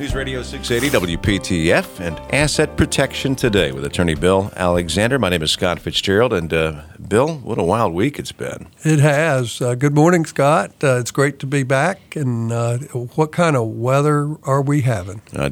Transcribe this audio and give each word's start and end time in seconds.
News 0.00 0.12
Radio 0.12 0.42
680 0.42 1.16
WPTF 1.16 2.00
and 2.00 2.18
Asset 2.34 2.76
Protection 2.76 3.36
Today 3.36 3.70
with 3.70 3.84
attorney 3.84 4.16
Bill 4.16 4.50
Alexander. 4.56 5.20
My 5.20 5.28
name 5.28 5.42
is 5.42 5.52
Scott 5.52 5.78
Fitzgerald, 5.78 6.32
and 6.32 6.52
uh, 6.52 6.82
Bill, 7.06 7.36
what 7.36 7.58
a 7.58 7.62
wild 7.62 7.94
week 7.94 8.18
it's 8.18 8.32
been. 8.32 8.66
It 8.82 8.98
has. 8.98 9.60
Uh, 9.60 9.76
good 9.76 9.94
morning, 9.94 10.24
Scott. 10.24 10.72
Uh, 10.82 10.98
it's 10.98 11.12
great 11.12 11.38
to 11.38 11.46
be 11.46 11.62
back. 11.62 12.16
And 12.16 12.50
uh, 12.50 12.78
what 12.78 13.30
kind 13.30 13.54
of 13.54 13.68
weather 13.68 14.34
are 14.42 14.62
we 14.62 14.80
having? 14.80 15.22
Uh, 15.32 15.50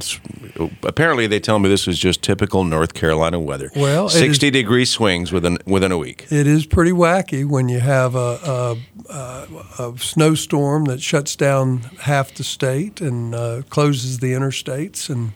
apparently, 0.82 1.28
they 1.28 1.38
tell 1.38 1.60
me 1.60 1.68
this 1.68 1.86
is 1.86 2.00
just 2.00 2.20
typical 2.20 2.64
North 2.64 2.94
Carolina 2.94 3.38
weather. 3.38 3.70
Well, 3.76 4.08
60 4.08 4.46
is, 4.48 4.52
degree 4.52 4.84
swings 4.84 5.30
within 5.30 5.58
within 5.66 5.92
a 5.92 5.98
week. 5.98 6.26
It 6.30 6.48
is 6.48 6.66
pretty 6.66 6.92
wacky 6.92 7.44
when 7.44 7.68
you 7.68 7.78
have 7.78 8.16
a, 8.16 8.76
a, 9.08 9.46
a 9.78 9.94
snowstorm 9.98 10.86
that 10.86 11.00
shuts 11.00 11.36
down 11.36 11.82
half 12.00 12.34
the 12.34 12.44
state 12.44 13.00
and 13.00 13.36
uh, 13.36 13.62
closes 13.70 14.18
the 14.18 14.31
interstates 14.32 15.08
and 15.08 15.32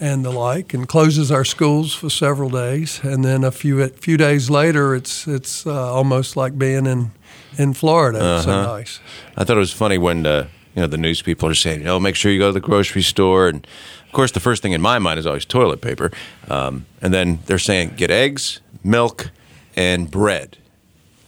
and 0.00 0.24
the 0.24 0.30
like, 0.30 0.72
and 0.72 0.88
closes 0.88 1.30
our 1.30 1.44
schools 1.44 1.94
for 1.94 2.08
several 2.08 2.48
days. 2.48 3.00
And 3.04 3.22
then 3.22 3.44
a 3.44 3.50
few 3.50 3.82
a 3.82 3.88
few 3.88 4.16
days 4.16 4.48
later, 4.48 4.94
it's 4.94 5.28
it's 5.28 5.66
uh, 5.66 5.92
almost 5.92 6.36
like 6.36 6.58
being 6.58 6.86
in 6.86 7.12
in 7.58 7.74
Florida. 7.74 8.18
Uh-huh. 8.18 8.36
It's 8.36 8.44
so 8.44 8.62
nice. 8.62 9.00
I 9.36 9.44
thought 9.44 9.56
it 9.56 9.60
was 9.60 9.72
funny 9.72 9.98
when 9.98 10.26
uh, 10.26 10.48
you 10.74 10.82
know 10.82 10.88
the 10.88 10.96
news 10.96 11.20
people 11.22 11.48
are 11.48 11.54
saying, 11.54 11.86
"Oh, 11.86 12.00
make 12.00 12.16
sure 12.16 12.32
you 12.32 12.38
go 12.38 12.48
to 12.48 12.52
the 12.52 12.60
grocery 12.60 13.02
store." 13.02 13.48
And 13.48 13.66
of 14.06 14.12
course, 14.12 14.32
the 14.32 14.40
first 14.40 14.62
thing 14.62 14.72
in 14.72 14.80
my 14.80 14.98
mind 14.98 15.18
is 15.18 15.26
always 15.26 15.44
toilet 15.44 15.82
paper. 15.82 16.10
Um, 16.48 16.86
and 17.02 17.12
then 17.12 17.40
they're 17.46 17.58
saying, 17.58 17.94
"Get 17.96 18.10
eggs, 18.10 18.60
milk, 18.82 19.30
and 19.76 20.10
bread." 20.10 20.56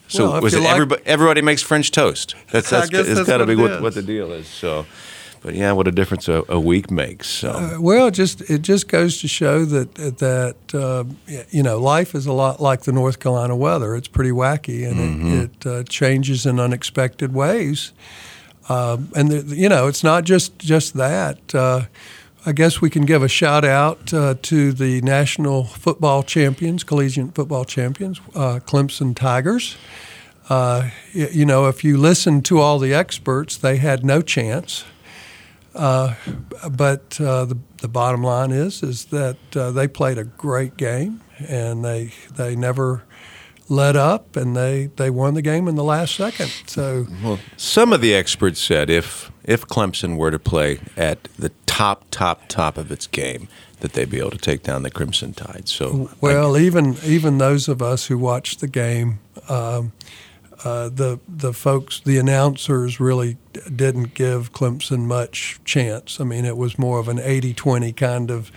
So 0.09 0.31
well, 0.31 0.43
was 0.43 0.55
it 0.55 0.61
like, 0.61 0.73
everybody, 0.73 1.03
everybody 1.07 1.43
makes 1.43 1.63
French 1.63 1.91
toast? 1.91 2.35
That's 2.51 2.71
that's, 2.71 2.91
that's 2.91 3.25
got 3.25 3.39
to 3.39 3.47
be 3.47 3.57
what, 3.57 3.83
what 3.83 3.95
the 3.95 4.03
deal 4.03 4.33
is. 4.33 4.47
So. 4.47 4.87
But 5.43 5.55
yeah, 5.55 5.73
what 5.73 5.89
a 5.89 5.93
difference 5.93 6.29
a, 6.29 6.45
a 6.49 6.61
week 6.61 6.91
makes. 6.91 7.29
So. 7.29 7.51
Uh, 7.51 7.81
well, 7.81 8.07
it 8.07 8.13
just 8.13 8.43
it 8.43 8.63
just 8.63 8.89
goes 8.89 9.21
to 9.21 9.29
show 9.29 9.65
that 9.65 9.95
that 9.97 10.75
uh, 10.75 11.05
you 11.51 11.63
know 11.63 11.79
life 11.81 12.15
is 12.15 12.27
a 12.27 12.33
lot 12.33 12.61
like 12.61 12.83
the 12.83 12.93
North 12.93 13.19
Carolina 13.19 13.57
weather. 13.57 13.97
It's 13.97 14.09
pretty 14.09 14.31
wacky 14.31 14.89
and 14.89 14.97
mm-hmm. 14.97 15.41
it, 15.41 15.51
it 15.51 15.67
uh, 15.67 15.83
changes 15.85 16.47
in 16.47 16.61
unexpected 16.61 17.35
ways. 17.35 17.93
Um, 18.69 19.11
and 19.17 19.31
the, 19.31 19.57
you 19.57 19.69
know, 19.69 19.89
it's 19.89 20.05
not 20.05 20.25
just 20.25 20.59
just 20.59 20.95
that. 20.95 21.55
Uh, 21.55 21.87
I 22.45 22.53
guess 22.53 22.81
we 22.81 22.91
can 22.91 23.05
give 23.05 23.23
a 23.23 23.29
shout 23.29 23.65
out 23.65 24.13
uh, 24.13 24.35
to 24.43 24.73
the 24.73 25.01
national 25.03 25.65
football 25.65 26.23
champions, 26.23 26.83
collegiate 26.83 27.35
football 27.35 27.65
champions, 27.65 28.21
uh, 28.35 28.59
Clemson 28.65 29.15
Tigers. 29.15 29.77
Uh, 30.49 30.91
you 31.13 31.47
know, 31.47 31.67
if 31.67 31.85
you 31.85 31.97
listen 31.97 32.43
to 32.43 32.59
all 32.59 32.81
the 32.81 32.93
experts, 32.93 33.57
they 33.57 33.77
had 33.77 34.05
no 34.05 34.21
chance. 34.21 34.85
Uh, 35.75 36.15
but 36.71 37.21
uh, 37.21 37.45
the, 37.47 37.59
the 37.79 37.89
bottom 37.89 38.23
line 38.23 38.51
is 38.51 38.83
is 38.83 39.07
that 39.07 39.37
uh, 39.57 39.71
they 39.71 39.89
played 39.89 40.19
a 40.19 40.25
great 40.25 40.77
game 40.77 41.23
and 41.49 41.85
they 41.85 42.13
they 42.35 42.55
never 42.55 43.05
let 43.69 43.97
up 43.97 44.37
and 44.37 44.55
they, 44.55 44.91
they 44.97 45.09
won 45.09 45.33
the 45.35 45.41
game 45.41 45.67
in 45.67 45.77
the 45.77 45.85
last 45.85 46.15
second. 46.15 46.53
So 46.67 47.07
well, 47.23 47.39
some 47.57 47.93
of 47.93 48.01
the 48.01 48.15
experts 48.15 48.61
said 48.61 48.91
if 48.91 49.33
if 49.45 49.67
Clemson 49.67 50.17
were 50.17 50.31
to 50.31 50.39
play 50.39 50.81
at 50.97 51.25
the 51.39 51.51
top 51.67 52.05
top 52.11 52.49
top 52.49 52.77
of 52.77 52.93
its 52.93 53.07
game 53.07 53.49
that 53.81 53.95
they'd 53.95 54.11
be 54.11 54.19
able 54.19 54.31
to 54.31 54.39
take 54.39 54.63
down 54.63 54.83
the 54.83 54.91
Crimson 54.91 55.33
Tide. 55.33 55.69
So 55.69 56.11
well, 56.21 56.57
I, 56.57 56.61
even 56.61 56.97
even 57.05 57.39
those 57.39 57.69
of 57.69 57.81
us 57.81 58.07
who 58.07 58.19
watched 58.19 58.61
the 58.61 58.69
game. 58.69 59.21
Um, 59.49 59.93
uh, 60.65 60.89
the 60.89 61.19
the 61.29 61.53
folks, 61.53 62.01
the 62.01 62.19
announcers 62.19 63.01
really 63.01 63.37
didn't 63.75 64.15
give 64.15 64.53
Clemson 64.53 65.07
much 65.07 65.61
chance. 65.65 66.21
I 66.21 66.25
mean, 66.25 66.45
it 66.45 66.57
was 66.57 66.79
more 66.79 66.99
of 66.99 67.09
an 67.09 67.19
80-20 67.19 67.97
kind 67.97 68.31
of 68.31 68.53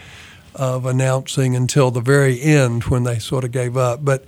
of 0.54 0.86
announcing 0.86 1.56
until 1.56 1.92
the 1.92 2.02
very 2.02 2.42
end 2.42 2.86
when 2.86 3.04
they 3.04 3.20
sort 3.20 3.44
of 3.44 3.52
gave 3.52 3.76
up. 3.76 4.06
But 4.06 4.24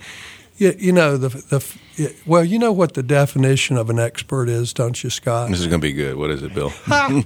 you, 0.56 0.74
you 0.78 0.92
know 0.92 1.16
the 1.16 1.28
the 1.28 2.14
well, 2.26 2.44
you 2.44 2.58
know 2.58 2.72
what 2.72 2.94
the 2.94 3.02
definition 3.02 3.76
of 3.76 3.90
an 3.90 3.98
expert 3.98 4.48
is, 4.48 4.72
don't 4.72 5.02
you, 5.02 5.10
Scott? 5.10 5.50
This 5.50 5.60
is 5.60 5.66
going 5.66 5.80
to 5.80 5.86
be 5.86 5.92
good. 5.92 6.16
What 6.16 6.30
is 6.30 6.42
it, 6.42 6.54
Bill? 6.54 6.72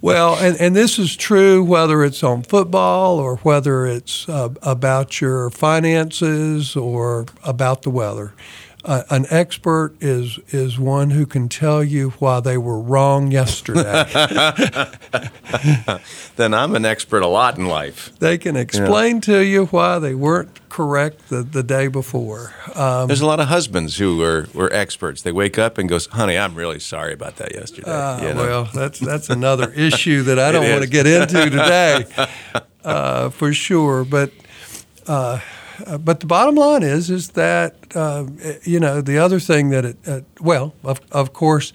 well, 0.00 0.36
and, 0.36 0.56
and 0.60 0.74
this 0.76 0.98
is 0.98 1.16
true 1.16 1.62
whether 1.62 2.02
it's 2.04 2.22
on 2.22 2.42
football 2.42 3.18
or 3.18 3.36
whether 3.38 3.86
it's 3.86 4.28
uh, 4.28 4.50
about 4.62 5.20
your 5.20 5.50
finances 5.50 6.76
or 6.76 7.26
about 7.44 7.82
the 7.82 7.90
weather 7.90 8.32
uh, 8.86 9.02
an 9.10 9.26
expert 9.30 9.94
is 10.00 10.38
is 10.50 10.78
one 10.78 11.10
who 11.10 11.26
can 11.26 11.48
tell 11.48 11.82
you 11.82 12.10
why 12.20 12.38
they 12.38 12.56
were 12.56 12.78
wrong 12.78 13.32
yesterday. 13.32 14.04
then 16.36 16.54
I'm 16.54 16.76
an 16.76 16.84
expert 16.84 17.22
a 17.22 17.26
lot 17.26 17.58
in 17.58 17.66
life. 17.66 18.16
They 18.20 18.38
can 18.38 18.54
explain 18.54 19.16
yeah. 19.16 19.22
to 19.22 19.44
you 19.44 19.66
why 19.66 19.98
they 19.98 20.14
weren't 20.14 20.60
correct 20.68 21.30
the, 21.30 21.42
the 21.42 21.64
day 21.64 21.88
before. 21.88 22.54
Um, 22.76 23.08
There's 23.08 23.22
a 23.22 23.26
lot 23.26 23.40
of 23.40 23.48
husbands 23.48 23.96
who 23.96 24.22
are 24.22 24.46
were 24.54 24.72
experts. 24.72 25.22
They 25.22 25.32
wake 25.32 25.58
up 25.58 25.78
and 25.78 25.88
goes, 25.88 26.06
"Honey, 26.06 26.38
I'm 26.38 26.54
really 26.54 26.78
sorry 26.78 27.12
about 27.12 27.36
that 27.36 27.54
yesterday." 27.54 27.90
Uh, 27.90 28.22
you 28.22 28.34
know? 28.34 28.42
Well, 28.42 28.68
that's 28.72 29.00
that's 29.00 29.30
another 29.30 29.72
issue 29.74 30.22
that 30.22 30.38
I 30.38 30.52
don't 30.52 30.70
want 30.70 30.84
to 30.84 30.88
get 30.88 31.08
into 31.08 31.50
today, 31.50 32.06
uh, 32.84 33.30
for 33.30 33.52
sure. 33.52 34.04
But 34.04 34.30
uh, 35.84 35.98
but 35.98 36.20
the 36.20 36.26
bottom 36.26 36.54
line 36.54 36.82
is 36.82 37.10
is 37.10 37.30
that 37.30 37.74
uh, 37.94 38.26
you 38.62 38.80
know 38.80 39.00
the 39.00 39.18
other 39.18 39.40
thing 39.40 39.70
that 39.70 39.84
it 39.84 39.96
uh, 40.06 40.20
well 40.40 40.74
of 40.84 41.00
of 41.12 41.32
course 41.32 41.72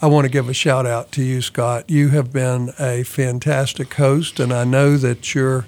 I 0.00 0.06
want 0.06 0.24
to 0.26 0.30
give 0.30 0.48
a 0.48 0.54
shout 0.54 0.86
out 0.86 1.10
to 1.12 1.22
you 1.22 1.42
Scott. 1.42 1.88
You 1.88 2.08
have 2.10 2.32
been 2.32 2.72
a 2.78 3.02
fantastic 3.02 3.92
host, 3.94 4.38
and 4.40 4.52
I 4.52 4.64
know 4.64 4.96
that 4.96 5.34
you're. 5.34 5.66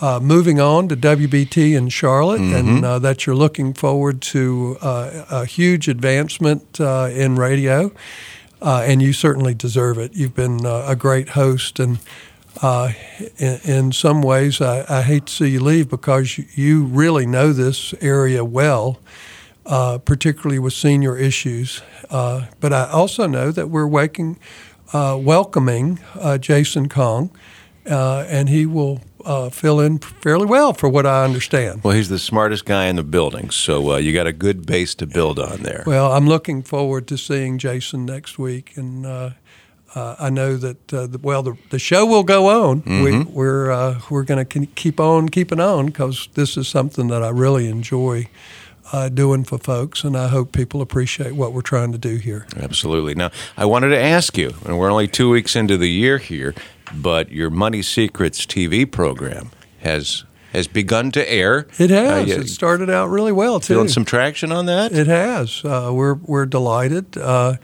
Uh, 0.00 0.18
moving 0.18 0.58
on 0.58 0.88
to 0.88 0.96
WBT 0.96 1.76
in 1.76 1.88
Charlotte, 1.88 2.40
mm-hmm. 2.40 2.54
and 2.56 2.84
uh, 2.84 2.98
that 2.98 3.24
you're 3.24 3.36
looking 3.36 3.72
forward 3.72 4.20
to 4.20 4.76
a 4.82 5.46
huge 5.46 5.86
advancement 5.86 6.80
in 6.80 7.36
radio, 7.36 7.92
and 8.60 9.00
you 9.00 9.12
certainly 9.12 9.54
deserve 9.54 9.98
it. 9.98 10.12
You've 10.12 10.34
been 10.34 10.66
a 10.66 10.96
great 10.96 11.28
host, 11.28 11.78
and 11.78 12.00
uh, 12.60 12.92
in, 13.38 13.60
in, 13.64 13.92
some 13.92 14.22
ways, 14.22 14.60
I, 14.60 14.84
I, 14.88 15.02
hate 15.02 15.26
to 15.26 15.32
see 15.32 15.48
you 15.48 15.60
leave 15.60 15.88
because 15.88 16.38
you, 16.56 16.84
really 16.84 17.26
know 17.26 17.52
this 17.52 17.94
area 18.00 18.44
well, 18.44 19.00
uh, 19.64 19.98
particularly 19.98 20.58
with 20.58 20.74
senior 20.74 21.16
issues. 21.16 21.82
Uh, 22.10 22.46
but 22.60 22.72
I 22.72 22.90
also 22.90 23.26
know 23.26 23.50
that 23.52 23.70
we're 23.70 23.86
waking, 23.86 24.38
uh, 24.92 25.18
welcoming 25.20 25.98
uh, 26.14 26.36
Jason 26.38 26.88
Kong, 26.88 27.30
uh, 27.88 28.26
and 28.28 28.48
he 28.48 28.66
will 28.66 29.00
fill 29.50 29.80
in 29.80 29.98
fairly 29.98 30.46
well 30.46 30.72
for 30.72 30.88
what 30.88 31.06
I 31.06 31.24
understand. 31.24 31.82
Well, 31.82 31.94
he's 31.94 32.08
the 32.10 32.18
smartest 32.18 32.64
guy 32.64 32.86
in 32.86 32.96
the 32.96 33.02
building, 33.02 33.50
so 33.50 33.96
you 33.96 34.12
got 34.12 34.26
a 34.26 34.32
good 34.32 34.66
base 34.66 34.94
to 34.96 35.06
build 35.06 35.38
on 35.38 35.62
there. 35.62 35.84
Well, 35.86 36.12
I'm 36.12 36.28
looking 36.28 36.62
forward 36.62 37.06
to 37.08 37.16
seeing 37.16 37.58
Jason 37.58 38.04
next 38.04 38.38
week, 38.38 38.76
and 38.76 39.06
uh, 39.06 39.30
I 39.94 40.30
know 40.30 40.56
that 40.56 40.92
uh, 40.92 41.06
the, 41.06 41.18
well 41.18 41.42
the, 41.42 41.56
the 41.70 41.78
show 41.78 42.06
will 42.06 42.24
go 42.24 42.70
on. 42.70 42.82
Mm-hmm. 42.82 43.02
We, 43.02 43.22
we're 43.24 43.70
uh, 43.70 44.00
we're 44.10 44.24
going 44.24 44.44
to 44.44 44.66
keep 44.66 45.00
on 45.00 45.28
keeping 45.28 45.60
on 45.60 45.86
because 45.86 46.28
this 46.34 46.56
is 46.56 46.68
something 46.68 47.08
that 47.08 47.22
I 47.22 47.28
really 47.28 47.68
enjoy 47.68 48.28
uh, 48.92 49.08
doing 49.08 49.44
for 49.44 49.58
folks, 49.58 50.04
and 50.04 50.16
I 50.16 50.28
hope 50.28 50.52
people 50.52 50.80
appreciate 50.82 51.32
what 51.32 51.52
we're 51.52 51.62
trying 51.62 51.92
to 51.92 51.98
do 51.98 52.16
here. 52.16 52.46
Absolutely. 52.56 53.14
Now, 53.14 53.30
I 53.56 53.64
wanted 53.64 53.90
to 53.90 53.98
ask 53.98 54.36
you, 54.36 54.54
and 54.64 54.78
we're 54.78 54.90
only 54.90 55.08
two 55.08 55.30
weeks 55.30 55.56
into 55.56 55.76
the 55.76 55.88
year 55.88 56.18
here, 56.18 56.54
but 56.94 57.30
your 57.30 57.50
Money 57.50 57.82
Secrets 57.82 58.44
TV 58.44 58.90
program 58.90 59.50
has 59.80 60.24
has 60.52 60.68
begun 60.68 61.10
to 61.12 61.32
air. 61.32 61.66
It 61.78 61.88
has. 61.88 62.30
Uh, 62.30 62.40
it 62.40 62.48
started 62.48 62.90
out 62.90 63.08
really 63.08 63.32
well 63.32 63.58
too. 63.58 63.74
Feeling 63.74 63.88
some 63.88 64.04
traction 64.04 64.52
on 64.52 64.66
that. 64.66 64.92
It 64.92 65.06
has. 65.06 65.64
Uh, 65.64 65.90
we're 65.94 66.14
we're 66.14 66.46
delighted. 66.46 67.16
Uh, 67.16 67.56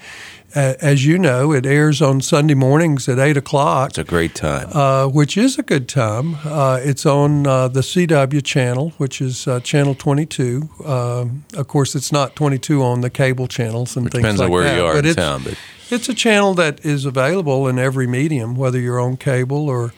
as 0.55 1.05
you 1.05 1.19
know, 1.19 1.53
it 1.53 1.67
airs 1.67 2.01
on 2.01 2.21
Sunday 2.21 2.55
mornings 2.55 3.09
at 3.09 3.19
8 3.19 3.37
o'clock. 3.37 3.91
It's 3.91 3.99
a 3.99 4.05
great 4.05 4.35
time. 4.35 4.71
Uh, 4.73 5.07
which 5.07 5.37
is 5.37 5.59
a 5.59 5.63
good 5.63 5.89
time. 5.89 6.37
Uh, 6.45 6.81
it's 6.83 7.05
on 7.05 7.47
uh, 7.47 7.69
the 7.69 7.81
CW 7.81 8.45
channel, 8.45 8.91
which 8.97 9.21
is 9.21 9.47
uh, 9.47 9.61
channel 9.61 9.95
22. 9.95 10.69
Um, 10.85 11.45
of 11.55 11.69
course, 11.69 11.95
it's 11.95 12.13
not 12.13 12.35
22 12.37 12.83
on 12.83 13.01
the 13.03 13.11
cable 13.11 13.47
channels 13.47 13.97
and 13.97 14.11
things 14.11 14.23
depends 14.23 14.41
like 14.41 14.47
on 14.47 14.53
where 14.53 14.65
that. 14.65 14.77
you 14.77 14.85
are 14.85 14.95
but 14.95 15.07
in 15.07 15.15
town. 15.15 15.43
But 15.45 15.59
it's 15.91 16.09
a 16.09 16.15
channel 16.15 16.55
that 16.55 16.85
is 16.85 17.05
available 17.05 17.69
in 17.69 17.79
every 17.79 18.07
medium, 18.07 18.57
whether 18.57 18.79
you're 18.79 19.01
on 19.01 19.17
cable 19.17 19.69
or 19.69 19.93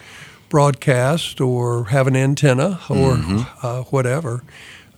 broadcast 0.48 1.40
or 1.40 1.86
have 1.86 2.06
an 2.06 2.16
antenna 2.16 2.80
or 2.88 3.16
mm-hmm. 3.16 3.66
Uh, 3.66 3.82
whatever. 3.84 4.42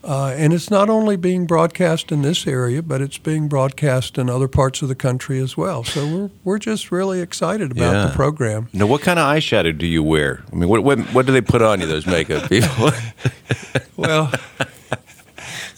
Uh, 0.05 0.35
and 0.37 0.53
it's 0.53 0.71
not 0.71 0.91
only 0.91 1.17
being 1.17 1.47
broadcast 1.47 2.11
in 2.11 2.23
this 2.23 2.47
area, 2.47 2.83
but 2.83 3.01
it's 3.01 3.19
being 3.19 3.49
broadcast 3.49 4.19
in 4.19 4.29
other 4.29 4.49
parts 4.49 4.83
of 4.83 4.89
the 4.89 4.95
country 4.95 5.39
as 5.39 5.57
well. 5.57 5.85
So 5.85 6.07
we're, 6.07 6.31
we're 6.43 6.59
just 6.59 6.91
really 6.91 7.21
excited 7.21 7.71
about 7.71 7.93
yeah. 7.93 8.07
the 8.07 8.13
program. 8.13 8.69
Now, 8.73 8.87
what 8.87 9.03
kind 9.03 9.19
of 9.19 9.27
eyeshadow 9.27 9.77
do 9.77 9.87
you 9.87 10.03
wear? 10.03 10.43
I 10.53 10.57
mean, 10.57 10.69
what, 10.69 10.83
what, 10.83 10.99
what 11.15 11.27
do 11.27 11.33
they 11.33 11.41
put 11.41 11.63
on 11.63 11.81
you, 11.81 11.87
those 11.87 12.07
makeup 12.07 12.49
people? 12.49 12.91
well, 13.97 14.33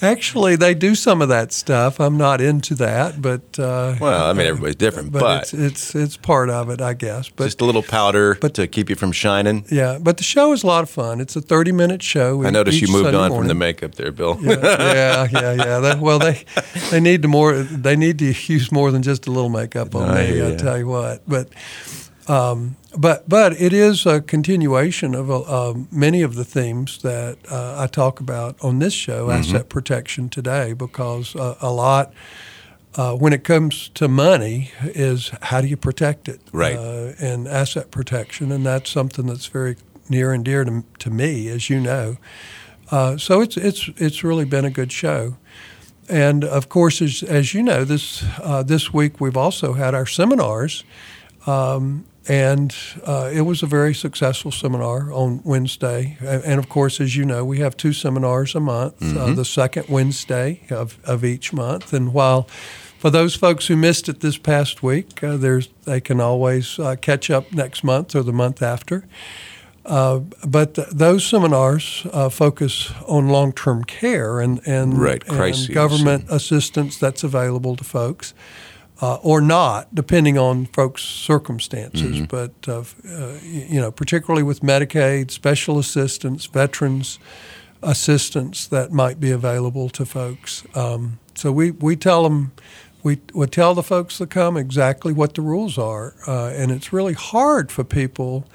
Actually, 0.04 0.56
they 0.56 0.74
do 0.74 0.94
some 0.94 1.22
of 1.22 1.28
that 1.28 1.52
stuff. 1.52 2.00
I'm 2.00 2.16
not 2.16 2.40
into 2.40 2.74
that, 2.76 3.20
but 3.20 3.58
uh, 3.58 3.96
well, 4.00 4.26
I 4.26 4.32
mean, 4.32 4.46
everybody's 4.46 4.76
different, 4.76 5.12
but, 5.12 5.20
but 5.20 5.42
it's, 5.42 5.54
it's, 5.54 5.94
it's 5.94 6.16
part 6.16 6.50
of 6.50 6.70
it, 6.70 6.80
I 6.80 6.94
guess. 6.94 7.28
But 7.28 7.44
just 7.44 7.60
a 7.60 7.64
little 7.64 7.82
powder, 7.82 8.36
but 8.40 8.54
to 8.54 8.66
keep 8.66 8.90
you 8.90 8.96
from 8.96 9.12
shining. 9.12 9.64
Yeah, 9.70 9.98
but 10.00 10.18
the 10.18 10.24
show 10.24 10.52
is 10.52 10.62
a 10.62 10.66
lot 10.66 10.82
of 10.82 10.90
fun. 10.90 11.20
It's 11.20 11.36
a 11.36 11.40
30 11.40 11.72
minute 11.72 12.02
show. 12.02 12.44
I 12.44 12.50
noticed 12.50 12.80
you 12.80 12.88
moved 12.88 13.04
Sunday 13.04 13.18
on 13.18 13.30
morning. 13.30 13.38
from 13.38 13.48
the 13.48 13.54
makeup 13.54 13.94
there, 13.94 14.12
Bill. 14.12 14.38
yeah, 14.42 15.26
yeah, 15.32 15.52
yeah. 15.52 15.52
yeah. 15.52 15.94
Well, 15.94 16.18
they 16.18 16.44
they 16.90 17.00
need 17.00 17.22
to 17.22 17.28
more. 17.28 17.54
They 17.62 17.96
need 17.96 18.18
to 18.18 18.26
use 18.52 18.70
more 18.70 18.90
than 18.90 19.02
just 19.02 19.26
a 19.26 19.30
little 19.30 19.50
makeup 19.50 19.94
on 19.94 20.10
I 20.10 20.22
me. 20.22 20.26
hear 20.34 20.46
I 20.46 20.56
tell 20.56 20.78
you 20.78 20.86
what, 20.86 21.22
but. 21.26 21.48
Um, 22.26 22.76
but 22.96 23.28
but 23.28 23.52
it 23.60 23.72
is 23.72 24.06
a 24.06 24.20
continuation 24.20 25.14
of 25.14 25.30
uh, 25.30 25.74
many 25.90 26.22
of 26.22 26.34
the 26.36 26.44
themes 26.44 26.98
that 27.02 27.36
uh, 27.50 27.76
I 27.78 27.86
talk 27.86 28.20
about 28.20 28.56
on 28.62 28.78
this 28.78 28.94
show, 28.94 29.26
Mm-hmm. 29.28 29.38
asset 29.40 29.68
protection 29.68 30.28
today, 30.28 30.72
because 30.72 31.36
uh, 31.36 31.56
a 31.60 31.70
lot 31.70 32.12
uh, 32.96 33.14
when 33.14 33.32
it 33.32 33.44
comes 33.44 33.90
to 33.94 34.08
money 34.08 34.70
is 34.84 35.32
how 35.42 35.60
do 35.60 35.66
you 35.66 35.76
protect 35.76 36.28
it, 36.28 36.40
Right. 36.52 36.76
Uh, 36.76 37.12
and 37.20 37.46
asset 37.48 37.90
protection, 37.90 38.52
and 38.52 38.64
that's 38.64 38.90
something 38.90 39.26
that's 39.26 39.46
very 39.46 39.76
near 40.08 40.32
and 40.32 40.44
dear 40.44 40.64
to, 40.64 40.84
to 41.00 41.10
me, 41.10 41.48
as 41.48 41.68
you 41.68 41.80
know. 41.80 42.16
Uh, 42.90 43.16
so 43.18 43.40
it's 43.42 43.56
it's 43.56 43.90
it's 43.96 44.22
really 44.24 44.44
been 44.46 44.64
a 44.64 44.70
good 44.70 44.92
show. 44.92 45.36
And 46.08 46.44
of 46.44 46.68
course, 46.68 47.02
as, 47.02 47.22
as 47.22 47.52
you 47.54 47.62
know, 47.62 47.84
this 47.84 48.24
uh, 48.40 48.62
this 48.62 48.92
week 48.94 49.20
we've 49.20 49.36
also 49.38 49.72
had 49.72 49.94
our 49.94 50.06
seminars, 50.06 50.84
um, 51.46 52.04
and 52.28 52.74
uh, 53.04 53.30
it 53.32 53.42
was 53.42 53.62
a 53.62 53.66
very 53.66 53.94
successful 53.94 54.50
seminar 54.50 55.12
on 55.12 55.40
Wednesday. 55.44 56.16
And, 56.20 56.58
of 56.58 56.68
course, 56.68 57.00
as 57.00 57.16
you 57.16 57.24
know, 57.24 57.44
we 57.44 57.58
have 57.58 57.76
two 57.76 57.92
seminars 57.92 58.54
a 58.54 58.60
month, 58.60 58.94
uh, 59.02 59.34
the 59.34 59.44
second 59.44 59.88
Wednesday 59.88 60.62
of, 60.70 60.98
of 61.04 61.24
each 61.24 61.52
month. 61.52 61.92
And 61.92 62.14
while 62.14 62.48
for 62.98 63.10
those 63.10 63.34
folks 63.34 63.66
who 63.66 63.76
missed 63.76 64.08
it 64.08 64.20
this 64.20 64.38
past 64.38 64.82
week, 64.82 65.22
uh, 65.22 65.36
there's 65.36 65.68
they 65.84 66.00
can 66.00 66.20
always 66.20 66.78
uh, 66.78 66.96
catch 67.00 67.30
up 67.30 67.52
next 67.52 67.84
month 67.84 68.16
or 68.16 68.22
the 68.22 68.32
month 68.32 68.62
after. 68.62 69.04
Uh, 69.84 70.20
but 70.46 70.74
th- 70.76 70.88
those 70.88 71.26
seminars 71.26 72.06
uh, 72.14 72.30
focus 72.30 72.90
on 73.06 73.28
long-term 73.28 73.84
care 73.84 74.40
and 74.40 74.66
and, 74.66 74.98
Right, 74.98 75.22
and 75.28 75.38
government 75.74 76.24
assistance 76.30 76.96
that's 76.96 77.22
available 77.22 77.76
to 77.76 77.84
folks, 77.84 78.32
uh, 79.00 79.16
or 79.16 79.40
not, 79.40 79.94
depending 79.94 80.38
on 80.38 80.66
folks' 80.66 81.02
circumstances. 81.02 82.20
Mm-hmm. 82.20 82.24
But 82.24 82.52
uh, 82.68 82.84
uh, 83.08 83.38
you 83.42 83.80
know, 83.80 83.90
particularly 83.90 84.42
with 84.42 84.60
Medicaid, 84.60 85.30
special 85.30 85.78
assistance, 85.78 86.46
veterans 86.46 87.18
assistance 87.82 88.66
that 88.68 88.92
might 88.92 89.20
be 89.20 89.30
available 89.30 89.88
to 89.90 90.06
folks. 90.06 90.64
Um, 90.74 91.18
so 91.34 91.52
we, 91.52 91.70
we 91.72 91.96
tell 91.96 92.22
them. 92.22 92.52
We, 93.02 93.20
we 93.34 93.46
tell 93.48 93.74
the 93.74 93.82
folks 93.82 94.16
that 94.16 94.30
come 94.30 94.56
exactly 94.56 95.12
what 95.12 95.34
the 95.34 95.42
rules 95.42 95.76
are, 95.76 96.14
uh, 96.26 96.46
and 96.46 96.72
it's 96.72 96.90
really 96.90 97.12
hard 97.12 97.70
for 97.70 97.84
people 97.84 98.46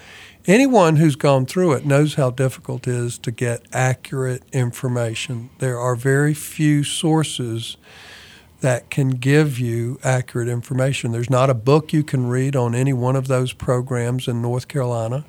anyone 0.48 0.96
who's 0.96 1.16
gone 1.16 1.46
through 1.46 1.74
it 1.74 1.86
knows 1.86 2.16
how 2.16 2.32
difficult 2.32 2.88
it 2.88 2.96
is 2.96 3.20
to 3.20 3.32
get 3.32 3.62
accurate 3.72 4.44
information. 4.52 5.52
There 5.60 5.80
are 5.80 5.96
very 5.96 6.34
few 6.34 6.84
sources 6.84 7.78
that 8.62 8.90
can 8.90 9.12
give 9.12 9.58
you 9.60 10.00
accurate 10.04 10.48
information. 10.48 11.12
There's 11.12 11.30
not 11.30 11.50
a 11.50 11.54
book 11.54 11.94
you 11.94 12.04
can 12.04 12.28
read 12.28 12.56
on 12.56 12.76
any 12.76 12.94
one 12.94 13.16
of 13.16 13.28
those 13.28 13.54
programs 13.54 14.28
in 14.28 14.42
North 14.42 14.68
Carolina. 14.68 15.24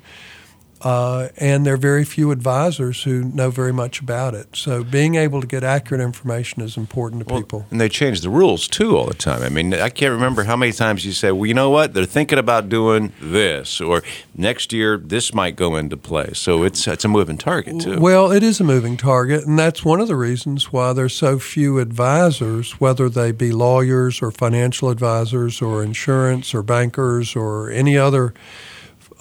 Uh, 0.83 1.29
and 1.37 1.65
there 1.65 1.75
are 1.75 1.77
very 1.77 2.03
few 2.03 2.31
advisors 2.31 3.03
who 3.03 3.23
know 3.23 3.51
very 3.51 3.71
much 3.71 3.99
about 3.99 4.33
it. 4.33 4.55
So 4.55 4.83
being 4.83 5.15
able 5.15 5.39
to 5.39 5.47
get 5.47 5.63
accurate 5.63 6.01
information 6.01 6.63
is 6.63 6.75
important 6.75 7.27
to 7.27 7.35
people. 7.35 7.65
And 7.69 7.79
they 7.79 7.89
change 7.89 8.21
the 8.21 8.29
rules 8.29 8.67
too 8.67 8.97
all 8.97 9.05
the 9.05 9.13
time. 9.13 9.43
I 9.43 9.49
mean, 9.49 9.73
I 9.73 9.89
can't 9.89 10.11
remember 10.11 10.43
how 10.43 10.55
many 10.55 10.71
times 10.71 11.05
you 11.05 11.11
say, 11.11 11.31
"Well, 11.31 11.45
you 11.45 11.53
know 11.53 11.69
what? 11.69 11.93
They're 11.93 12.05
thinking 12.05 12.39
about 12.39 12.69
doing 12.69 13.13
this, 13.21 13.79
or 13.79 14.01
next 14.35 14.73
year 14.73 14.97
this 14.97 15.33
might 15.33 15.55
go 15.55 15.75
into 15.75 15.97
play." 15.97 16.31
So 16.33 16.63
it's 16.63 16.87
it's 16.87 17.05
a 17.05 17.07
moving 17.07 17.37
target 17.37 17.79
too. 17.81 17.99
Well, 17.99 18.31
it 18.31 18.41
is 18.41 18.59
a 18.59 18.63
moving 18.63 18.97
target, 18.97 19.45
and 19.45 19.59
that's 19.59 19.85
one 19.85 20.01
of 20.01 20.07
the 20.07 20.15
reasons 20.15 20.73
why 20.73 20.93
there's 20.93 21.13
so 21.13 21.37
few 21.37 21.77
advisors, 21.77 22.73
whether 22.79 23.07
they 23.07 23.31
be 23.31 23.51
lawyers 23.51 24.21
or 24.21 24.31
financial 24.31 24.89
advisors 24.89 25.61
or 25.61 25.83
insurance 25.83 26.55
or 26.55 26.63
bankers 26.63 27.35
or 27.35 27.69
any 27.69 27.97
other 27.97 28.33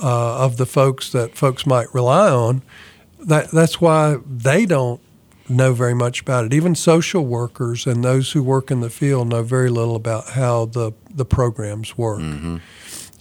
uh, 0.03 0.45
of 0.45 0.57
the 0.57 0.67
folks 0.67 1.11
that 1.13 1.37
folks 1.37 1.67
might 1.67 1.93
rely 1.95 2.31
on. 2.31 2.63
That 3.21 3.51
that's 3.51 3.81
why 3.81 4.17
they 4.27 4.67
don't 4.67 5.01
know 5.49 5.73
very 5.75 5.95
much 5.95 6.21
about 6.21 6.45
it. 6.45 6.55
Even 6.55 6.75
social 6.75 7.27
workers 7.27 7.87
and 7.87 8.03
those 8.05 8.33
who 8.33 8.43
work 8.43 8.71
in 8.71 8.81
the 8.81 8.91
field 8.91 9.29
know 9.29 9.43
very 9.43 9.69
little 9.69 9.97
about 9.97 10.31
how 10.31 10.67
the 10.67 10.93
the 11.15 11.25
programs 11.25 11.99
work. 11.99 12.21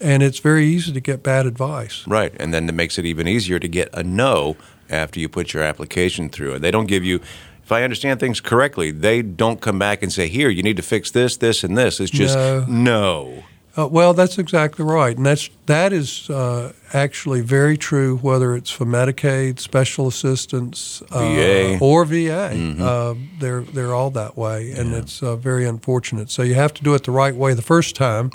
And 0.02 0.24
it's 0.24 0.40
very 0.40 0.66
easy 0.66 0.94
to 0.94 1.02
get 1.02 1.24
bad 1.24 1.46
advice. 1.46 2.08
Right, 2.08 2.34
and 2.40 2.54
then 2.54 2.70
it 2.70 2.76
makes 2.76 2.98
it 2.98 3.06
even 3.06 3.28
easier 3.28 3.60
to 3.60 3.68
get 3.68 3.90
a 3.94 4.02
no 4.04 4.56
after 4.90 5.20
you 5.20 5.28
put 5.28 5.54
your 5.54 5.64
application 5.64 6.30
through. 6.30 6.54
And 6.56 6.64
they 6.64 6.72
don't 6.72 6.88
give 6.88 7.04
you. 7.04 7.20
If 7.64 7.72
I 7.74 7.84
understand 7.84 8.20
things 8.20 8.40
correctly, 8.42 8.90
they 8.92 9.22
don't 9.22 9.60
come 9.62 9.78
back 9.78 10.02
and 10.02 10.12
say, 10.12 10.28
"Here, 10.28 10.50
you 10.50 10.64
need 10.64 10.78
to 10.78 10.82
fix 10.84 11.12
this, 11.12 11.36
this, 11.38 11.64
and 11.64 11.78
this." 11.78 12.00
It's 12.00 12.10
just 12.10 12.36
No. 12.36 12.66
no. 12.68 13.44
Uh, 13.78 13.88
well, 13.88 14.14
that's 14.14 14.38
exactly 14.40 14.84
right, 14.84 15.16
and 15.16 15.26
that's 15.26 15.50
that 15.68 15.94
is 15.94 16.30
uh, 16.30 16.74
actually 16.94 17.42
very 17.42 17.78
true. 17.78 18.18
Whether 18.18 18.56
it's 18.56 18.70
for 18.72 18.86
Medicaid, 18.86 19.60
special 19.60 20.08
assistance, 20.08 21.02
uh, 21.12 21.20
VA. 21.20 21.78
or 21.80 22.04
VA, 22.04 22.50
uh, 22.82 23.14
they're 23.40 23.62
they're 23.62 23.94
all 23.94 24.10
that 24.12 24.36
way, 24.36 24.72
and 24.72 24.94
it's 24.94 25.22
uh, 25.22 25.36
very 25.36 25.66
unfortunate. 25.66 26.30
So 26.32 26.42
you 26.42 26.56
have 26.56 26.74
to 26.74 26.84
do 26.84 26.94
it 26.96 27.04
the 27.04 27.12
right 27.12 27.36
way 27.36 27.54
the 27.54 27.62
first 27.62 27.96
time 27.96 28.32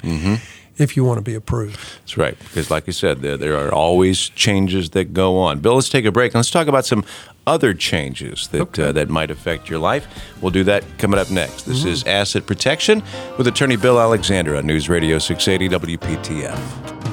if 0.78 0.96
you 0.96 1.04
want 1.04 1.18
to 1.18 1.22
be 1.22 1.34
approved. 1.34 1.78
That's 2.00 2.16
right, 2.16 2.38
because 2.38 2.70
like 2.70 2.86
you 2.86 2.92
said, 2.92 3.20
there, 3.22 3.36
there 3.36 3.56
are 3.56 3.72
always 3.72 4.28
changes 4.30 4.90
that 4.90 5.12
go 5.14 5.38
on. 5.38 5.60
Bill, 5.60 5.74
let's 5.76 5.88
take 5.88 6.04
a 6.04 6.12
break 6.12 6.32
and 6.32 6.36
let's 6.36 6.50
talk 6.50 6.66
about 6.66 6.84
some 6.84 7.04
other 7.46 7.74
changes 7.74 8.48
that 8.48 8.60
Okay. 8.62 8.84
uh, 8.84 8.92
that 8.92 9.08
might 9.10 9.30
affect 9.30 9.68
your 9.68 9.78
life. 9.78 10.06
We'll 10.40 10.50
do 10.50 10.64
that 10.64 10.82
coming 10.98 11.20
up 11.20 11.30
next. 11.30 11.62
This 11.64 11.84
is 11.84 12.02
Asset 12.04 12.46
Protection 12.46 13.02
with 13.36 13.46
attorney 13.46 13.76
Bill 13.76 14.00
Alexander 14.00 14.56
on 14.56 14.66
News 14.66 14.88
Radio 14.88 15.18
680 15.18 15.96
WPTF. 15.96 17.03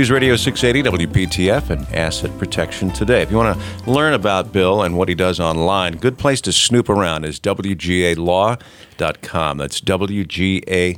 News 0.00 0.10
Radio 0.10 0.34
680 0.34 1.04
WPTF 1.04 1.68
and 1.68 1.86
Asset 1.94 2.30
Protection 2.38 2.90
Today. 2.90 3.20
If 3.20 3.30
you 3.30 3.36
want 3.36 3.60
to 3.60 3.90
learn 3.90 4.14
about 4.14 4.50
Bill 4.50 4.80
and 4.80 4.96
what 4.96 5.10
he 5.10 5.14
does 5.14 5.38
online, 5.38 5.98
good 5.98 6.16
place 6.16 6.40
to 6.40 6.52
snoop 6.52 6.88
around 6.88 7.26
is 7.26 7.38
WGALaw.com. 7.38 8.58
That's 9.58 9.80
WGALaw.com. 9.82 10.96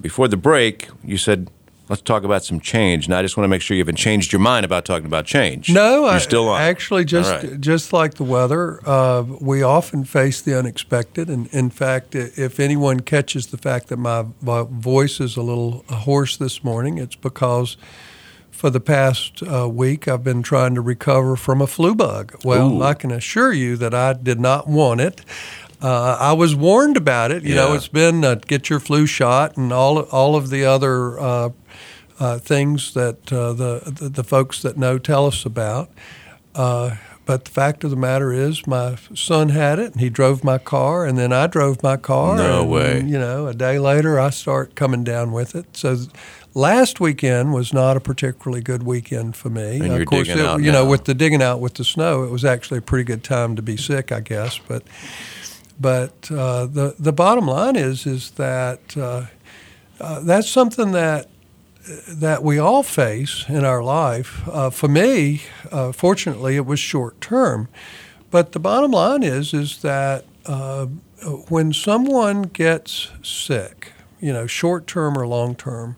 Before 0.00 0.26
the 0.26 0.36
break, 0.36 0.88
you 1.04 1.16
said, 1.16 1.48
let's 1.94 2.02
talk 2.02 2.24
about 2.24 2.44
some 2.44 2.58
change. 2.58 3.06
And 3.06 3.14
I 3.14 3.22
just 3.22 3.36
want 3.36 3.44
to 3.44 3.48
make 3.48 3.62
sure 3.62 3.76
you 3.76 3.82
haven't 3.82 3.96
changed 3.96 4.32
your 4.32 4.40
mind 4.40 4.64
about 4.64 4.84
talking 4.84 5.06
about 5.06 5.26
change. 5.26 5.70
No, 5.70 6.06
You're 6.06 6.14
I, 6.14 6.18
still 6.18 6.48
on. 6.48 6.60
Actually, 6.60 7.04
just 7.04 7.30
right. 7.30 7.60
just 7.60 7.92
like 7.92 8.14
the 8.14 8.24
weather, 8.24 8.80
uh, 8.84 9.22
we 9.40 9.62
often 9.62 10.04
face 10.04 10.42
the 10.42 10.58
unexpected. 10.58 11.28
And 11.30 11.46
in 11.48 11.70
fact, 11.70 12.16
if 12.16 12.58
anyone 12.58 13.00
catches 13.00 13.46
the 13.48 13.58
fact 13.58 13.88
that 13.88 13.96
my, 13.96 14.26
my 14.42 14.64
voice 14.68 15.20
is 15.20 15.36
a 15.36 15.42
little 15.42 15.84
hoarse 15.88 16.36
this 16.36 16.64
morning, 16.64 16.98
it's 16.98 17.14
because 17.14 17.76
for 18.50 18.70
the 18.70 18.80
past 18.80 19.42
uh, 19.42 19.68
week 19.68 20.08
I've 20.08 20.24
been 20.24 20.42
trying 20.42 20.74
to 20.74 20.80
recover 20.80 21.36
from 21.36 21.60
a 21.60 21.68
flu 21.68 21.94
bug. 21.94 22.34
Well, 22.44 22.72
Ooh. 22.72 22.82
I 22.82 22.94
can 22.94 23.12
assure 23.12 23.52
you 23.52 23.76
that 23.76 23.94
I 23.94 24.14
did 24.14 24.40
not 24.40 24.66
want 24.66 25.00
it. 25.00 25.20
Uh, 25.80 26.16
I 26.18 26.32
was 26.32 26.56
warned 26.56 26.96
about 26.96 27.30
it. 27.30 27.44
You 27.44 27.54
know, 27.54 27.74
it's 27.74 27.88
been 27.88 28.24
uh, 28.24 28.36
get 28.36 28.70
your 28.70 28.80
flu 28.80 29.06
shot 29.06 29.56
and 29.56 29.72
all 29.72 30.00
all 30.00 30.34
of 30.34 30.50
the 30.50 30.64
other 30.64 31.20
uh, 32.18 32.38
things 32.38 32.94
that 32.94 33.32
uh, 33.32 33.52
the, 33.52 33.80
the 33.84 34.08
the 34.08 34.24
folks 34.24 34.62
that 34.62 34.76
know 34.76 34.98
tell 34.98 35.26
us 35.26 35.44
about. 35.44 35.90
Uh, 36.54 36.96
but 37.26 37.46
the 37.46 37.50
fact 37.50 37.84
of 37.84 37.90
the 37.90 37.96
matter 37.96 38.32
is, 38.32 38.66
my 38.66 38.96
son 39.14 39.48
had 39.48 39.78
it, 39.78 39.92
and 39.92 40.00
he 40.00 40.10
drove 40.10 40.44
my 40.44 40.58
car, 40.58 41.06
and 41.06 41.16
then 41.16 41.32
I 41.32 41.46
drove 41.46 41.82
my 41.82 41.96
car. 41.96 42.36
No 42.36 42.62
and, 42.62 42.70
way. 42.70 43.00
You 43.00 43.18
know, 43.18 43.46
a 43.46 43.54
day 43.54 43.78
later, 43.78 44.20
I 44.20 44.30
start 44.30 44.74
coming 44.74 45.04
down 45.04 45.32
with 45.32 45.54
it. 45.54 45.76
So. 45.76 45.96
Last 46.56 47.00
weekend 47.00 47.52
was 47.52 47.72
not 47.72 47.96
a 47.96 48.00
particularly 48.00 48.62
good 48.62 48.84
weekend 48.84 49.34
for 49.34 49.50
me. 49.50 49.80
And 49.80 49.88
you're 49.88 50.02
of 50.02 50.06
course, 50.06 50.28
digging 50.28 50.44
it- 50.44 50.46
out 50.46 50.62
you 50.62 50.70
know, 50.70 50.84
now. 50.84 50.88
with 50.88 51.04
the 51.04 51.12
digging 51.12 51.42
out 51.42 51.58
with 51.58 51.74
the 51.74 51.82
snow, 51.82 52.22
it 52.22 52.30
was 52.30 52.44
actually 52.44 52.78
a 52.78 52.82
pretty 52.82 53.02
good 53.02 53.24
time 53.24 53.56
to 53.56 53.62
be 53.62 53.76
sick, 53.76 54.12
I 54.12 54.20
guess. 54.20 54.60
But 54.68 54.84
but 55.80 56.30
uh, 56.30 56.66
the 56.66 56.94
the 56.96 57.12
bottom 57.12 57.48
line 57.48 57.74
is 57.74 58.06
is 58.06 58.30
that 58.32 58.96
uh, 58.96 59.26
uh, 59.98 60.20
that's 60.20 60.48
something 60.48 60.92
that 60.92 61.26
that 62.08 62.42
we 62.42 62.58
all 62.58 62.82
face 62.82 63.44
in 63.48 63.64
our 63.64 63.82
life. 63.82 64.46
Uh, 64.48 64.70
for 64.70 64.88
me, 64.88 65.42
uh, 65.70 65.92
fortunately, 65.92 66.56
it 66.56 66.66
was 66.66 66.80
short 66.80 67.20
term. 67.20 67.68
But 68.30 68.52
the 68.52 68.58
bottom 68.58 68.90
line 68.90 69.22
is 69.22 69.54
is 69.54 69.82
that 69.82 70.24
uh, 70.46 70.86
when 71.48 71.72
someone 71.72 72.42
gets 72.42 73.10
sick, 73.22 73.92
you 74.20 74.32
know, 74.32 74.46
short 74.46 74.86
term 74.86 75.16
or 75.16 75.26
long 75.26 75.54
term, 75.54 75.96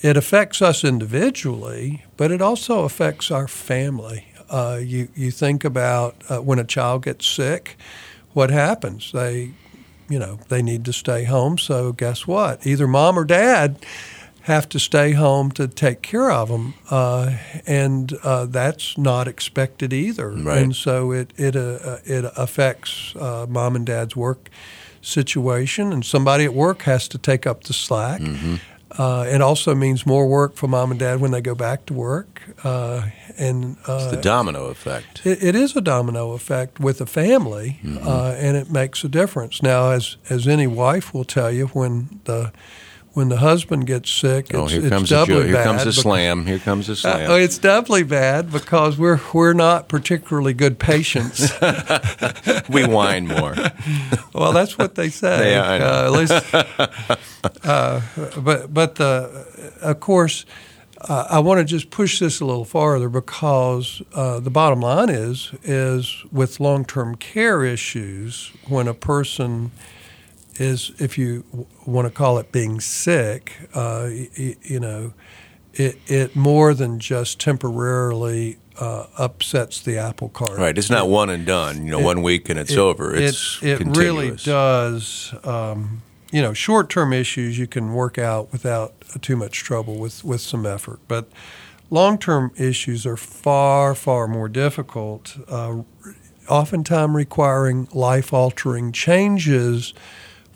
it 0.00 0.16
affects 0.16 0.62
us 0.62 0.84
individually, 0.84 2.04
but 2.16 2.30
it 2.30 2.40
also 2.40 2.84
affects 2.84 3.30
our 3.30 3.48
family. 3.48 4.26
Uh, 4.48 4.80
you 4.82 5.08
you 5.14 5.30
think 5.30 5.64
about 5.64 6.16
uh, 6.30 6.38
when 6.38 6.58
a 6.58 6.64
child 6.64 7.04
gets 7.04 7.26
sick, 7.26 7.76
what 8.32 8.50
happens? 8.50 9.12
They, 9.12 9.50
you 10.08 10.18
know, 10.18 10.38
they 10.48 10.62
need 10.62 10.84
to 10.86 10.92
stay 10.92 11.24
home. 11.24 11.58
So 11.58 11.92
guess 11.92 12.26
what? 12.26 12.66
Either 12.66 12.86
mom 12.88 13.18
or 13.18 13.24
dad 13.24 13.84
have 14.50 14.68
to 14.68 14.78
stay 14.78 15.12
home 15.12 15.50
to 15.52 15.66
take 15.68 16.00
care 16.02 16.30
of 16.30 16.48
them, 16.48 16.74
uh, 16.90 17.36
and 17.66 18.12
uh, 18.24 18.46
that's 18.46 18.96
not 18.96 19.26
expected 19.28 19.92
either. 19.92 20.28
Right. 20.30 20.62
And 20.62 20.74
so 20.76 21.12
it 21.12 21.32
it 21.36 21.54
uh, 21.56 21.98
it 22.04 22.24
affects 22.36 23.14
uh, 23.16 23.46
mom 23.48 23.76
and 23.76 23.86
dad's 23.86 24.14
work 24.16 24.48
situation, 25.02 25.92
and 25.92 26.04
somebody 26.04 26.44
at 26.44 26.52
work 26.54 26.82
has 26.82 27.08
to 27.08 27.18
take 27.18 27.50
up 27.50 27.64
the 27.64 27.72
slack. 27.72 28.20
Mm-hmm. 28.20 28.56
Uh, 28.98 29.24
it 29.34 29.40
also 29.40 29.74
means 29.74 30.04
more 30.04 30.26
work 30.26 30.56
for 30.56 30.68
mom 30.68 30.90
and 30.90 31.00
dad 31.00 31.20
when 31.20 31.30
they 31.30 31.40
go 31.40 31.54
back 31.54 31.86
to 31.86 31.94
work, 31.94 32.42
uh, 32.64 33.02
and 33.38 33.76
it's 33.88 34.10
the 34.10 34.20
domino 34.20 34.66
effect. 34.66 35.20
it, 35.24 35.42
it 35.42 35.54
is 35.54 35.76
a 35.76 35.80
domino 35.80 36.32
effect 36.32 36.80
with 36.80 37.00
a 37.00 37.06
family, 37.06 37.78
Mm-hmm. 37.84 38.08
uh, 38.08 38.32
and 38.46 38.56
it 38.56 38.70
makes 38.70 39.04
a 39.04 39.08
difference. 39.08 39.62
Now, 39.62 39.90
as 39.92 40.16
as 40.28 40.46
any 40.48 40.66
wife 40.66 41.14
will 41.14 41.24
tell 41.24 41.52
you, 41.52 41.68
when 41.68 42.20
the 42.24 42.50
when 43.12 43.28
the 43.28 43.38
husband 43.38 43.86
gets 43.86 44.08
sick, 44.10 44.54
Oh, 44.54 44.64
it's, 44.64 44.72
here 44.72 44.82
it's 44.82 44.90
comes 44.90 45.10
a 45.10 45.14
doubly 45.14 45.34
jo- 45.34 45.42
here 45.42 45.52
bad. 45.54 45.64
comes 45.64 45.82
a 45.82 45.84
because- 45.86 45.96
slam. 46.02 46.46
Here 46.46 46.58
comes 46.60 46.88
a 46.88 46.92
Uh, 46.92 46.94
slam. 46.94 47.30
oh, 47.30 47.34
it's 47.34 47.58
doubly 47.58 48.02
bad 48.04 48.50
because 48.52 48.96
we're 48.98 49.20
we're 49.32 49.52
not 49.52 49.88
particularly 49.88 50.54
good 50.54 50.78
patients. 50.78 51.52
we 52.68 52.84
whine 52.86 53.26
more. 53.26 53.54
well, 54.34 54.52
that's 54.52 54.78
what 54.78 54.94
they 54.94 55.08
say. 55.24 55.52
Yeah. 55.52 55.62
Uh, 55.62 56.04
at 56.06 56.12
least, 56.12 56.54
uh, 57.64 58.00
but 58.40 58.72
but 58.72 58.94
the, 58.96 59.76
of 59.82 60.00
course, 60.00 60.44
uh, 61.08 61.26
I 61.30 61.38
want 61.40 61.58
to 61.58 61.64
just 61.64 61.90
push 61.90 62.18
this 62.20 62.40
a 62.40 62.44
little 62.44 62.64
farther 62.64 63.08
because 63.08 64.02
uh, 64.14 64.38
the 64.40 64.50
bottom 64.50 64.80
line 64.80 65.08
is 65.10 65.52
is 65.64 66.22
with 66.30 66.60
long 66.60 66.84
term 66.84 67.16
care 67.16 67.64
issues 67.64 68.52
when 68.68 68.86
a 68.88 68.94
person 68.94 69.70
is, 70.60 70.92
if 70.98 71.16
you 71.18 71.44
w- 71.50 71.66
want 71.86 72.06
to 72.06 72.10
call 72.12 72.38
it 72.38 72.52
being 72.52 72.80
sick, 72.80 73.52
uh, 73.74 74.08
y- 74.10 74.56
you 74.62 74.78
know, 74.80 75.12
it 75.74 75.98
it 76.06 76.36
more 76.36 76.74
than 76.74 76.98
just 76.98 77.40
temporarily 77.40 78.58
uh, 78.78 79.06
upsets 79.18 79.80
the 79.80 79.96
apple 79.98 80.28
cart. 80.28 80.58
Right. 80.58 80.76
It's 80.76 80.90
not 80.90 81.08
one 81.08 81.30
and 81.30 81.46
done. 81.46 81.84
You 81.84 81.92
know, 81.92 82.00
It- 82.00 82.04
one 82.04 82.22
week 82.22 82.48
and 82.48 82.58
it's 82.58 82.72
it- 82.72 82.78
over. 82.78 83.14
It's 83.14 83.58
it, 83.62 83.80
it 83.80 83.96
really 83.96 84.32
does. 84.36 85.34
Um, 85.44 86.02
you 86.32 86.40
know, 86.42 86.52
short-term 86.52 87.12
issues 87.12 87.58
you 87.58 87.66
can 87.66 87.92
work 87.92 88.16
out 88.18 88.52
without 88.52 88.92
too 89.20 89.36
much 89.36 89.58
trouble 89.64 89.98
with 89.98 90.22
with 90.24 90.40
some 90.40 90.64
effort, 90.66 91.00
but 91.08 91.28
long-term 91.90 92.52
issues 92.56 93.04
are 93.06 93.16
far 93.16 93.94
far 93.94 94.28
more 94.28 94.48
difficult. 94.48 95.36
Uh, 95.48 95.82
oftentimes 96.48 97.14
requiring 97.14 97.88
life-altering 97.92 98.92
changes 98.92 99.92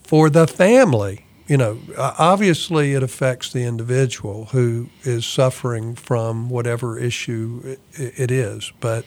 for 0.04 0.30
the 0.30 0.46
family. 0.46 1.26
You 1.46 1.58
know, 1.58 1.78
obviously 1.98 2.94
it 2.94 3.02
affects 3.02 3.52
the 3.52 3.64
individual 3.64 4.46
who 4.46 4.88
is 5.02 5.26
suffering 5.26 5.94
from 5.94 6.48
whatever 6.48 6.98
issue 6.98 7.60
it, 7.64 7.80
it 8.18 8.30
is, 8.30 8.72
but 8.80 9.04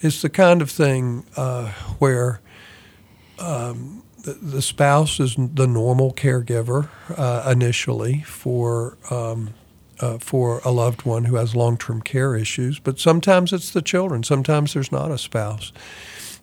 it's 0.00 0.22
the 0.22 0.28
kind 0.28 0.62
of 0.62 0.70
thing 0.70 1.24
uh, 1.36 1.72
where 1.98 2.40
um, 3.40 4.04
the, 4.22 4.34
the 4.34 4.62
spouse 4.62 5.18
is 5.18 5.34
the 5.36 5.66
normal 5.66 6.12
caregiver 6.12 6.88
uh, 7.16 7.50
initially 7.50 8.22
for 8.22 8.96
um, 9.10 9.54
uh, 10.00 10.18
for 10.18 10.60
a 10.64 10.70
loved 10.70 11.06
one 11.06 11.24
who 11.24 11.36
has 11.36 11.56
long-term 11.56 12.02
care 12.02 12.36
issues, 12.36 12.78
but 12.78 13.00
sometimes 13.00 13.52
it's 13.52 13.70
the 13.70 13.80
children. 13.80 14.22
Sometimes 14.22 14.74
there's 14.74 14.92
not 14.92 15.10
a 15.10 15.16
spouse, 15.16 15.72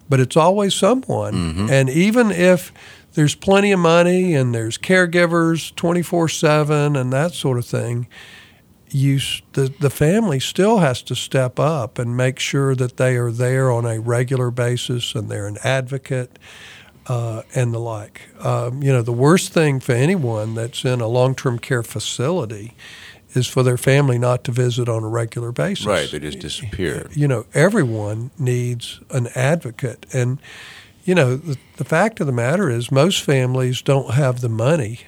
but 0.10 0.20
it's 0.20 0.36
always 0.36 0.74
someone. 0.74 1.36
And 1.70 1.88
even 1.90 2.32
if 2.32 2.74
there's 3.14 3.36
plenty 3.36 3.72
of 3.72 3.80
money 3.80 4.34
and 4.34 4.54
there's 4.54 4.78
caregivers 4.78 5.74
24/7 5.76 7.00
and 7.00 7.14
that 7.14 7.34
sort 7.34 7.58
of 7.58 7.66
thing, 7.66 8.08
you 8.90 9.20
the 9.54 9.74
the 9.80 9.90
family 9.90 10.40
still 10.40 10.80
has 10.80 11.02
to 11.04 11.16
step 11.16 11.60
up 11.60 12.00
and 12.00 12.16
make 12.16 12.40
sure 12.40 12.76
that 12.76 12.98
they 12.98 13.18
are 13.18 13.32
there 13.32 13.72
on 13.72 13.86
a 13.86 14.00
regular 14.00 14.52
basis 14.52 15.16
and 15.16 15.30
they're 15.30 15.48
an 15.48 15.58
advocate 15.64 16.38
uh, 17.08 17.44
and 17.54 17.74
the 17.74 17.80
like. 17.80 18.30
Um, 18.40 18.82
you 18.82 18.92
know, 18.92 19.02
the 19.02 19.12
worst 19.12 19.52
thing 19.52 19.80
for 19.80 19.92
anyone 19.92 20.56
that's 20.56 20.86
in 20.86 21.02
a 21.02 21.08
long-term 21.08 21.60
care 21.60 21.84
facility 21.84 22.76
is 23.34 23.48
for 23.48 23.64
their 23.64 23.78
family 23.78 24.18
not 24.18 24.44
to 24.46 24.52
visit 24.52 24.88
on 24.88 25.04
a 25.04 25.08
regular 25.08 25.52
basis. 25.52 25.86
Right. 25.86 26.10
They 26.10 26.20
just 26.20 26.40
disappear. 26.40 27.10
You 27.14 27.28
know, 27.28 27.46
everyone 27.54 28.32
needs 28.38 29.00
an 29.10 29.28
advocate, 29.36 30.06
and 30.14 30.40
you 31.04 31.16
know, 31.16 31.36
the, 31.36 31.58
the 31.78 31.84
fact 31.84 32.20
of 32.20 32.28
the 32.28 32.34
matter 32.34 32.70
is, 32.70 32.92
most 32.92 33.22
families 33.22 33.82
don't 33.82 34.14
have 34.14 34.42
the 34.42 34.50
money 34.50 35.02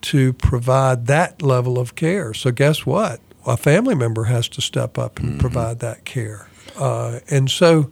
to 0.00 0.32
provide 0.32 1.06
that 1.06 1.42
level 1.42 1.78
of 1.78 1.94
care. 1.94 2.32
So, 2.32 2.50
guess 2.50 2.86
what? 2.86 3.20
A 3.46 3.56
family 3.56 3.94
member 3.94 4.24
has 4.24 4.48
to 4.50 4.60
step 4.60 4.98
up 4.98 5.18
and 5.18 5.40
provide 5.40 5.80
that 5.80 6.04
care. 6.04 6.48
Uh, 6.76 7.20
and 7.30 7.50
so, 7.50 7.90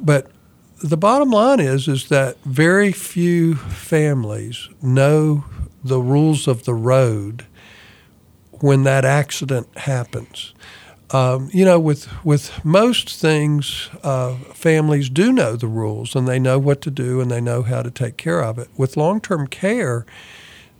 but 0.00 0.30
the 0.82 0.96
bottom 0.96 1.30
line 1.30 1.60
is, 1.60 1.88
is 1.88 2.08
that 2.08 2.36
very 2.44 2.92
few 2.92 3.54
families 3.54 4.68
know 4.80 5.44
the 5.84 6.00
rules 6.00 6.48
of 6.48 6.64
the 6.64 6.74
road 6.74 7.46
when 8.60 8.84
that 8.84 9.04
accident 9.04 9.68
happens. 9.78 10.54
Um, 11.10 11.48
you 11.54 11.64
know, 11.64 11.80
with 11.80 12.06
with 12.24 12.50
most 12.64 13.18
things, 13.18 13.88
uh, 14.02 14.34
families 14.52 15.08
do 15.08 15.32
know 15.32 15.56
the 15.56 15.66
rules 15.66 16.14
and 16.14 16.28
they 16.28 16.38
know 16.38 16.58
what 16.58 16.80
to 16.82 16.90
do 16.90 17.20
and 17.20 17.30
they 17.30 17.40
know 17.40 17.62
how 17.62 17.82
to 17.82 17.90
take 17.90 18.16
care 18.18 18.40
of 18.42 18.58
it. 18.58 18.68
With 18.76 18.96
long 18.96 19.20
term 19.20 19.46
care, 19.46 20.04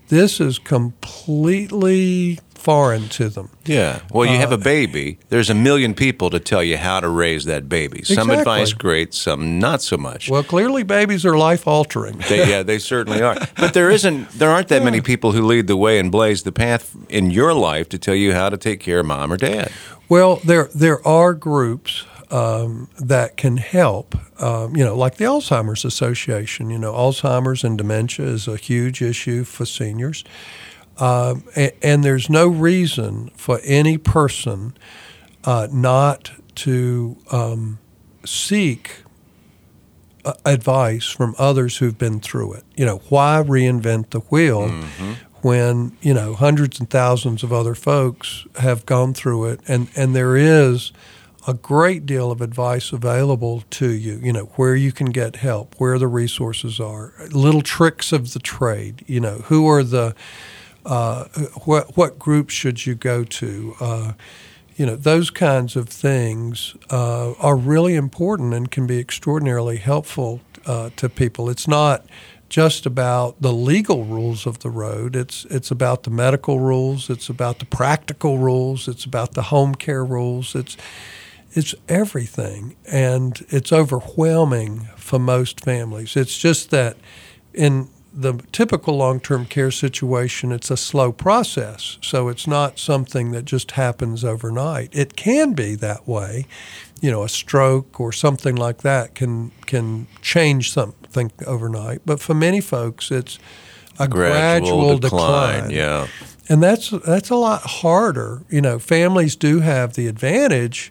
this 0.09 0.39
is 0.41 0.59
completely 0.59 2.39
foreign 2.55 3.09
to 3.09 3.29
them. 3.29 3.49
Yeah. 3.65 4.01
Well, 4.13 4.27
you 4.27 4.35
Uh, 4.35 4.39
have 4.41 4.53
a 4.53 4.59
baby. 4.59 5.19
There's 5.29 5.49
a 5.49 5.55
million 5.55 5.95
people 5.95 6.29
to 6.31 6.41
tell 6.41 6.63
you 6.63 6.77
how 6.77 7.01
to 7.01 7.09
raise 7.09 7.45
that 7.45 7.69
baby. 7.69 8.03
Some 8.03 8.31
Exactly. 8.31 8.39
advice 8.39 8.73
great, 8.73 9.15
some 9.15 9.59
not 9.61 9.81
so 9.81 9.97
much. 9.97 10.29
Well, 10.29 10.43
clearly, 10.43 10.83
babies 10.83 11.25
are 11.25 11.39
life 11.39 11.67
altering. 11.69 12.19
They, 12.29 12.49
yeah, 12.51 12.63
they 12.65 12.79
certainly 12.79 13.23
are. 13.23 13.37
But 13.57 13.75
there 13.75 13.91
isn't. 13.91 14.31
There 14.39 14.51
aren't 14.51 14.69
that 14.69 14.83
many 14.83 15.01
people 15.01 15.33
who 15.33 15.43
lead 15.47 15.69
the 15.69 15.77
way 15.77 15.99
and 15.99 16.11
blaze 16.11 16.43
the 16.43 16.53
path 16.53 16.95
in 17.09 17.31
your 17.31 17.55
life 17.55 17.89
to 17.91 17.99
tell 17.99 18.15
you 18.17 18.33
how 18.35 18.49
to 18.51 18.57
take 18.57 18.81
care 18.81 19.01
of 19.01 19.07
mom 19.07 19.33
or 19.33 19.37
dad. 19.37 19.71
Well, 20.09 20.37
there 20.37 20.69
there 20.75 21.07
are 21.07 21.35
groups 21.35 22.05
um, 22.31 22.89
that 22.99 23.37
can 23.37 23.57
help. 23.59 24.15
Um, 24.41 24.77
you 24.77 24.85
know, 24.85 24.97
like 24.97 25.17
the 25.17 25.25
Alzheimer's 25.25 25.85
Association. 25.85 26.71
You 26.71 26.79
know, 26.79 26.93
Alzheimer's 26.93 27.65
and 27.65 27.77
dementia 27.77 28.27
is 28.27 28.49
a 28.49 28.57
huge 28.57 29.03
issue 29.03 29.45
for 29.45 29.67
seniors, 29.67 30.25
um, 30.99 31.45
and, 31.57 31.73
and 31.83 32.05
there's 32.05 32.31
no 32.31 32.49
reason 32.49 33.31
for 33.37 33.61
any 33.65 33.99
person 33.99 34.75
uh, 35.45 35.69
not 35.71 36.31
to 36.57 37.17
um, 37.31 37.79
seek 38.25 39.03
uh, 40.25 40.33
advice 40.45 41.07
from 41.07 41.35
others 41.39 41.79
who've 41.79 41.99
been 41.99 42.21
through 42.21 42.55
it. 42.55 42.65
You 42.77 42.85
know, 42.87 42.99
why 43.09 43.43
reinvent 43.45 44.11
the 44.11 44.21
wheel 44.21 44.69
when 45.43 45.97
you 46.01 46.15
know 46.15 46.35
hundreds 46.35 46.81
and 46.81 46.89
thousands 46.89 47.43
of 47.43 47.53
other 47.53 47.75
folks 47.75 48.47
have 48.57 48.87
gone 48.87 49.15
through 49.15 49.47
it, 49.47 49.61
and 49.69 49.89
and 49.97 50.15
there 50.15 50.37
is 50.37 50.93
a 51.47 51.55
great 51.55 52.05
deal 52.05 52.31
of 52.31 52.41
advice 52.41 52.93
available 52.93 53.63
to 53.71 53.91
you. 53.91 54.21
You 54.23 54.33
know, 54.33 54.45
where 54.57 54.77
you 54.77 54.93
can 54.93 55.07
get 55.07 55.37
help, 55.37 55.75
where 55.79 55.99
the 55.99 56.07
resources 56.07 56.79
are, 56.79 57.13
little 57.31 57.63
tricks 57.63 58.13
of 58.13 58.33
the 58.33 58.39
trade. 58.39 59.05
You 59.07 59.21
know, 59.21 59.39
who 59.47 59.69
are 59.69 59.83
the 59.83 60.15
uh, 60.85 61.25
what 61.65 61.97
what 61.97 62.19
groups 62.19 62.55
should 62.55 62.87
you 62.87 62.95
go 62.95 63.25
to? 63.25 63.75
Uh, 63.81 64.13
you 64.77 64.87
know, 64.87 64.95
those 64.95 65.31
kinds 65.31 65.75
of 65.75 65.89
things 65.89 66.77
uh, 66.89 67.33
are 67.33 67.57
really 67.57 67.97
important 67.97 68.55
and 68.55 68.71
can 68.71 68.87
be 68.87 68.99
extraordinarily 69.01 69.79
helpful 69.79 70.41
uh, 70.67 70.91
to 70.97 71.09
people. 71.09 71.51
It's 71.51 71.67
not 71.67 72.07
just 72.49 72.87
about 72.87 73.41
the 73.41 73.53
legal 73.53 74.05
rules 74.05 74.47
of 74.47 74.61
the 74.61 74.71
road. 74.71 75.15
It's 75.15 75.45
it's 75.47 75.71
about 75.71 76.05
the 76.05 76.11
medical 76.11 76.61
rules. 76.61 77.11
It's 77.11 77.29
about 77.29 77.59
the 77.59 77.67
practical 77.67 78.39
rules. 78.39 78.89
It's 78.89 79.05
about 79.05 79.35
the 79.35 79.43
home 79.43 79.75
care 79.75 80.05
rules. 80.05 80.55
It's 80.55 80.77
it's 81.53 81.75
everything, 81.89 82.77
and 82.87 83.45
it's 83.49 83.73
overwhelming 83.73 84.89
for 84.97 85.19
most 85.19 85.61
families. 85.61 86.17
It's 86.17 86.39
just 86.39 86.71
that 86.71 86.97
in 87.55 87.89
the 88.13 88.35
typical 88.53 88.97
long-term 88.97 89.47
care 89.47 89.71
situation, 89.71 90.51
it's 90.51 90.71
a 90.71 90.77
slow 90.77 91.13
process. 91.13 91.99
So 92.03 92.29
it's 92.29 92.47
not 92.47 92.79
something 92.79 93.31
that 93.33 93.45
just 93.45 93.73
happens 93.73 94.25
overnight. 94.25 94.91
It 94.93 95.15
can 95.15 95.53
be 95.53 95.75
that 95.77 96.07
way 96.09 96.47
you 97.01 97.11
know, 97.11 97.23
a 97.23 97.29
stroke 97.29 98.01
or 98.01 98.13
something 98.13 98.57
like 98.57 98.79
that 98.79 99.15
can 99.15 99.51
can 99.67 100.07
change 100.21 100.73
something 100.73 101.31
overnight. 101.47 102.01
But 102.05 102.21
for 102.21 102.35
many 102.35 102.61
folks, 102.61 103.11
it's 103.11 103.39
a 103.99 104.09
gradual, 104.09 104.81
gradual 104.83 104.99
decline. 104.99 105.55
decline. 105.55 105.71
Yeah, 105.71 106.07
and 106.49 106.63
that's 106.63 106.91
that's 106.91 107.31
a 107.31 107.37
lot 107.37 107.63
harder. 107.63 108.43
You 108.49 108.61
know, 108.61 108.79
families 108.79 109.37
do 109.37 109.61
have 109.61 109.95
the 109.95 110.07
advantage. 110.07 110.91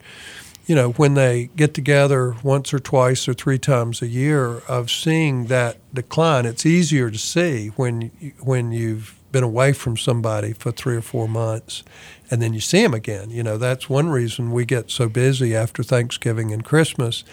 You 0.65 0.75
know, 0.75 0.91
when 0.91 1.13
they 1.13 1.49
get 1.55 1.73
together 1.73 2.35
once 2.43 2.73
or 2.73 2.79
twice 2.79 3.29
or 3.29 3.33
three 3.33 3.57
times 3.57 4.01
a 4.01 4.07
year, 4.07 4.57
of 4.67 4.91
seeing 4.91 5.45
that 5.45 5.77
decline, 5.93 6.45
it's 6.45 6.65
easier 6.65 7.09
to 7.09 7.17
see 7.17 7.69
when 7.77 8.11
when 8.41 8.71
you've 8.71 9.16
been 9.37 9.43
away 9.43 9.71
from 9.71 9.95
somebody 9.95 10.51
for 10.51 10.71
three 10.71 10.95
or 10.95 11.01
four 11.01 11.27
months 11.27 11.83
and 12.31 12.41
then 12.41 12.53
you 12.53 12.59
see 12.59 12.81
them 12.81 12.95
again. 12.95 13.29
You 13.29 13.43
know, 13.43 13.59
that's 13.59 13.87
one 13.87 14.09
reason 14.09 14.51
we 14.51 14.65
get 14.65 14.89
so 14.89 15.07
busy 15.07 15.55
after 15.55 15.83
Thanksgiving 15.83 16.51
and 16.51 16.65
Christmas 16.65 17.23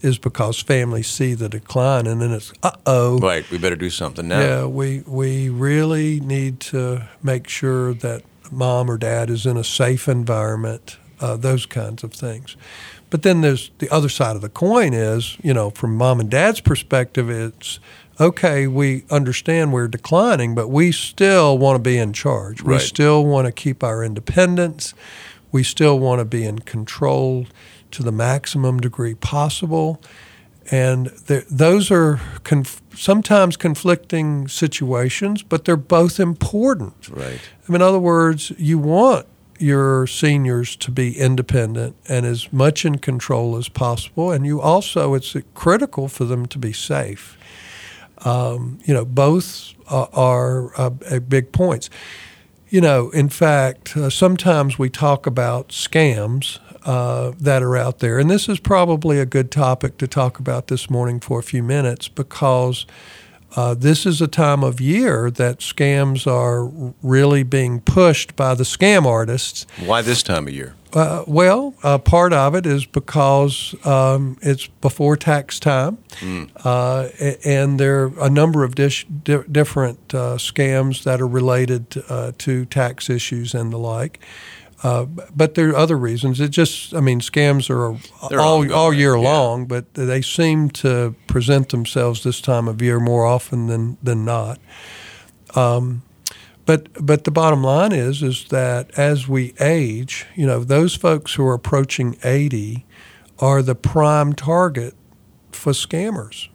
is 0.00 0.16
because 0.16 0.58
families 0.58 1.06
see 1.06 1.34
the 1.34 1.50
decline 1.50 2.06
and 2.06 2.22
then 2.22 2.32
it's 2.32 2.50
uh 2.62 2.70
oh. 2.86 3.18
Right, 3.18 3.48
we 3.50 3.58
better 3.58 3.76
do 3.76 3.90
something 3.90 4.26
now. 4.26 4.40
Yeah, 4.40 4.64
we 4.64 5.00
we 5.06 5.50
really 5.50 6.18
need 6.20 6.60
to 6.72 7.06
make 7.22 7.46
sure 7.46 7.92
that 7.92 8.22
mom 8.50 8.90
or 8.90 8.96
dad 8.96 9.28
is 9.28 9.44
in 9.44 9.58
a 9.58 9.64
safe 9.64 10.08
environment, 10.08 10.96
uh, 11.20 11.36
those 11.36 11.66
kinds 11.66 12.02
of 12.02 12.14
things. 12.14 12.56
But 13.10 13.22
then 13.22 13.42
there's 13.42 13.70
the 13.80 13.90
other 13.90 14.08
side 14.08 14.34
of 14.34 14.40
the 14.40 14.48
coin 14.48 14.94
is, 14.94 15.36
you 15.42 15.52
know, 15.52 15.68
from 15.68 15.94
mom 15.94 16.20
and 16.20 16.30
dad's 16.30 16.62
perspective, 16.62 17.28
it's 17.28 17.80
okay, 18.20 18.66
we 18.66 19.04
understand 19.10 19.72
we're 19.72 19.88
declining, 19.88 20.54
but 20.54 20.68
we 20.68 20.92
still 20.92 21.56
want 21.56 21.76
to 21.76 21.82
be 21.82 21.96
in 21.96 22.12
charge. 22.12 22.60
Right. 22.60 22.74
We 22.74 22.78
still 22.80 23.24
want 23.24 23.46
to 23.46 23.52
keep 23.52 23.82
our 23.82 24.04
independence. 24.04 24.94
We 25.50 25.64
still 25.64 25.98
want 25.98 26.20
to 26.20 26.24
be 26.24 26.44
in 26.44 26.60
control 26.60 27.46
to 27.92 28.02
the 28.02 28.12
maximum 28.12 28.78
degree 28.78 29.14
possible. 29.14 30.00
And 30.70 31.06
those 31.06 31.90
are 31.90 32.20
conf- 32.44 32.82
sometimes 32.94 33.56
conflicting 33.56 34.46
situations, 34.46 35.42
but 35.42 35.64
they're 35.64 35.76
both 35.76 36.20
important. 36.20 37.08
Right. 37.08 37.40
I 37.68 37.72
mean, 37.72 37.76
in 37.76 37.82
other 37.82 37.98
words, 37.98 38.52
you 38.56 38.78
want 38.78 39.26
your 39.58 40.06
seniors 40.06 40.76
to 40.76 40.90
be 40.90 41.18
independent 41.18 41.94
and 42.08 42.24
as 42.24 42.52
much 42.52 42.84
in 42.84 42.98
control 42.98 43.56
as 43.56 43.68
possible, 43.68 44.30
and 44.30 44.46
you 44.46 44.60
also 44.60 45.14
it's 45.14 45.36
critical 45.54 46.08
for 46.08 46.24
them 46.24 46.46
to 46.46 46.58
be 46.58 46.72
safe. 46.72 47.36
Um, 48.24 48.78
you 48.84 48.92
know, 48.92 49.04
both 49.04 49.72
uh, 49.88 50.06
are 50.12 50.78
uh, 50.78 50.90
big 51.20 51.52
points. 51.52 51.90
You 52.68 52.80
know, 52.80 53.10
in 53.10 53.28
fact, 53.28 53.96
uh, 53.96 54.10
sometimes 54.10 54.78
we 54.78 54.90
talk 54.90 55.26
about 55.26 55.68
scams 55.70 56.58
uh, 56.84 57.32
that 57.40 57.62
are 57.62 57.76
out 57.76 57.98
there, 57.98 58.18
and 58.18 58.30
this 58.30 58.48
is 58.48 58.60
probably 58.60 59.18
a 59.18 59.26
good 59.26 59.50
topic 59.50 59.98
to 59.98 60.06
talk 60.06 60.38
about 60.38 60.68
this 60.68 60.88
morning 60.88 61.18
for 61.18 61.40
a 61.40 61.42
few 61.42 61.62
minutes 61.62 62.08
because 62.08 62.86
uh, 63.56 63.74
this 63.74 64.06
is 64.06 64.20
a 64.20 64.28
time 64.28 64.62
of 64.62 64.80
year 64.80 65.30
that 65.30 65.58
scams 65.58 66.26
are 66.26 66.66
really 67.02 67.42
being 67.42 67.80
pushed 67.80 68.36
by 68.36 68.54
the 68.54 68.64
scam 68.64 69.04
artists. 69.04 69.66
Why 69.84 70.02
this 70.02 70.22
time 70.22 70.46
of 70.46 70.54
year? 70.54 70.74
Uh, 70.92 71.24
well, 71.26 71.74
uh, 71.82 71.98
part 71.98 72.32
of 72.32 72.54
it 72.54 72.66
is 72.66 72.84
because 72.84 73.74
um, 73.86 74.36
it's 74.42 74.66
before 74.66 75.16
tax 75.16 75.60
time, 75.60 75.98
mm. 76.18 76.50
uh, 76.64 77.08
and 77.44 77.78
there 77.78 78.04
are 78.04 78.26
a 78.26 78.30
number 78.30 78.64
of 78.64 78.74
dish, 78.74 79.06
di- 79.06 79.44
different 79.50 79.98
uh, 80.14 80.36
scams 80.36 81.04
that 81.04 81.20
are 81.20 81.28
related 81.28 82.02
uh, 82.08 82.32
to 82.38 82.64
tax 82.64 83.08
issues 83.08 83.54
and 83.54 83.72
the 83.72 83.78
like. 83.78 84.18
Uh, 84.82 85.04
but 85.04 85.54
there 85.54 85.68
are 85.68 85.76
other 85.76 85.96
reasons. 85.96 86.40
It 86.40 86.48
just, 86.48 86.94
I 86.94 87.00
mean, 87.00 87.20
scams 87.20 87.68
are 87.68 87.98
They're 88.28 88.40
all 88.40 88.72
all 88.72 88.92
year 88.92 89.14
yeah. 89.14 89.22
long, 89.22 89.66
but 89.66 89.92
they 89.94 90.22
seem 90.22 90.70
to 90.70 91.14
present 91.26 91.68
themselves 91.68 92.22
this 92.22 92.40
time 92.40 92.66
of 92.66 92.80
year 92.80 92.98
more 92.98 93.26
often 93.26 93.66
than 93.66 93.98
than 94.02 94.24
not. 94.24 94.58
Um, 95.54 96.02
but 96.66 96.88
but 97.04 97.24
the 97.24 97.30
bottom 97.30 97.62
line 97.62 97.92
is 97.92 98.22
is 98.22 98.46
that 98.48 98.90
as 98.98 99.28
we 99.28 99.54
age, 99.60 100.26
you 100.34 100.46
know, 100.46 100.62
those 100.64 100.94
folks 100.94 101.34
who 101.34 101.44
are 101.46 101.54
approaching 101.54 102.16
eighty 102.22 102.86
are 103.38 103.62
the 103.62 103.74
prime 103.74 104.32
target 104.32 104.94
for 105.52 105.72
scammers. 105.72 106.48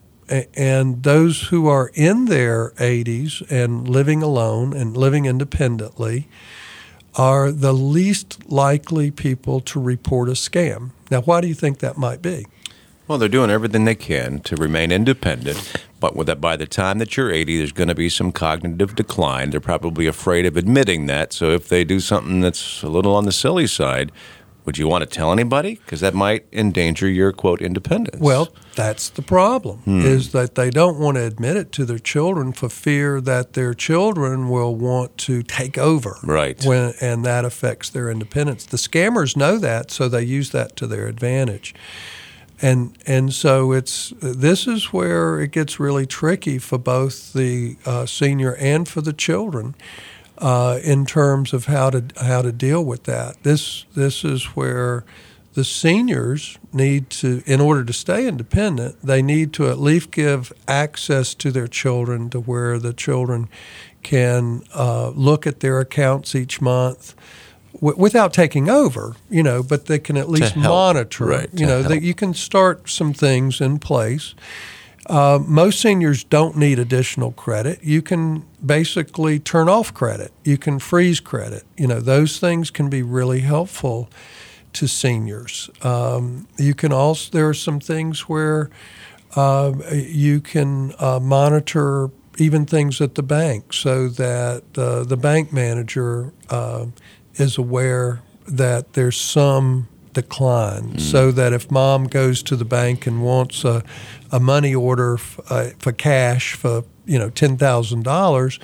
And 0.55 1.03
those 1.03 1.49
who 1.49 1.67
are 1.67 1.91
in 1.93 2.25
their 2.25 2.71
80s 2.77 3.47
and 3.51 3.87
living 3.87 4.23
alone 4.23 4.73
and 4.73 4.97
living 4.97 5.25
independently, 5.25 6.27
are 7.15 7.51
the 7.51 7.73
least 7.73 8.49
likely 8.51 9.11
people 9.11 9.61
to 9.61 9.79
report 9.79 10.29
a 10.29 10.33
scam. 10.33 10.91
Now, 11.09 11.21
why 11.21 11.41
do 11.41 11.47
you 11.47 11.53
think 11.53 11.79
that 11.79 11.97
might 11.97 12.21
be? 12.21 12.45
Well, 13.07 13.17
they're 13.17 13.29
doing 13.29 13.51
everything 13.51 13.85
they 13.85 13.95
can 13.95 14.39
to 14.41 14.55
remain 14.55 14.91
independent, 14.91 15.85
that, 16.13 16.41
by 16.41 16.55
the 16.55 16.67
time 16.67 16.99
that 16.99 17.17
you're 17.17 17.31
80, 17.31 17.57
there's 17.57 17.71
going 17.71 17.87
to 17.87 17.95
be 17.95 18.09
some 18.09 18.31
cognitive 18.31 18.95
decline. 18.95 19.49
They're 19.49 19.59
probably 19.59 20.07
afraid 20.07 20.45
of 20.45 20.57
admitting 20.57 21.05
that. 21.07 21.33
So 21.33 21.51
if 21.51 21.67
they 21.69 21.83
do 21.83 21.99
something 21.99 22.41
that's 22.41 22.83
a 22.83 22.89
little 22.89 23.15
on 23.15 23.25
the 23.25 23.31
silly 23.31 23.67
side, 23.67 24.11
would 24.65 24.79
you 24.79 24.87
want 24.87 25.03
to 25.03 25.05
tell 25.05 25.31
anybody? 25.31 25.75
Because 25.75 26.01
that 26.01 26.15
might 26.15 26.45
endanger 26.51 27.07
your 27.07 27.31
quote 27.31 27.61
independence. 27.61 28.19
Well, 28.19 28.49
that's 28.75 29.09
the 29.09 29.21
problem 29.21 29.79
hmm. 29.79 30.01
is 30.01 30.31
that 30.31 30.55
they 30.55 30.71
don't 30.71 30.97
want 30.97 31.15
to 31.15 31.23
admit 31.23 31.55
it 31.55 31.71
to 31.73 31.85
their 31.85 31.99
children 31.99 32.51
for 32.51 32.67
fear 32.67 33.21
that 33.21 33.53
their 33.53 33.73
children 33.73 34.49
will 34.49 34.75
want 34.75 35.17
to 35.19 35.43
take 35.43 35.77
over. 35.77 36.17
Right. 36.23 36.63
When, 36.65 36.93
and 36.99 37.23
that 37.25 37.45
affects 37.45 37.89
their 37.89 38.09
independence. 38.09 38.65
The 38.65 38.77
scammers 38.77 39.37
know 39.37 39.59
that, 39.59 39.91
so 39.91 40.09
they 40.09 40.23
use 40.23 40.51
that 40.51 40.75
to 40.77 40.87
their 40.87 41.07
advantage. 41.07 41.75
And 42.61 42.97
and 43.05 43.33
so 43.33 43.71
it's 43.73 44.13
this 44.21 44.67
is 44.67 44.93
where 44.93 45.39
it 45.41 45.51
gets 45.51 45.79
really 45.79 46.05
tricky 46.05 46.57
for 46.57 46.77
both 46.77 47.33
the 47.33 47.77
uh, 47.85 48.05
senior 48.05 48.55
and 48.55 48.87
for 48.87 49.01
the 49.01 49.13
children 49.13 49.75
uh, 50.37 50.79
in 50.83 51.05
terms 51.05 51.53
of 51.53 51.65
how 51.65 51.89
to 51.89 52.05
how 52.21 52.41
to 52.41 52.51
deal 52.51 52.83
with 52.83 53.03
that. 53.03 53.43
This 53.43 53.85
this 53.93 54.23
is 54.23 54.45
where 54.55 55.03
the 55.55 55.63
seniors 55.63 56.57
need 56.73 57.09
to, 57.09 57.41
in 57.45 57.61
order 57.61 57.85
to 57.85 57.93
stay 57.93 58.27
independent, 58.27 58.97
they 59.01 59.21
need 59.21 59.53
to 59.53 59.69
at 59.69 59.79
least 59.79 60.11
give 60.11 60.51
access 60.67 61.33
to 61.33 61.49
their 61.49 61.67
children 61.67 62.29
to 62.29 62.41
where 62.41 62.77
the 62.77 62.91
children 62.91 63.47
can 64.03 64.63
uh, 64.75 65.09
look 65.09 65.47
at 65.47 65.61
their 65.61 65.79
accounts 65.79 66.35
each 66.35 66.59
month 66.59 67.15
w- 67.75 67.97
without 67.97 68.33
taking 68.33 68.69
over, 68.69 69.15
you 69.29 69.43
know, 69.43 69.63
but 69.63 69.85
they 69.85 69.99
can 69.99 70.17
at 70.17 70.29
least 70.29 70.55
monitor. 70.55 71.25
Right, 71.25 71.49
you 71.53 71.65
know, 71.65 71.83
that 71.83 72.01
you 72.01 72.13
can 72.13 72.33
start 72.33 72.89
some 72.89 73.13
things 73.13 73.61
in 73.61 73.79
place. 73.79 74.35
Uh, 75.07 75.39
most 75.45 75.79
seniors 75.81 76.23
don't 76.23 76.57
need 76.57 76.79
additional 76.79 77.31
credit. 77.31 77.83
You 77.83 78.01
can 78.01 78.43
basically 78.65 79.39
turn 79.39 79.69
off 79.69 79.93
credit. 79.93 80.31
You 80.43 80.57
can 80.57 80.79
freeze 80.79 81.19
credit. 81.19 81.63
You 81.77 81.87
know, 81.87 81.99
those 81.99 82.39
things 82.39 82.71
can 82.71 82.89
be 82.89 83.03
really 83.03 83.41
helpful 83.41 84.09
to 84.73 84.87
seniors. 84.87 85.69
Um, 85.83 86.47
you 86.57 86.73
can 86.73 86.91
also, 86.91 87.31
there 87.31 87.47
are 87.47 87.53
some 87.53 87.79
things 87.79 88.21
where 88.21 88.69
uh, 89.35 89.73
you 89.91 90.41
can 90.41 90.93
uh, 90.99 91.19
monitor 91.19 92.09
even 92.37 92.65
things 92.65 92.99
at 92.99 93.15
the 93.15 93.23
bank 93.23 93.73
so 93.73 94.07
that 94.09 94.63
uh, 94.77 95.03
the 95.03 95.17
bank 95.17 95.53
manager 95.53 96.33
uh, 96.49 96.85
is 97.37 97.57
aware 97.57 98.21
that 98.47 98.93
there's 98.93 99.19
some 99.19 99.87
decline 100.13 100.93
mm. 100.93 101.01
so 101.01 101.31
that 101.31 101.53
if 101.53 101.69
mom 101.69 102.05
goes 102.05 102.41
to 102.41 102.55
the 102.55 102.65
bank 102.65 103.05
and 103.05 103.21
wants 103.21 103.65
a, 103.65 103.83
a 104.31 104.39
money 104.39 104.73
order 104.73 105.15
f- 105.15 105.39
uh, 105.49 105.69
for 105.77 105.91
cash 105.91 106.53
for 106.53 106.83
you 107.05 107.19
know 107.19 107.29
ten 107.29 107.57
thousand 107.57 108.03
dollars, 108.03 108.59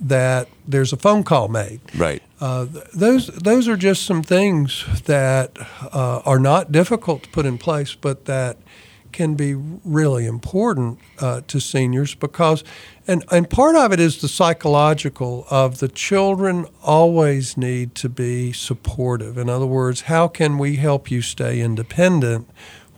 that 0.00 0.48
there's 0.66 0.92
a 0.92 0.96
phone 0.96 1.24
call 1.24 1.48
made. 1.48 1.80
Right. 1.96 2.22
Uh, 2.40 2.66
those 2.94 3.28
those 3.28 3.68
are 3.68 3.76
just 3.76 4.04
some 4.04 4.22
things 4.22 4.84
that 5.04 5.56
uh, 5.92 6.22
are 6.24 6.38
not 6.38 6.72
difficult 6.72 7.24
to 7.24 7.28
put 7.30 7.46
in 7.46 7.58
place, 7.58 7.94
but 7.94 8.26
that 8.26 8.58
can 9.12 9.34
be 9.34 9.54
really 9.54 10.26
important 10.26 10.98
uh, 11.18 11.42
to 11.46 11.60
seniors 11.60 12.14
because, 12.14 12.64
and, 13.06 13.24
and 13.30 13.48
part 13.48 13.76
of 13.76 13.92
it 13.92 14.00
is 14.00 14.20
the 14.20 14.28
psychological 14.28 15.46
of 15.50 15.78
the 15.78 15.88
children 15.88 16.66
always 16.82 17.56
need 17.56 17.94
to 17.96 18.08
be 18.08 18.52
supportive. 18.52 19.38
In 19.38 19.48
other 19.48 19.66
words, 19.66 20.02
how 20.02 20.28
can 20.28 20.58
we 20.58 20.76
help 20.76 21.10
you 21.10 21.22
stay 21.22 21.60
independent? 21.60 22.48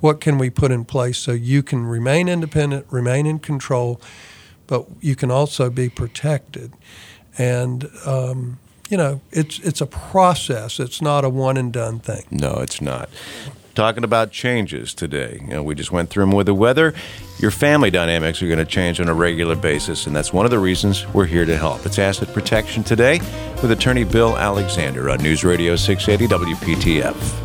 What 0.00 0.20
can 0.20 0.38
we 0.38 0.50
put 0.50 0.70
in 0.70 0.84
place 0.84 1.18
so 1.18 1.32
you 1.32 1.62
can 1.62 1.86
remain 1.86 2.28
independent, 2.28 2.86
remain 2.90 3.26
in 3.26 3.38
control, 3.38 4.00
but 4.66 4.86
you 5.00 5.16
can 5.16 5.30
also 5.30 5.70
be 5.70 5.88
protected? 5.88 6.72
And 7.36 7.90
um, 8.06 8.58
you 8.90 8.96
know, 8.96 9.22
it's 9.32 9.58
it's 9.60 9.80
a 9.80 9.86
process. 9.86 10.78
It's 10.78 11.00
not 11.00 11.24
a 11.24 11.28
one 11.28 11.56
and 11.56 11.72
done 11.72 11.98
thing. 12.00 12.24
No, 12.30 12.58
it's 12.58 12.80
not 12.80 13.08
talking 13.74 14.04
about 14.04 14.30
changes 14.30 14.94
today. 14.94 15.38
You 15.42 15.54
know, 15.54 15.62
we 15.62 15.74
just 15.74 15.92
went 15.92 16.10
through 16.10 16.24
them 16.24 16.32
with 16.32 16.46
the 16.46 16.54
weather. 16.54 16.94
Your 17.38 17.50
family 17.50 17.90
dynamics 17.90 18.42
are 18.42 18.46
going 18.46 18.58
to 18.58 18.64
change 18.64 19.00
on 19.00 19.08
a 19.08 19.14
regular 19.14 19.56
basis, 19.56 20.06
and 20.06 20.14
that's 20.14 20.32
one 20.32 20.44
of 20.44 20.50
the 20.50 20.58
reasons 20.58 21.06
we're 21.08 21.26
here 21.26 21.44
to 21.44 21.56
help. 21.56 21.84
It's 21.84 21.98
Asset 21.98 22.32
Protection 22.32 22.84
Today 22.84 23.18
with 23.62 23.70
attorney 23.70 24.04
Bill 24.04 24.36
Alexander 24.36 25.10
on 25.10 25.18
News 25.18 25.44
Radio 25.44 25.76
680 25.76 26.54
WPTF. 26.54 27.43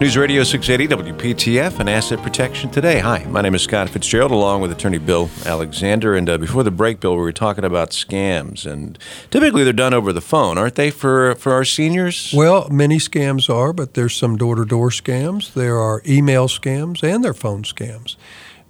News 0.00 0.16
Radio 0.16 0.42
680 0.42 1.12
WPTF 1.12 1.78
and 1.78 1.90
Asset 1.90 2.22
Protection 2.22 2.70
Today. 2.70 3.00
Hi, 3.00 3.22
my 3.24 3.42
name 3.42 3.54
is 3.54 3.60
Scott 3.60 3.90
Fitzgerald, 3.90 4.30
along 4.30 4.62
with 4.62 4.72
Attorney 4.72 4.96
Bill 4.96 5.28
Alexander. 5.44 6.16
And 6.16 6.26
uh, 6.26 6.38
before 6.38 6.62
the 6.62 6.70
break, 6.70 7.00
Bill, 7.00 7.16
we 7.16 7.20
were 7.20 7.32
talking 7.32 7.64
about 7.64 7.90
scams, 7.90 8.64
and 8.64 8.98
typically 9.30 9.62
they're 9.62 9.74
done 9.74 9.92
over 9.92 10.14
the 10.14 10.22
phone, 10.22 10.56
aren't 10.56 10.76
they, 10.76 10.90
for 10.90 11.34
for 11.34 11.52
our 11.52 11.66
seniors? 11.66 12.32
Well, 12.34 12.66
many 12.70 12.96
scams 12.96 13.54
are, 13.54 13.74
but 13.74 13.92
there's 13.92 14.16
some 14.16 14.38
door-to-door 14.38 14.88
scams. 14.88 15.52
There 15.52 15.76
are 15.76 16.00
email 16.08 16.48
scams, 16.48 17.02
and 17.02 17.22
there 17.22 17.32
are 17.32 17.34
phone 17.34 17.62
scams. 17.62 18.16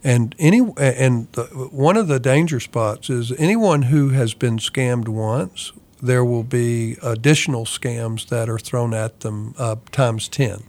And 0.02 0.34
any 0.36 0.68
and 0.78 1.30
the, 1.34 1.44
one 1.70 1.96
of 1.96 2.08
the 2.08 2.18
danger 2.18 2.58
spots 2.58 3.08
is 3.08 3.30
anyone 3.38 3.82
who 3.82 4.08
has 4.08 4.34
been 4.34 4.58
scammed 4.58 5.06
once. 5.06 5.70
There 6.02 6.24
will 6.24 6.42
be 6.42 6.96
additional 7.02 7.66
scams 7.66 8.30
that 8.30 8.48
are 8.48 8.58
thrown 8.58 8.94
at 8.94 9.20
them 9.20 9.54
uh, 9.58 9.76
times 9.92 10.26
ten 10.26 10.64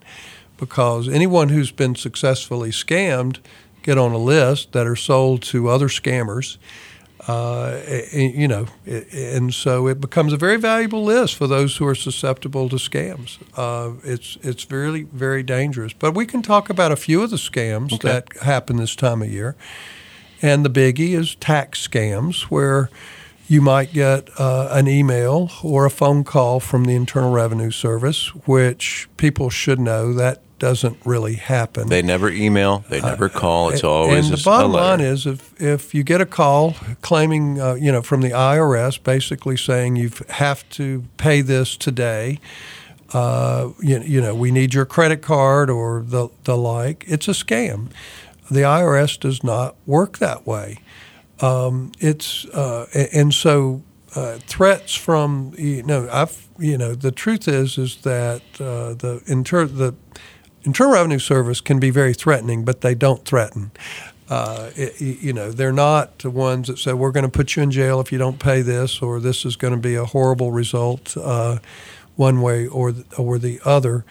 because 0.62 1.10
anyone 1.10 1.50
who's 1.50 1.71
been 1.71 1.95
successfully 1.95 2.69
scammed 2.69 3.39
get 3.82 3.97
on 3.97 4.12
a 4.12 4.17
list 4.17 4.71
that 4.74 4.86
are 4.86 4.95
sold 4.95 5.41
to 5.41 5.67
other 5.67 5.88
scammers. 5.88 6.58
Uh, 7.28 7.80
you 8.13 8.47
know, 8.47 8.65
and 8.86 9.54
so 9.54 9.88
it 9.88 10.02
becomes 10.02 10.34
a 10.34 10.38
very 10.38 10.58
valuable 10.58 11.04
list 11.04 11.36
for 11.36 11.45
those 11.45 11.78
who 11.78 11.86
are 11.86 11.93
susceptible 11.93 12.67
to 12.67 12.78
scams. 12.78 13.38
Uh, 13.56 13.93
it's 14.04 14.39
it's 14.41 14.63
very 14.63 15.04
very 15.04 15.43
dangerous. 15.43 15.93
But 15.93 16.15
we 16.15 16.26
can 16.26 16.41
talk 16.41 16.69
about 16.71 16.91
a 16.91 16.95
few 16.95 17.21
of 17.21 17.30
the 17.30 17.38
scams 17.38 17.93
okay. 17.93 18.08
that 18.08 18.38
happen 18.41 18.78
this 18.78 18.95
time 18.95 19.21
of 19.21 19.32
year, 19.32 19.56
and 20.41 20.65
the 20.65 20.69
biggie 20.69 21.15
is 21.15 21.36
tax 21.36 21.88
scams, 21.88 22.43
where 22.43 22.89
you 23.47 23.62
might 23.62 23.93
get 23.93 24.30
uh, 24.39 24.69
an 24.71 24.88
email 24.88 25.52
or 25.62 25.86
a 25.86 25.91
phone 25.91 26.24
call 26.24 26.60
from 26.60 26.86
the 26.86 26.95
Internal 26.95 27.32
Revenue 27.32 27.69
Service, 27.69 28.30
which 28.47 29.08
people 29.17 29.52
should 29.52 29.80
know 29.80 30.12
that 30.13 30.41
doesn't 30.62 30.95
really 31.06 31.34
happen. 31.34 31.89
They 31.89 32.04
never 32.04 32.30
email. 32.30 32.86
They 32.88 33.02
never 33.02 33.30
call. 33.30 33.71
It's 33.71 33.84
always 33.84 34.30
and 34.30 34.38
the 34.38 34.43
bottom 34.43 34.74
line 34.74 35.02
is 35.02 35.26
if 35.26 35.60
if 35.60 35.95
you 35.95 36.04
get 36.04 36.21
a 36.21 36.26
call 36.26 36.76
claiming 37.02 37.60
uh, 37.60 37.74
you 37.74 37.91
know 37.91 38.04
from 38.04 38.21
the 38.21 38.30
IRS 38.30 39.04
basically 39.04 39.58
saying 39.58 39.95
you 39.95 40.12
have 40.30 40.69
to 40.69 41.04
pay 41.17 41.41
this 41.41 41.76
today. 41.76 42.39
Uh, 43.12 43.71
you, 43.82 44.00
you 44.02 44.21
know, 44.21 44.34
we 44.34 44.52
need 44.52 44.74
your 44.74 44.86
credit 44.86 45.21
card 45.21 45.69
or 45.69 46.02
the, 46.02 46.30
the 46.45 46.56
like. 46.56 47.04
It's 47.08 47.28
a 47.28 47.32
scam. 47.32 47.89
The 48.50 48.62
IRS 48.62 49.19
does 49.19 49.43
not 49.43 49.76
work 49.86 50.19
that 50.19 50.47
way. 50.47 50.78
Um, 51.41 51.91
it's 52.00 52.45
uh, 52.45 52.86
and 53.12 53.34
so 53.34 53.82
uh, 54.15 54.38
threats 54.45 54.93
from 54.93 55.54
you 55.58 55.84
know 55.84 56.08
I've 56.12 56.47
you 56.60 56.78
know 56.78 56.93
the 56.95 57.12
truth 57.12 57.47
is 57.47 57.78
is 57.78 57.97
that 58.04 58.43
uh, 58.60 58.93
the 58.93 59.21
inter 59.26 59.65
the 59.65 59.95
Internal 60.63 60.93
Revenue 60.93 61.19
Service 61.19 61.62
can 61.62 61.80
be 61.80 61.89
very 61.89 62.13
threatening, 62.13 62.63
but 62.63 62.82
they 62.82 62.95
don't 62.95 63.26
threaten. 63.26 63.71
Uh, 64.30 64.69
it, 64.76 65.02
you 65.02 65.34
know, 65.34 65.52
they're 65.52 65.74
not 65.74 66.19
the 66.19 66.30
ones 66.30 66.67
that 66.67 66.78
say 66.78 66.93
we're 66.93 67.12
going 67.12 67.26
to 67.26 67.30
put 67.30 67.56
you 67.56 67.63
in 67.63 67.71
jail 67.71 68.00
if 68.00 68.12
you 68.12 68.17
don't 68.17 68.39
pay 68.39 68.62
this, 68.62 69.02
or 69.02 69.19
this 69.19 69.45
is 69.45 69.56
going 69.58 69.74
to 69.74 69.80
be 69.80 69.95
a 69.95 70.06
horrible 70.06 70.52
result, 70.52 71.17
uh, 71.17 71.58
one 72.15 72.41
way 72.41 72.65
or 72.67 72.93
the, 72.93 73.04
or 73.17 73.38
the 73.38 73.60
other. 73.65 74.06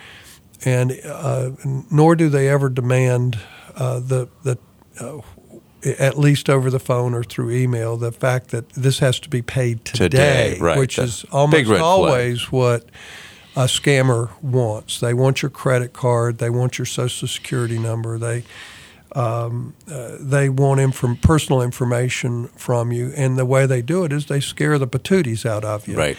And 0.65 0.93
uh, 1.07 1.53
nor 1.91 2.17
do 2.17 2.29
they 2.29 2.51
ever 2.51 2.69
demand 2.69 3.39
uh, 3.77 4.01
the 4.01 4.29
the 4.43 4.59
uh, 5.01 5.21
at 5.99 6.19
least 6.19 6.51
over 6.51 6.71
the 6.71 6.79
phone 6.79 7.15
or 7.15 7.25
through 7.25 7.51
email 7.51 7.97
the 7.97 8.13
fact 8.13 8.49
that 8.49 8.69
this 8.71 8.99
has 8.99 9.19
to 9.21 9.29
be 9.29 9.41
paid 9.41 9.85
today, 9.85 10.09
today 10.09 10.59
right. 10.61 10.79
which 10.79 10.99
is 10.99 11.25
almost 11.33 11.71
always 11.71 12.43
flag. 12.43 12.53
what 12.53 12.85
a 13.61 13.65
scammer 13.65 14.31
wants. 14.41 15.01
They 15.01 15.13
want 15.13 15.43
your 15.43 15.51
credit 15.51 15.93
card. 15.93 16.39
They 16.39 16.49
want 16.49 16.79
your 16.79 16.87
social 16.87 17.29
security 17.29 17.79
number. 17.79 18.17
They 18.17 18.45
um, 19.15 19.75
uh, 19.91 20.17
they 20.19 20.49
want 20.49 20.81
inf- 20.81 21.21
personal 21.21 21.61
information 21.61 22.49
from 22.49 22.91
you, 22.91 23.13
and 23.17 23.37
the 23.37 23.45
way 23.45 23.67
they 23.67 23.83
do 23.83 24.05
it 24.05 24.13
is 24.13 24.27
they 24.27 24.41
scare 24.41 24.79
the 24.79 24.87
patooties 24.87 25.45
out 25.45 25.65
of 25.65 25.87
you. 25.87 25.97
Right. 25.97 26.17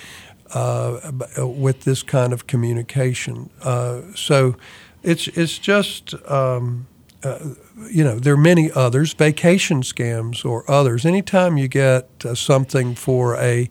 Uh, 0.53 1.11
with 1.37 1.85
this 1.85 2.03
kind 2.03 2.33
of 2.33 2.45
communication, 2.45 3.49
uh, 3.63 4.01
so 4.13 4.57
it's 5.01 5.29
it's 5.29 5.57
just 5.57 6.13
um, 6.29 6.87
uh, 7.23 7.39
you 7.89 8.03
know 8.03 8.19
there 8.19 8.33
are 8.33 8.37
many 8.37 8.69
others, 8.73 9.13
vacation 9.13 9.81
scams 9.81 10.43
or 10.43 10.69
others. 10.69 11.05
Anytime 11.05 11.57
you 11.57 11.69
get 11.69 12.09
uh, 12.25 12.35
something 12.35 12.95
for 12.95 13.37
a 13.37 13.69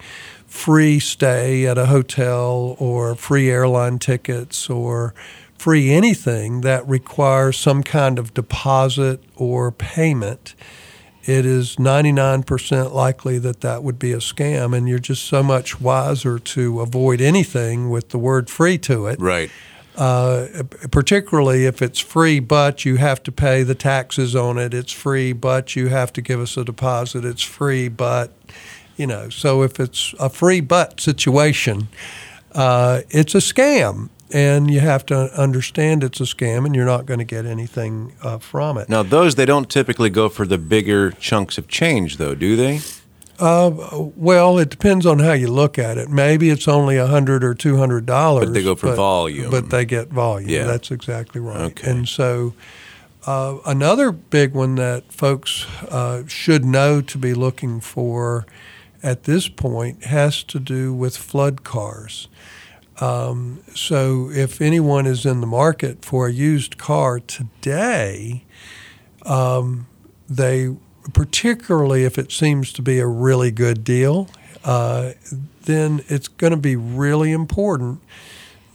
free 0.50 0.98
stay 0.98 1.64
at 1.64 1.78
a 1.78 1.86
hotel 1.86 2.74
or 2.80 3.14
free 3.14 3.48
airline 3.48 4.00
tickets 4.00 4.68
or 4.68 5.14
free 5.56 5.90
anything 5.90 6.62
that 6.62 6.86
requires 6.88 7.56
some 7.56 7.84
kind 7.84 8.18
of 8.18 8.34
deposit 8.34 9.22
or 9.36 9.70
payment, 9.70 10.56
it 11.24 11.46
is 11.46 11.76
99% 11.76 12.92
likely 12.92 13.38
that 13.38 13.60
that 13.60 13.84
would 13.84 13.98
be 13.98 14.12
a 14.12 14.18
scam. 14.18 14.76
And 14.76 14.88
you're 14.88 14.98
just 14.98 15.24
so 15.24 15.42
much 15.42 15.80
wiser 15.80 16.40
to 16.40 16.80
avoid 16.80 17.20
anything 17.20 17.88
with 17.88 18.08
the 18.08 18.18
word 18.18 18.50
free 18.50 18.76
to 18.78 19.06
it. 19.06 19.20
Right. 19.20 19.50
Uh, 19.96 20.46
particularly 20.90 21.66
if 21.66 21.80
it's 21.80 22.00
free, 22.00 22.40
but 22.40 22.84
you 22.84 22.96
have 22.96 23.22
to 23.22 23.30
pay 23.30 23.62
the 23.62 23.74
taxes 23.74 24.34
on 24.34 24.58
it. 24.58 24.74
It's 24.74 24.92
free, 24.92 25.32
but 25.32 25.76
you 25.76 25.88
have 25.88 26.12
to 26.14 26.22
give 26.22 26.40
us 26.40 26.56
a 26.56 26.64
deposit. 26.64 27.24
It's 27.24 27.42
free, 27.42 27.88
but 27.88 28.32
you 29.00 29.06
know, 29.06 29.30
so 29.30 29.62
if 29.62 29.80
it's 29.80 30.14
a 30.20 30.28
free 30.28 30.60
butt 30.60 31.00
situation, 31.00 31.88
uh, 32.52 33.00
it's 33.08 33.34
a 33.34 33.38
scam. 33.38 34.10
And 34.32 34.70
you 34.70 34.78
have 34.78 35.04
to 35.06 35.16
understand 35.36 36.04
it's 36.04 36.20
a 36.20 36.24
scam, 36.24 36.64
and 36.64 36.72
you're 36.72 36.84
not 36.84 37.04
going 37.04 37.18
to 37.18 37.24
get 37.24 37.46
anything 37.46 38.12
uh, 38.22 38.38
from 38.38 38.78
it. 38.78 38.88
Now, 38.88 39.02
those 39.02 39.34
they 39.34 39.44
don't 39.44 39.68
typically 39.68 40.08
go 40.08 40.28
for 40.28 40.46
the 40.46 40.56
bigger 40.56 41.10
chunks 41.10 41.58
of 41.58 41.66
change, 41.66 42.18
though, 42.18 42.36
do 42.36 42.54
they? 42.54 42.78
Uh, 43.40 43.70
well, 44.14 44.58
it 44.58 44.68
depends 44.68 45.04
on 45.04 45.18
how 45.18 45.32
you 45.32 45.48
look 45.48 45.80
at 45.80 45.98
it. 45.98 46.10
Maybe 46.10 46.48
it's 46.50 46.68
only 46.68 46.96
a 46.96 47.08
hundred 47.08 47.42
or 47.42 47.54
two 47.54 47.76
hundred 47.78 48.06
dollars, 48.06 48.44
but 48.46 48.54
they 48.54 48.62
go 48.62 48.76
for 48.76 48.88
but, 48.88 48.96
volume. 48.96 49.50
But 49.50 49.70
they 49.70 49.84
get 49.84 50.08
volume. 50.08 50.48
Yeah. 50.48 50.64
that's 50.64 50.92
exactly 50.92 51.40
right. 51.40 51.62
Okay. 51.62 51.90
And 51.90 52.08
so, 52.08 52.52
uh, 53.26 53.56
another 53.66 54.12
big 54.12 54.54
one 54.54 54.76
that 54.76 55.12
folks 55.12 55.66
uh, 55.88 56.24
should 56.28 56.64
know 56.64 57.00
to 57.00 57.18
be 57.18 57.34
looking 57.34 57.80
for 57.80 58.46
at 59.02 59.24
this 59.24 59.48
point 59.48 60.04
has 60.04 60.42
to 60.44 60.58
do 60.58 60.92
with 60.92 61.16
flood 61.16 61.64
cars. 61.64 62.28
Um, 63.00 63.62
so 63.74 64.30
if 64.30 64.60
anyone 64.60 65.06
is 65.06 65.24
in 65.24 65.40
the 65.40 65.46
market 65.46 66.04
for 66.04 66.26
a 66.26 66.32
used 66.32 66.76
car 66.76 67.18
today, 67.20 68.44
um, 69.24 69.86
they 70.28 70.76
particularly 71.14 72.04
if 72.04 72.18
it 72.18 72.30
seems 72.30 72.72
to 72.74 72.82
be 72.82 72.98
a 72.98 73.06
really 73.06 73.50
good 73.50 73.84
deal, 73.84 74.28
uh, 74.64 75.12
then 75.62 76.02
it's 76.08 76.28
going 76.28 76.52
to 76.52 76.58
be 76.58 76.76
really 76.76 77.32
important 77.32 78.00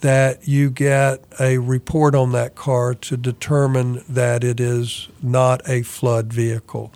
that 0.02 0.48
you 0.48 0.70
get 0.70 1.24
a 1.40 1.58
report 1.58 2.14
on 2.14 2.32
that 2.32 2.56
car 2.56 2.94
to 2.94 3.18
determine 3.18 4.04
that 4.10 4.44
it 4.44 4.60
is 4.60 5.08
not 5.22 5.68
a 5.68 5.82
flood 5.82 6.32
vehicle. 6.32 6.92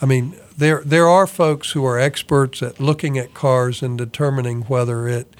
I 0.00 0.06
mean, 0.06 0.38
there 0.56 0.82
there 0.84 1.08
are 1.08 1.26
folks 1.26 1.72
who 1.72 1.84
are 1.84 1.98
experts 1.98 2.62
at 2.62 2.80
looking 2.80 3.18
at 3.18 3.34
cars 3.34 3.82
and 3.82 3.98
determining 3.98 4.62
whether 4.62 5.06
it 5.06 5.34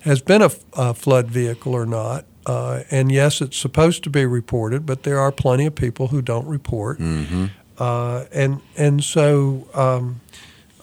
has 0.00 0.20
been 0.20 0.42
a, 0.42 0.50
a 0.74 0.94
flood 0.94 1.28
vehicle 1.28 1.74
or 1.74 1.86
not. 1.86 2.24
Uh, 2.46 2.84
and 2.90 3.10
yes, 3.10 3.40
it's 3.40 3.56
supposed 3.56 4.04
to 4.04 4.10
be 4.10 4.24
reported, 4.24 4.86
but 4.86 5.02
there 5.02 5.18
are 5.18 5.32
plenty 5.32 5.66
of 5.66 5.74
people 5.74 6.08
who 6.08 6.22
don't 6.22 6.46
report. 6.46 6.98
Mm-hmm. 6.98 7.46
Uh, 7.78 8.24
and 8.32 8.60
and 8.76 9.02
so 9.02 9.68
um, 9.74 10.20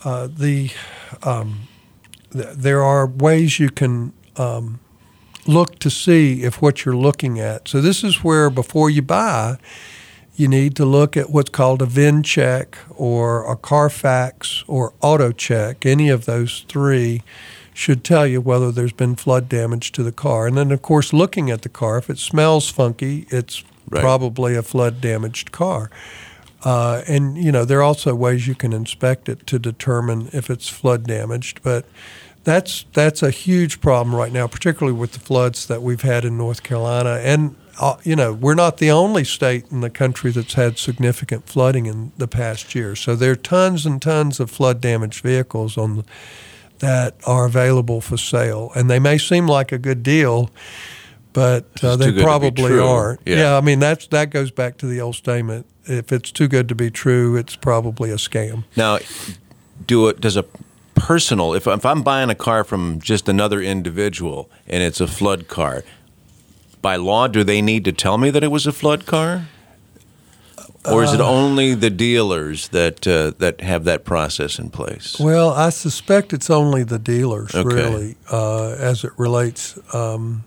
uh, 0.04 0.28
the 0.28 0.72
um, 1.24 1.68
th- 2.32 2.56
there 2.56 2.84
are 2.84 3.08
ways 3.08 3.60
you 3.60 3.70
can 3.70 4.14
um, 4.38 4.80
look 5.48 5.80
to 5.80 5.90
see 5.90 6.44
if 6.44 6.62
what 6.62 6.86
you're 6.86 6.96
looking 6.96 7.40
at. 7.40 7.68
So 7.68 7.82
this 7.82 8.04
is 8.04 8.24
where 8.24 8.50
before 8.50 8.90
you 8.90 9.02
buy 9.02 9.58
you 10.36 10.48
need 10.48 10.76
to 10.76 10.86
look 10.86 11.16
at 11.16 11.30
what's 11.30 11.50
called 11.50 11.82
a 11.82 11.86
VIN 11.86 12.24
check 12.24 12.78
or 12.96 13.50
a 13.50 13.56
Carfax 13.56 14.64
or 14.68 14.94
auto 15.02 15.32
check. 15.32 15.86
Any 15.86 16.10
of 16.10 16.26
those 16.26 16.66
three 16.68 17.22
should 17.74 18.04
tell 18.04 18.26
you 18.26 18.42
whether 18.42 18.72
there's 18.72 18.94
been 18.94 19.16
flood 19.16 19.50
damage 19.50 19.92
to 19.94 20.04
the 20.04 20.12
car. 20.12 20.48
And 20.48 20.58
then, 20.58 20.72
of 20.72 20.82
course, 20.82 21.14
looking 21.14 21.50
at 21.50 21.62
the 21.62 21.70
car, 21.70 21.98
if 21.98 22.10
it 22.10 22.18
smells 22.18 22.70
funky, 22.70 23.28
it's 23.30 23.64
right. 23.90 24.02
probably 24.02 24.56
a 24.56 24.64
flood 24.64 25.02
damaged 25.02 25.52
car. 25.52 25.90
Uh, 26.64 27.04
and 27.08 27.38
you 27.38 27.52
know 27.52 27.66
there 27.66 27.80
are 27.80 27.84
also 27.84 28.16
ways 28.16 28.48
you 28.48 28.56
can 28.56 28.72
inspect 28.72 29.28
it 29.28 29.46
to 29.46 29.60
determine 29.60 30.30
if 30.32 30.50
it's 30.50 30.70
flood 30.70 31.06
damaged, 31.06 31.62
but 31.62 31.86
that's 32.46 32.86
that's 32.94 33.22
a 33.22 33.32
huge 33.32 33.82
problem 33.82 34.16
right 34.16 34.32
now, 34.32 34.48
particularly 34.48 34.98
with 34.98 35.12
the 35.12 35.20
floods 35.20 35.66
that 35.68 35.82
we've 35.82 36.04
had 36.04 36.24
in 36.24 36.38
North 36.38 36.64
Carolina 36.64 37.20
and 37.22 37.56
uh, 37.80 37.98
you 38.04 38.16
know, 38.16 38.34
we're 38.34 38.56
not 38.56 38.78
the 38.78 38.92
only 38.92 39.24
state 39.24 39.66
in 39.72 39.82
the 39.82 39.90
country 39.90 40.32
that's 40.32 40.54
had 40.54 40.78
significant 40.78 41.48
flooding 41.48 41.86
in 41.86 42.12
the 42.18 42.28
past 42.28 42.76
year. 42.76 42.96
So 42.96 43.16
there 43.16 43.32
are 43.32 43.36
tons 43.36 43.86
and 43.86 44.02
tons 44.02 44.40
of 44.40 44.52
flood 44.52 44.82
damaged 44.82 45.22
vehicles 45.24 45.78
on 45.78 45.98
the, 45.98 46.06
that 46.80 47.16
are 47.26 47.46
available 47.46 48.02
for 48.02 48.18
sale, 48.18 48.72
and 48.76 48.90
they 48.90 49.00
may 49.00 49.18
seem 49.18 49.48
like 49.48 49.72
a 49.72 49.78
good 49.78 50.04
deal, 50.04 50.52
but 51.32 51.66
uh, 51.84 51.94
It's 51.94 51.98
too 51.98 51.98
good 51.98 52.06
to 52.06 52.12
they 52.12 52.24
probably 52.24 52.80
aren't. 52.80 53.22
Yeah. 53.26 53.58
I 53.58 53.62
mean 53.62 53.80
that's 53.80 54.08
that 54.08 54.30
goes 54.30 54.52
back 54.52 54.78
to 54.78 54.86
the 54.86 55.02
old 55.02 55.16
statement: 55.16 55.66
if 55.86 56.12
it's 56.12 56.32
too 56.32 56.48
good 56.48 56.68
to 56.70 56.76
be 56.76 56.92
true, 56.92 57.36
it's 57.36 57.56
probably 57.56 58.12
a 58.12 58.16
scam. 58.18 58.66
Now, 58.76 59.00
do 59.86 60.08
it. 60.10 60.22
Does 60.22 60.38
a 60.38 60.46
personal 60.96 61.54
if 61.54 61.68
if 61.68 61.86
I'm 61.86 62.04
buying 62.04 62.30
a 62.30 62.36
car 62.36 62.64
from 62.64 63.00
just 63.00 63.28
another 63.28 63.62
individual 63.62 64.50
and 64.68 64.84
it's 64.84 65.02
a 65.02 65.08
flood 65.08 65.48
car, 65.48 65.84
by 66.84 66.98
law, 66.98 67.28
do 67.28 67.44
they 67.44 67.62
need 67.64 67.84
to 67.86 67.92
tell 67.92 68.20
me 68.20 68.30
that 68.30 68.44
it 68.44 68.52
was 68.52 68.68
a 68.68 68.72
flood 68.72 69.08
car? 69.08 69.48
Or 70.86 71.02
is 71.04 71.14
it 71.14 71.22
Uh, 71.22 71.30
only 71.30 71.74
the 71.76 71.90
dealers 71.90 72.68
that 72.70 73.08
uh, 73.08 73.32
that 73.40 73.62
have 73.62 73.86
that 73.86 74.04
process 74.04 74.60
in 74.60 74.70
place? 74.70 75.18
Well, 75.18 75.50
I 75.52 75.70
suspect 75.72 76.34
it's 76.34 76.50
only 76.50 76.84
the 76.84 77.00
dealers, 77.00 77.56
Okay. 77.56 77.74
really, 77.76 78.18
uh, 78.30 78.72
as 78.72 79.06
it 79.06 79.12
relates. 79.18 79.80
Um, 79.94 80.44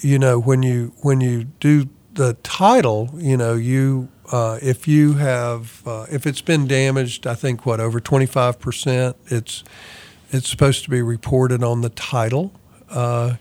you 0.00 0.18
know, 0.18 0.38
when 0.40 0.62
you 0.62 0.92
when 1.02 1.20
you 1.20 1.44
do 1.60 1.86
the 2.14 2.34
title, 2.42 3.10
you 3.18 3.36
know, 3.36 3.54
you 3.54 4.08
uh, 4.32 4.58
if 4.62 4.88
you 4.88 5.14
have 5.14 5.82
uh, 5.86 6.06
if 6.10 6.26
it's 6.26 6.40
been 6.40 6.66
damaged, 6.66 7.26
I 7.26 7.34
think 7.34 7.66
what 7.66 7.78
over 7.78 8.00
twenty 8.00 8.26
five 8.26 8.58
percent, 8.58 9.16
it's 9.26 9.62
it's 10.30 10.48
supposed 10.48 10.82
to 10.84 10.90
be 10.90 11.02
reported 11.02 11.62
on 11.62 11.82
the 11.82 11.90
title, 11.90 12.52
uh, 12.88 13.34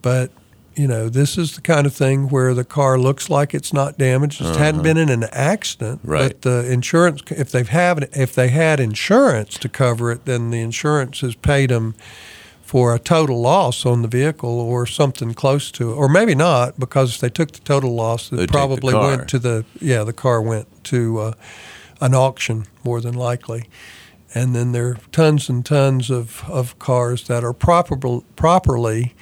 but. 0.00 0.30
You 0.76 0.88
know, 0.88 1.08
this 1.08 1.38
is 1.38 1.54
the 1.54 1.60
kind 1.60 1.86
of 1.86 1.94
thing 1.94 2.28
where 2.28 2.52
the 2.54 2.64
car 2.64 2.98
looks 2.98 3.30
like 3.30 3.54
it's 3.54 3.72
not 3.72 3.96
damaged. 3.96 4.40
It 4.40 4.56
hadn't 4.56 4.82
been 4.82 4.96
in 4.98 5.08
an 5.08 5.24
accident, 5.32 6.00
Uh-huh. 6.04 6.12
Right. 6.12 6.28
but 6.28 6.42
the 6.42 6.70
insurance, 6.70 7.22
if 7.30 7.50
they've 7.52 7.68
have, 7.68 8.02
if 8.12 8.34
they 8.34 8.48
had 8.48 8.80
insurance 8.80 9.56
to 9.58 9.68
cover 9.68 10.10
it, 10.10 10.24
then 10.24 10.50
the 10.50 10.60
insurance 10.60 11.20
has 11.20 11.34
paid 11.36 11.70
them 11.70 11.94
for 12.62 12.94
a 12.94 12.98
total 12.98 13.40
loss 13.40 13.86
on 13.86 14.02
the 14.02 14.08
vehicle 14.08 14.58
or 14.58 14.84
something 14.86 15.32
close 15.34 15.70
to 15.70 15.92
it, 15.92 15.94
or 15.94 16.08
maybe 16.08 16.34
not, 16.34 16.78
because 16.80 17.14
if 17.14 17.20
they 17.20 17.28
took 17.28 17.52
the 17.52 17.60
total 17.60 17.94
loss, 17.94 18.30
They'd 18.30 18.40
it 18.40 18.46
the 18.46 18.52
probably 18.52 18.94
went 18.94 19.28
to 19.28 19.38
the 19.38 19.64
yeah, 19.80 20.02
the 20.02 20.12
car 20.14 20.42
went 20.42 20.66
to 20.84 21.18
uh, 21.20 21.32
an 22.00 22.14
auction 22.14 22.64
more 22.82 23.00
than 23.00 23.14
likely. 23.14 23.68
And 24.34 24.56
then 24.56 24.72
there 24.72 24.88
are 24.88 24.98
tons 25.12 25.48
and 25.48 25.64
tons 25.64 26.10
of, 26.10 26.42
of 26.50 26.76
cars 26.80 27.28
that 27.28 27.44
are 27.44 27.52
proper, 27.52 27.96
properly 28.34 29.14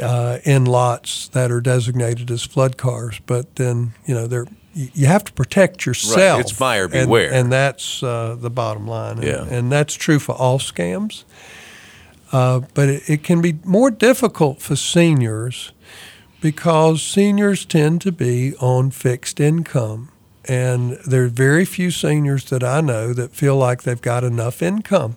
uh, 0.00 0.38
in 0.44 0.64
lots 0.64 1.28
that 1.28 1.50
are 1.50 1.60
designated 1.60 2.30
as 2.30 2.42
flood 2.44 2.76
cars. 2.76 3.20
But 3.26 3.56
then, 3.56 3.94
you 4.06 4.14
know, 4.14 4.26
they're, 4.26 4.46
you 4.74 5.06
have 5.06 5.24
to 5.24 5.32
protect 5.32 5.86
yourself. 5.86 6.40
It's 6.40 6.52
buyer 6.52 6.84
And- 6.84 7.06
beware. 7.08 7.32
And, 7.32 7.50
that's 7.52 8.02
uh, 8.02 8.36
the 8.38 8.50
bottom 8.50 8.86
line. 8.86 9.18
And, 9.18 9.24
Yeah. 9.26 9.44
and 9.48 9.72
that's 9.72 9.94
true 9.94 10.18
for 10.18 10.34
all 10.34 10.58
scams. 10.58 11.24
Uh, 12.32 12.60
but 12.74 12.88
it, 12.88 13.08
it 13.08 13.22
can 13.22 13.40
be 13.40 13.58
more 13.64 13.90
difficult 13.90 14.60
for 14.60 14.76
seniors 14.76 15.72
because 16.40 17.00
seniors 17.02 17.64
tend 17.64 18.00
to 18.02 18.12
be 18.12 18.54
on 18.56 18.90
fixed 18.90 19.40
income. 19.40 20.10
And 20.48 20.92
there 21.06 21.24
are 21.24 21.28
very 21.28 21.64
few 21.64 21.90
seniors 21.90 22.44
that 22.50 22.62
I 22.62 22.80
know 22.80 23.12
that 23.14 23.32
feel 23.32 23.56
like 23.56 23.82
they've 23.82 24.00
got 24.02 24.22
enough 24.24 24.62
income. 24.62 25.16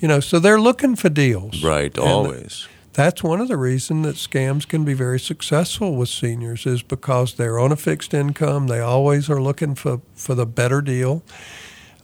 You 0.00 0.08
know, 0.08 0.20
so 0.20 0.38
they're 0.38 0.60
looking 0.60 0.96
for 0.96 1.08
deals. 1.08 1.62
Right, 1.62 1.94
And 1.96 2.06
always. 2.06 2.68
That's 2.94 3.24
one 3.24 3.40
of 3.40 3.48
the 3.48 3.56
reasons 3.56 4.06
that 4.06 4.14
scams 4.14 4.66
can 4.68 4.84
be 4.84 4.94
very 4.94 5.18
successful 5.18 5.96
with 5.96 6.08
seniors 6.08 6.64
is 6.64 6.82
because 6.82 7.34
they're 7.34 7.58
on 7.58 7.72
a 7.72 7.76
fixed 7.76 8.14
income. 8.14 8.68
They 8.68 8.78
always 8.78 9.28
are 9.28 9.42
looking 9.42 9.74
for, 9.74 10.00
for 10.14 10.36
the 10.36 10.46
better 10.46 10.80
deal. 10.80 11.24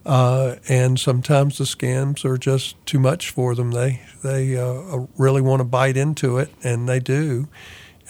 Uh, 0.04 0.56
and 0.68 0.98
sometimes 0.98 1.58
the 1.58 1.64
scams 1.64 2.24
are 2.24 2.36
just 2.36 2.74
too 2.86 2.98
much 2.98 3.30
for 3.30 3.54
them. 3.54 3.70
They 3.70 4.00
they 4.24 4.56
uh, 4.56 5.06
really 5.16 5.42
want 5.42 5.60
to 5.60 5.64
bite 5.64 5.96
into 5.96 6.38
it, 6.38 6.50
and 6.64 6.88
they 6.88 6.98
do, 7.00 7.48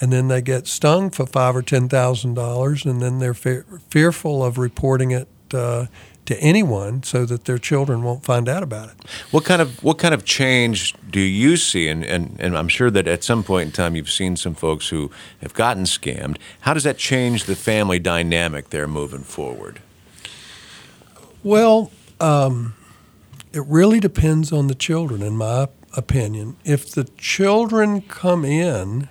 and 0.01 0.13
then 0.13 0.29
they 0.29 0.41
get 0.41 0.69
stung 0.69 1.11
for 1.11 1.27
five 1.27 1.57
or 1.57 1.63
ten 1.63 1.89
thousand 1.89 2.35
dollars, 2.35 2.85
and 2.85 3.03
then 3.03 3.19
they're 3.19 3.35
fe- 3.35 3.65
fearful 3.91 4.45
of 4.45 4.57
reporting 4.57 5.11
it 5.11 5.29
uh, 5.53 5.87
to 6.31 6.39
anyone 6.39 7.03
so 7.03 7.27
that 7.27 7.45
their 7.47 7.59
children 7.59 8.05
won't 8.05 8.25
find 8.25 8.49
out 8.49 8.63
about 8.63 8.89
it. 8.89 8.97
What 9.33 9.45
kind 9.45 9.61
of 9.61 9.83
what 9.83 9.99
kind 9.99 10.15
of 10.15 10.25
change 10.25 10.95
do 11.11 11.19
you 11.19 11.57
see? 11.57 11.89
And, 11.89 12.05
and 12.05 12.37
and 12.39 12.57
I'm 12.57 12.69
sure 12.69 12.89
that 12.89 13.09
at 13.09 13.25
some 13.25 13.43
point 13.43 13.67
in 13.67 13.73
time 13.73 13.97
you've 13.97 14.11
seen 14.11 14.37
some 14.37 14.55
folks 14.55 14.91
who 14.91 15.11
have 15.43 15.55
gotten 15.55 15.85
scammed. 15.85 16.39
How 16.61 16.73
does 16.73 16.85
that 16.85 16.99
change 16.99 17.45
the 17.45 17.57
family 17.57 17.99
dynamic 17.99 18.71
there 18.71 18.87
moving 18.87 19.25
forward? 19.25 19.81
Well, 21.43 21.91
um, 22.21 22.75
it 23.53 23.65
really 23.67 23.99
depends 23.99 24.53
on 24.53 24.69
the 24.69 24.77
children, 24.77 25.23
in 25.23 25.37
my 25.37 25.67
opinion. 25.97 26.57
If 26.65 26.93
the 26.93 27.05
children 27.19 28.03
come 28.03 28.45
in 28.45 29.09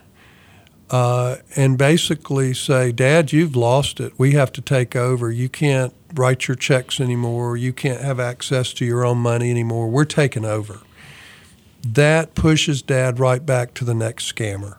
uh, 0.89 1.38
and 1.56 1.78
basically 1.78 2.54
say, 2.54 2.91
Dad, 2.91 3.32
you've 3.32 3.56
lost 3.56 3.99
it. 3.99 4.13
We 4.17 4.32
have 4.34 4.52
to 4.54 4.62
take 4.62 4.95
over. 4.95 5.32
You 5.32 5.49
can't 5.49 5.93
write 6.13 6.47
your 6.47 6.56
checks 6.56 6.99
anymore. 6.99 7.58
You 7.58 7.73
can't 7.73 8.02
have 8.02 8.19
access 8.19 8.73
to 8.73 8.86
your 8.86 9.06
own 9.06 9.19
money 9.19 9.52
anymore. 9.52 9.88
We're 9.89 10.06
taking 10.06 10.45
over. 10.45 10.80
That 11.86 12.36
pushes 12.36 12.82
Dad 12.82 13.19
right 13.19 13.45
back 13.45 13.73
to 13.75 13.86
the 13.86 13.93
next 13.93 14.34
scammer. 14.34 14.78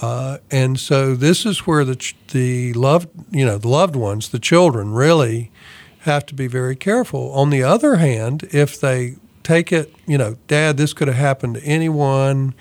Uh, 0.00 0.38
and 0.50 0.78
so 0.78 1.14
this 1.14 1.46
is 1.46 1.60
where 1.60 1.84
the 1.84 2.12
the 2.32 2.72
loved 2.72 3.08
you 3.30 3.46
know 3.46 3.58
the 3.58 3.68
loved 3.68 3.94
ones, 3.94 4.28
the 4.28 4.40
children, 4.40 4.92
really 4.92 5.50
have 6.00 6.26
to 6.26 6.34
be 6.34 6.46
very 6.46 6.76
careful. 6.76 7.32
On 7.32 7.50
the 7.50 7.62
other 7.62 7.96
hand, 7.96 8.48
if 8.52 8.78
they 8.78 9.16
take 9.42 9.72
it, 9.72 9.94
you 10.06 10.18
know, 10.18 10.36
Dad, 10.48 10.76
this 10.76 10.92
could 10.92 11.08
have 11.08 11.16
happened 11.16 11.54
to 11.54 11.62
anyone. 11.62 12.54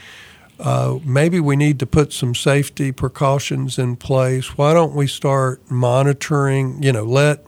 Uh, 0.60 1.00
maybe 1.04 1.40
we 1.40 1.56
need 1.56 1.80
to 1.80 1.86
put 1.86 2.14
some 2.14 2.36
safety 2.36 2.92
precautions 2.92 3.78
in 3.78 3.96
place. 3.96 4.58
Why 4.58 4.74
don't 4.74 4.94
we 4.94 5.08
start 5.08 5.60
monitoring? 5.70 6.82
You 6.82 6.92
know, 6.92 7.04
let 7.04 7.46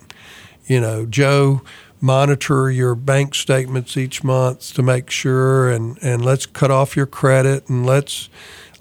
you 0.66 0.80
know 0.80 1.06
Joe 1.06 1.62
monitor 2.00 2.70
your 2.70 2.94
bank 2.94 3.34
statements 3.34 3.96
each 3.96 4.22
month 4.22 4.74
to 4.74 4.82
make 4.82 5.10
sure, 5.10 5.70
and 5.70 5.98
and 6.02 6.24
let's 6.24 6.46
cut 6.46 6.70
off 6.70 6.96
your 6.96 7.06
credit, 7.06 7.68
and 7.68 7.86
let's 7.86 8.28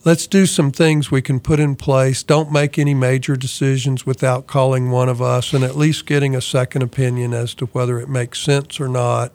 let's 0.06 0.28
do 0.28 0.46
some 0.46 0.72
things 0.72 1.12
we 1.12 1.22
can 1.22 1.40
put 1.40 1.60
in 1.60 1.76
place. 1.76 2.24
Don't 2.24 2.52
make 2.52 2.78
any 2.78 2.94
major 2.94 3.36
decisions 3.36 4.06
without 4.06 4.48
calling 4.48 4.92
one 4.92 5.10
of 5.10 5.22
us 5.22 5.52
and 5.54 5.64
at 5.64 5.76
least 5.76 6.06
getting 6.06 6.36
a 6.36 6.42
second 6.42 6.84
opinion 6.84 7.34
as 7.34 7.54
to 7.56 7.66
whether 7.68 8.00
it 8.00 8.08
makes 8.08 8.40
sense 8.40 8.80
or 8.80 8.88
not. 8.88 9.34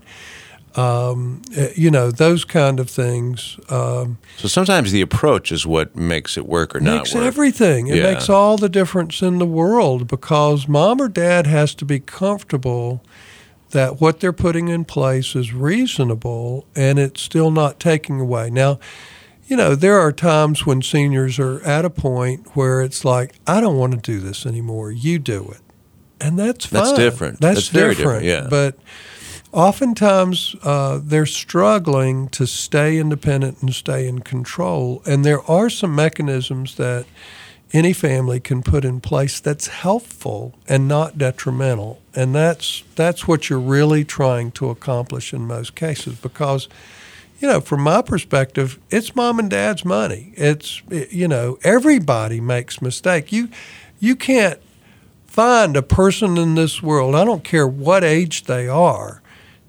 Um, 0.77 1.43
eh, 1.57 1.71
you 1.75 1.91
know, 1.91 2.11
those 2.13 2.45
kind 2.45 2.79
of 2.79 2.89
things. 2.89 3.59
Um, 3.69 4.19
So 4.37 4.47
sometimes 4.49 4.93
the 4.93 5.01
approach 5.01 5.51
is 5.51 5.67
what 5.67 5.97
makes 5.97 6.37
it 6.37 6.47
work 6.47 6.77
or 6.77 6.81
not 6.81 6.99
makes 6.99 7.15
work. 7.15 7.25
everything. 7.25 7.89
It 7.89 7.97
Yeah. 7.97 8.13
makes 8.13 8.29
all 8.29 8.57
the 8.57 8.69
difference 8.69 9.21
in 9.21 9.39
the 9.39 9.47
world 9.47 10.07
because 10.07 10.69
mom 10.69 11.01
or 11.01 11.09
dad 11.09 11.47
has 11.49 11.75
to 11.77 11.85
be 11.85 11.99
comfortable 11.99 13.03
that 13.73 14.01
what 14.01 14.21
they're 14.21 14.33
putting 14.33 14.69
in 14.69 14.85
place 14.85 15.35
is 15.35 15.53
reasonable 15.53 16.67
and 16.77 16.99
it's 16.99 17.21
still 17.23 17.51
not 17.51 17.81
taking 17.81 18.21
away. 18.21 18.51
Now, 18.51 18.79
you 19.49 19.57
know, 19.57 19.75
there 19.75 19.99
are 19.99 20.13
times 20.13 20.65
when 20.67 20.83
seniors 20.83 21.39
are 21.41 21.61
at 21.63 21.85
a 21.85 21.91
point 21.91 22.47
where 22.55 22.81
it's 22.81 23.05
like, 23.05 23.35
I 23.47 23.61
don't 23.61 23.77
want 23.77 23.93
to 23.93 23.99
do 23.99 24.21
this 24.21 24.47
anymore. 24.47 24.93
You 24.93 25.19
do 25.19 25.51
it. 25.53 25.61
And 26.21 26.39
that's 26.39 26.67
fine. 26.67 26.85
That's 26.85 26.93
different. 26.99 27.41
That's, 27.41 27.57
That's 27.57 27.69
very 27.69 27.95
different, 27.97 28.25
yeah. 28.25 28.47
But 28.49 28.77
oftentimes 29.53 30.57
uh, 30.63 31.01
they're 31.03 31.27
struggling 31.27 32.29
to 32.31 32.47
stay 32.47 32.99
independent 32.99 33.61
and 33.63 33.75
stay 33.75 34.07
in 34.07 34.21
control. 34.21 35.03
And 35.07 35.25
there 35.25 35.43
are 35.51 35.71
some 35.71 35.95
mechanisms 35.95 36.77
that 36.77 37.07
any 37.73 37.93
family 37.93 38.41
can 38.41 38.63
put 38.63 38.85
in 38.85 39.01
place 39.01 39.39
that's 39.39 39.69
helpful 39.69 40.55
and 40.69 40.89
not 40.89 41.19
detrimental. 41.19 42.01
And 42.15 42.35
that's 42.35 42.83
that's 42.97 43.29
what 43.29 43.49
you're 43.49 43.61
really 43.61 44.05
trying 44.05 44.51
to 44.53 44.71
accomplish 44.71 45.33
in 45.33 45.47
most 45.47 45.75
cases 45.75 46.17
because 46.17 46.69
you 47.39 47.49
know, 47.49 47.63
from 47.63 47.81
my 47.81 48.03
perspective, 48.03 48.79
it's 48.91 49.17
mom 49.17 49.39
and 49.39 49.49
dad's 49.49 49.83
money. 49.85 50.33
It's 50.37 50.83
you 50.91 51.29
know, 51.29 51.59
everybody 51.63 52.41
makes 52.41 52.83
mistake. 52.83 53.33
You 53.33 53.49
you 54.01 54.17
can't 54.17 54.61
find 55.31 55.77
a 55.77 55.83
person 55.83 56.37
in 56.37 56.57
this 56.57 56.83
world, 56.83 57.15
I 57.15 57.25
don't 57.25 57.45
care 57.45 57.67
what 57.67 58.03
age 58.03 58.45
they 58.45 58.67
are, 58.67 59.20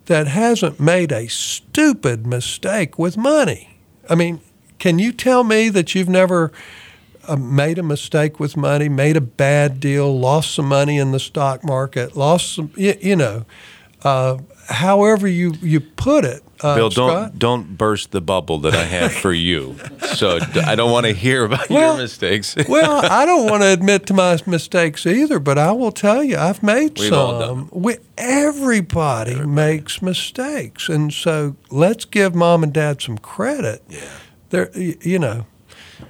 that 0.06 0.28
hasn't 0.28 0.80
made 0.80 1.12
a 1.12 1.28
stupid 1.28 2.26
mistake 2.26 2.98
with 2.98 3.18
money. 3.18 3.78
I 4.10 4.16
mean, 4.16 4.42
can 4.80 5.00
you 5.00 5.12
tell 5.12 5.44
me 5.44 5.70
that 5.70 5.94
you've 5.94 6.10
never 6.10 6.52
uh, 7.28 7.36
made 7.36 7.78
a 7.78 7.84
mistake 7.84 8.40
with 8.40 8.58
money, 8.58 8.90
made 8.90 9.16
a 9.16 9.22
bad 9.22 9.80
deal, 9.80 10.18
lost 10.18 10.56
some 10.56 10.68
money 10.68 10.98
in 10.98 11.12
the 11.12 11.20
stock 11.20 11.64
market, 11.64 12.18
lost 12.18 12.56
some, 12.56 12.72
you, 12.76 12.96
you 13.00 13.16
know, 13.16 13.46
uh, 14.04 14.38
however 14.68 15.28
you, 15.28 15.54
you 15.62 15.80
put 15.80 16.26
it. 16.26 16.44
Uh, 16.64 16.76
Bill, 16.76 16.90
don't 16.90 17.10
Scott? 17.10 17.40
don't 17.40 17.78
burst 17.78 18.12
the 18.12 18.22
bubble 18.22 18.60
that 18.60 18.74
I 18.76 18.84
had 18.84 19.12
for 19.12 19.34
you. 19.34 19.76
So 20.16 20.40
I 20.66 20.76
don't 20.76 20.92
want 20.92 21.06
to 21.08 21.14
hear 21.14 21.46
about 21.46 21.70
Well- 21.70 21.94
your 21.96 22.04
mistakes. 22.04 22.56
well, 22.70 23.02
I 23.04 23.26
don't 23.26 23.50
want 23.50 23.64
to 23.64 23.68
admit 23.74 24.06
to 24.08 24.14
my 24.14 24.38
mistakes 24.46 25.06
either, 25.06 25.40
but 25.40 25.58
I 25.58 25.72
will 25.72 25.92
tell 25.92 26.24
you, 26.24 26.38
I've 26.38 26.62
made 26.64 27.00
We've 27.00 27.10
some. 27.10 27.18
all 27.20 27.40
done 27.40 27.70
We, 27.72 27.98
everybody, 28.18 29.36
makes 29.46 30.02
mistakes, 30.02 30.90
and 30.90 31.12
so 31.14 31.56
let's 31.70 32.06
give 32.06 32.36
mom 32.36 32.64
and 32.64 32.74
dad 32.74 33.02
some 33.02 33.18
credit. 33.18 33.84
yeah. 33.90 34.00
They're, 34.50 34.70
you 34.78 35.18
know, 35.18 35.46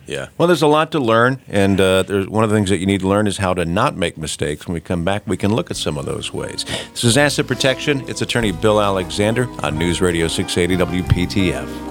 Yeah. 0.07 0.27
Well, 0.37 0.47
there's 0.47 0.61
a 0.61 0.67
lot 0.67 0.91
to 0.93 0.99
learn, 0.99 1.39
and 1.47 1.79
uh, 1.79 2.03
there's 2.03 2.27
one 2.27 2.43
of 2.43 2.49
the 2.49 2.55
things 2.55 2.69
that 2.69 2.77
you 2.77 2.85
need 2.85 3.01
to 3.01 3.07
learn 3.07 3.27
is 3.27 3.37
how 3.37 3.53
to 3.53 3.65
not 3.65 3.95
make 3.95 4.17
mistakes. 4.17 4.67
When 4.67 4.73
we 4.73 4.81
come 4.81 5.03
back, 5.03 5.23
we 5.27 5.37
can 5.37 5.53
look 5.53 5.71
at 5.71 5.77
some 5.77 5.97
of 5.97 6.05
those 6.05 6.33
ways. 6.33 6.65
This 6.91 7.03
is 7.03 7.17
Asset 7.17 7.47
Protection. 7.47 8.07
It's 8.09 8.21
attorney 8.21 8.51
Bill 8.51 8.81
Alexander 8.81 9.47
on 9.63 9.77
News 9.77 10.01
Radio 10.01 10.27
680 10.27 11.03
WPTF. 11.03 11.90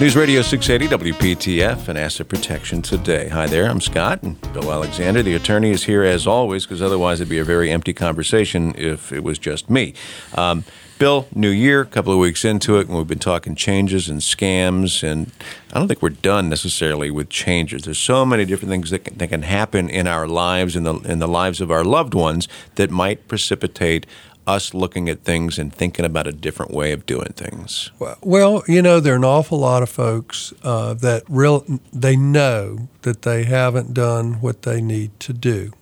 News 0.00 0.14
Radio 0.14 0.42
680 0.42 1.12
WPTF 1.12 1.88
and 1.88 1.98
Asset 1.98 2.28
Protection 2.28 2.82
Today. 2.82 3.26
Hi 3.30 3.48
there, 3.48 3.68
I'm 3.68 3.80
Scott, 3.80 4.22
and 4.22 4.40
Bill 4.52 4.70
Alexander, 4.70 5.24
the 5.24 5.34
attorney, 5.34 5.72
is 5.72 5.82
here 5.82 6.04
as 6.04 6.24
always 6.24 6.64
because 6.64 6.80
otherwise 6.80 7.20
it'd 7.20 7.28
be 7.28 7.40
a 7.40 7.44
very 7.44 7.68
empty 7.72 7.92
conversation 7.92 8.76
if 8.76 9.10
it 9.10 9.24
was 9.24 9.40
just 9.40 9.68
me. 9.68 9.94
Um, 10.36 10.62
Bill, 11.00 11.28
new 11.32 11.50
year, 11.50 11.80
a 11.80 11.86
couple 11.86 12.12
of 12.12 12.18
weeks 12.18 12.44
into 12.44 12.78
it, 12.78 12.88
and 12.88 12.96
we've 12.96 13.06
been 13.06 13.20
talking 13.20 13.54
changes 13.54 14.08
and 14.08 14.20
scams, 14.20 15.02
and 15.02 15.30
I 15.72 15.78
don't 15.78 15.86
think 15.86 16.02
we're 16.02 16.10
done 16.10 16.48
necessarily 16.48 17.10
with 17.10 17.28
changes. 17.28 17.82
There's 17.82 17.98
so 17.98 18.24
many 18.24 18.44
different 18.44 18.70
things 18.70 18.90
that 18.90 19.04
can, 19.04 19.18
that 19.18 19.28
can 19.28 19.42
happen 19.42 19.88
in 19.88 20.08
our 20.08 20.26
lives, 20.26 20.74
in 20.74 20.82
the 20.82 20.94
in 20.94 21.20
the 21.20 21.28
lives 21.28 21.60
of 21.60 21.70
our 21.70 21.84
loved 21.84 22.14
ones, 22.14 22.48
that 22.74 22.90
might 22.90 23.28
precipitate 23.28 24.06
us 24.48 24.72
looking 24.72 25.08
at 25.08 25.22
things 25.24 25.58
and 25.58 25.72
thinking 25.72 26.04
about 26.04 26.26
a 26.26 26.32
different 26.32 26.72
way 26.72 26.92
of 26.92 27.04
doing 27.04 27.32
things? 27.34 27.90
Well, 28.22 28.62
you 28.66 28.80
know, 28.80 28.98
there 28.98 29.12
are 29.12 29.16
an 29.16 29.24
awful 29.24 29.58
lot 29.58 29.82
of 29.82 29.90
folks 29.90 30.54
uh, 30.62 30.94
that 30.94 31.24
real 31.28 31.64
they 31.92 32.16
know 32.16 32.88
that 33.02 33.22
they 33.22 33.44
haven't 33.44 33.92
done 33.92 34.40
what 34.40 34.62
they 34.62 34.80
need 34.80 35.20
to 35.20 35.32
do. 35.32 35.72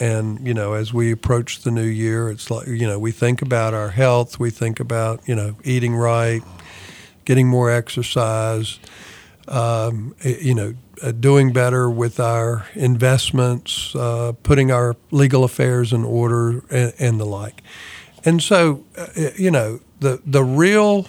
and 0.00 0.46
you 0.46 0.54
know, 0.54 0.72
as 0.72 0.94
we 0.94 1.10
approach 1.10 1.62
the 1.62 1.70
new 1.70 1.82
year, 1.82 2.30
it's 2.30 2.50
like 2.50 2.66
you 2.68 2.86
know, 2.86 2.98
we 2.98 3.12
think 3.12 3.42
about 3.42 3.74
our 3.74 3.90
health, 3.90 4.38
we 4.38 4.50
think 4.50 4.80
about 4.80 5.20
you 5.28 5.34
know, 5.34 5.56
eating 5.64 5.94
right, 5.94 6.42
getting 7.24 7.48
more 7.48 7.70
exercise, 7.70 8.78
um, 9.48 10.14
you 10.22 10.54
know, 10.54 10.74
uh, 11.02 11.12
doing 11.12 11.52
better 11.52 11.90
with 11.90 12.18
our 12.20 12.66
investments, 12.74 13.94
uh, 13.94 14.32
putting 14.42 14.70
our 14.70 14.96
legal 15.10 15.44
affairs 15.44 15.92
in 15.92 16.04
order, 16.04 16.64
and, 16.70 16.94
and 16.98 17.20
the 17.20 17.26
like. 17.26 17.62
And 18.26 18.42
so, 18.42 18.84
uh, 18.98 19.06
you 19.36 19.50
know, 19.50 19.80
the 20.00 20.20
the 20.26 20.42
real 20.42 21.06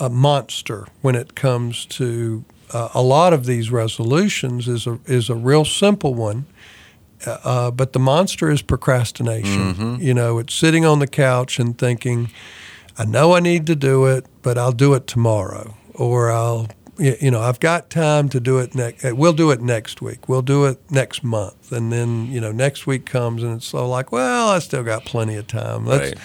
uh, 0.00 0.08
monster 0.08 0.88
when 1.02 1.14
it 1.14 1.34
comes 1.34 1.84
to 1.86 2.44
uh, 2.72 2.88
a 2.94 3.02
lot 3.02 3.32
of 3.32 3.44
these 3.44 3.70
resolutions 3.70 4.66
is 4.66 4.86
a 4.86 4.98
is 5.04 5.28
a 5.28 5.34
real 5.34 5.64
simple 5.64 6.14
one. 6.14 6.46
Uh, 7.26 7.38
uh 7.44 7.70
but 7.70 7.92
the 7.92 7.98
monster 7.98 8.50
is 8.50 8.62
procrastination. 8.62 9.74
Mm-hmm. 9.74 10.02
You 10.02 10.14
know, 10.14 10.38
it's 10.38 10.54
sitting 10.54 10.86
on 10.86 11.00
the 11.00 11.06
couch 11.06 11.58
and 11.58 11.76
thinking, 11.76 12.30
I 12.98 13.04
know 13.04 13.36
I 13.36 13.40
need 13.40 13.66
to 13.66 13.76
do 13.76 14.06
it, 14.06 14.24
but 14.42 14.56
I'll 14.56 14.72
do 14.72 14.94
it 14.94 15.06
tomorrow, 15.06 15.76
or 15.94 16.30
I'll 16.30 16.68
you 16.98 17.30
know, 17.30 17.40
I've 17.40 17.60
got 17.60 17.90
time 17.90 18.28
to 18.30 18.40
do 18.40 18.58
it 18.58 18.74
next. 18.74 19.04
Uh, 19.04 19.14
we'll 19.14 19.32
do 19.32 19.50
it 19.50 19.60
next 19.60 20.00
week. 20.00 20.28
We'll 20.28 20.42
do 20.42 20.64
it 20.66 20.78
next 20.90 21.22
month, 21.22 21.72
and 21.72 21.92
then 21.92 22.26
you 22.26 22.40
know, 22.40 22.52
next 22.52 22.86
week 22.86 23.06
comes, 23.06 23.42
and 23.42 23.56
it's 23.56 23.66
so 23.66 23.88
like, 23.88 24.12
well, 24.12 24.48
I 24.48 24.58
still 24.58 24.82
got 24.82 25.04
plenty 25.04 25.36
of 25.36 25.46
time. 25.46 25.86
Let's, 25.86 26.10
right. 26.10 26.18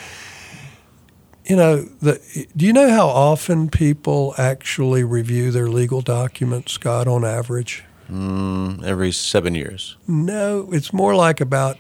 You 1.46 1.56
know, 1.56 1.82
the, 2.02 2.48
do 2.56 2.66
you 2.66 2.72
know 2.72 2.90
how 2.90 3.08
often 3.08 3.70
people 3.70 4.36
actually 4.38 5.04
review 5.04 5.52
their 5.52 5.68
legal 5.68 6.02
documents, 6.02 6.74
Scott, 6.74 7.08
on 7.08 7.26
average? 7.26 7.84
Mm, 8.10 8.84
every 8.84 9.12
seven 9.12 9.56
years. 9.56 9.98
No, 10.08 10.70
it's 10.72 10.94
more 10.94 11.16
like 11.16 11.42
about 11.42 11.78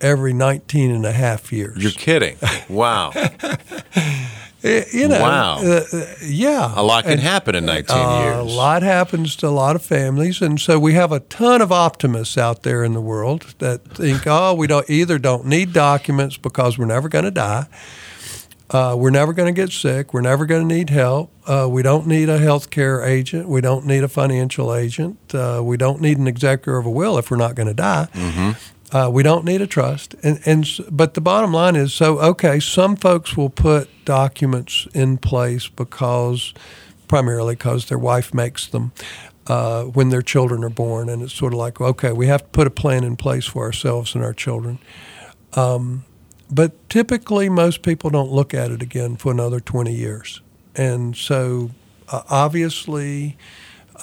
every 0.00 0.32
19 0.32 0.90
and 0.90 1.06
a 1.06 1.12
half 1.12 1.52
years. 1.52 1.82
You're 1.82 1.92
kidding. 1.92 2.36
Wow. 2.68 3.12
Eh, 4.64 4.84
you 4.92 5.06
know, 5.06 5.20
wow. 5.20 5.58
Uh, 5.58 5.82
yeah. 6.22 6.72
A 6.74 6.82
lot 6.82 7.04
can 7.04 7.14
and, 7.14 7.20
happen 7.20 7.54
in 7.54 7.64
19 7.64 7.96
uh, 7.96 8.20
years. 8.22 8.36
A 8.36 8.42
lot 8.56 8.82
happens 8.82 9.36
to 9.36 9.46
a 9.46 9.50
lot 9.50 9.76
of 9.76 9.82
families. 9.82 10.42
And 10.42 10.60
so 10.60 10.78
we 10.78 10.94
have 10.94 11.12
a 11.12 11.20
ton 11.20 11.62
of 11.62 11.70
optimists 11.70 12.36
out 12.36 12.64
there 12.64 12.82
in 12.82 12.92
the 12.92 13.00
world 13.00 13.54
that 13.58 13.84
think, 13.84 14.22
oh, 14.26 14.54
we 14.54 14.66
don't 14.66 14.88
either 14.90 15.18
don't 15.18 15.46
need 15.46 15.72
documents 15.72 16.36
because 16.36 16.76
we're 16.76 16.86
never 16.86 17.08
going 17.08 17.24
to 17.24 17.30
die. 17.30 17.66
Uh, 18.70 18.94
we're 18.98 19.10
never 19.10 19.32
going 19.32 19.52
to 19.52 19.58
get 19.58 19.72
sick. 19.72 20.12
We're 20.12 20.20
never 20.20 20.44
going 20.44 20.68
to 20.68 20.74
need 20.74 20.90
help. 20.90 21.30
Uh, 21.46 21.66
we 21.70 21.82
don't 21.82 22.06
need 22.06 22.28
a 22.28 22.38
health 22.38 22.68
care 22.68 23.02
agent. 23.02 23.48
We 23.48 23.62
don't 23.62 23.86
need 23.86 24.04
a 24.04 24.08
financial 24.08 24.74
agent. 24.74 25.18
Uh, 25.34 25.62
we 25.64 25.78
don't 25.78 26.02
need 26.02 26.18
an 26.18 26.26
executor 26.26 26.76
of 26.76 26.84
a 26.84 26.90
will 26.90 27.16
if 27.16 27.30
we're 27.30 27.38
not 27.38 27.54
going 27.54 27.68
to 27.68 27.74
die. 27.74 28.08
Mm-hmm. 28.12 28.50
Uh, 28.90 29.10
we 29.12 29.22
don't 29.22 29.44
need 29.44 29.60
a 29.60 29.66
trust, 29.66 30.14
and 30.22 30.40
and 30.46 30.66
but 30.90 31.14
the 31.14 31.20
bottom 31.20 31.52
line 31.52 31.76
is 31.76 31.92
so 31.92 32.18
okay. 32.20 32.58
Some 32.58 32.96
folks 32.96 33.36
will 33.36 33.50
put 33.50 33.88
documents 34.04 34.88
in 34.94 35.18
place 35.18 35.68
because 35.68 36.54
primarily 37.06 37.54
because 37.54 37.86
their 37.86 37.98
wife 37.98 38.32
makes 38.32 38.66
them 38.66 38.92
uh, 39.46 39.84
when 39.84 40.08
their 40.08 40.22
children 40.22 40.64
are 40.64 40.70
born, 40.70 41.08
and 41.10 41.22
it's 41.22 41.34
sort 41.34 41.52
of 41.52 41.58
like 41.58 41.80
okay, 41.80 42.12
we 42.12 42.28
have 42.28 42.42
to 42.42 42.48
put 42.48 42.66
a 42.66 42.70
plan 42.70 43.04
in 43.04 43.16
place 43.16 43.44
for 43.44 43.64
ourselves 43.64 44.14
and 44.14 44.24
our 44.24 44.32
children. 44.32 44.78
Um, 45.52 46.04
but 46.50 46.88
typically, 46.88 47.50
most 47.50 47.82
people 47.82 48.08
don't 48.08 48.32
look 48.32 48.54
at 48.54 48.70
it 48.70 48.80
again 48.80 49.16
for 49.16 49.30
another 49.32 49.60
twenty 49.60 49.94
years, 49.94 50.40
and 50.74 51.14
so 51.14 51.72
uh, 52.10 52.22
obviously 52.30 53.36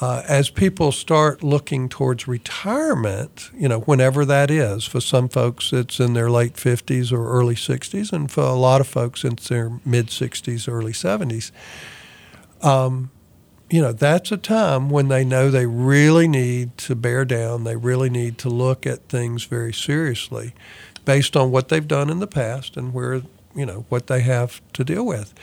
uh, 0.01 0.23
as 0.27 0.49
people 0.49 0.91
start 0.91 1.41
looking 1.41 1.87
towards 1.87 2.27
retirement, 2.27 3.49
you 3.57 3.67
know, 3.69 3.79
whenever 3.81 4.25
that 4.25 4.51
is, 4.51 4.83
for 4.83 4.99
some 4.99 5.29
folks 5.29 5.71
it's 5.71 5.99
in 5.99 6.13
their 6.13 6.29
late 6.29 6.53
50s 6.53 7.13
or 7.13 7.29
early 7.29 7.55
60s, 7.55 8.11
and 8.11 8.29
for 8.29 8.43
a 8.43 8.55
lot 8.55 8.81
of 8.81 8.87
folks 8.87 9.23
it's 9.23 9.47
their 9.47 9.79
mid 9.85 10.07
60s, 10.07 10.71
early 10.71 10.91
70s. 10.91 11.51
Um, 12.61 13.11
you 13.69 13.81
know, 13.81 13.93
that's 13.93 14.31
a 14.31 14.37
time 14.37 14.89
when 14.89 15.07
they 15.07 15.23
know 15.23 15.49
they 15.49 15.65
really 15.65 16.27
need 16.27 16.77
to 16.79 16.95
bear 16.95 17.25
down, 17.25 17.63
they 17.63 17.75
really 17.75 18.09
need 18.09 18.37
to 18.39 18.49
look 18.49 18.85
at 18.85 19.07
things 19.07 19.45
very 19.45 19.73
seriously 19.73 20.53
based 21.05 21.37
on 21.37 21.51
what 21.51 21.69
they've 21.69 21.87
done 21.87 22.09
in 22.09 22.19
the 22.19 22.27
past 22.27 22.75
and 22.75 22.93
where, 22.93 23.21
you 23.55 23.65
know, 23.65 23.85
what 23.89 24.07
they 24.07 24.21
have 24.21 24.61
to 24.73 24.83
deal 24.83 25.05
with. 25.05 25.33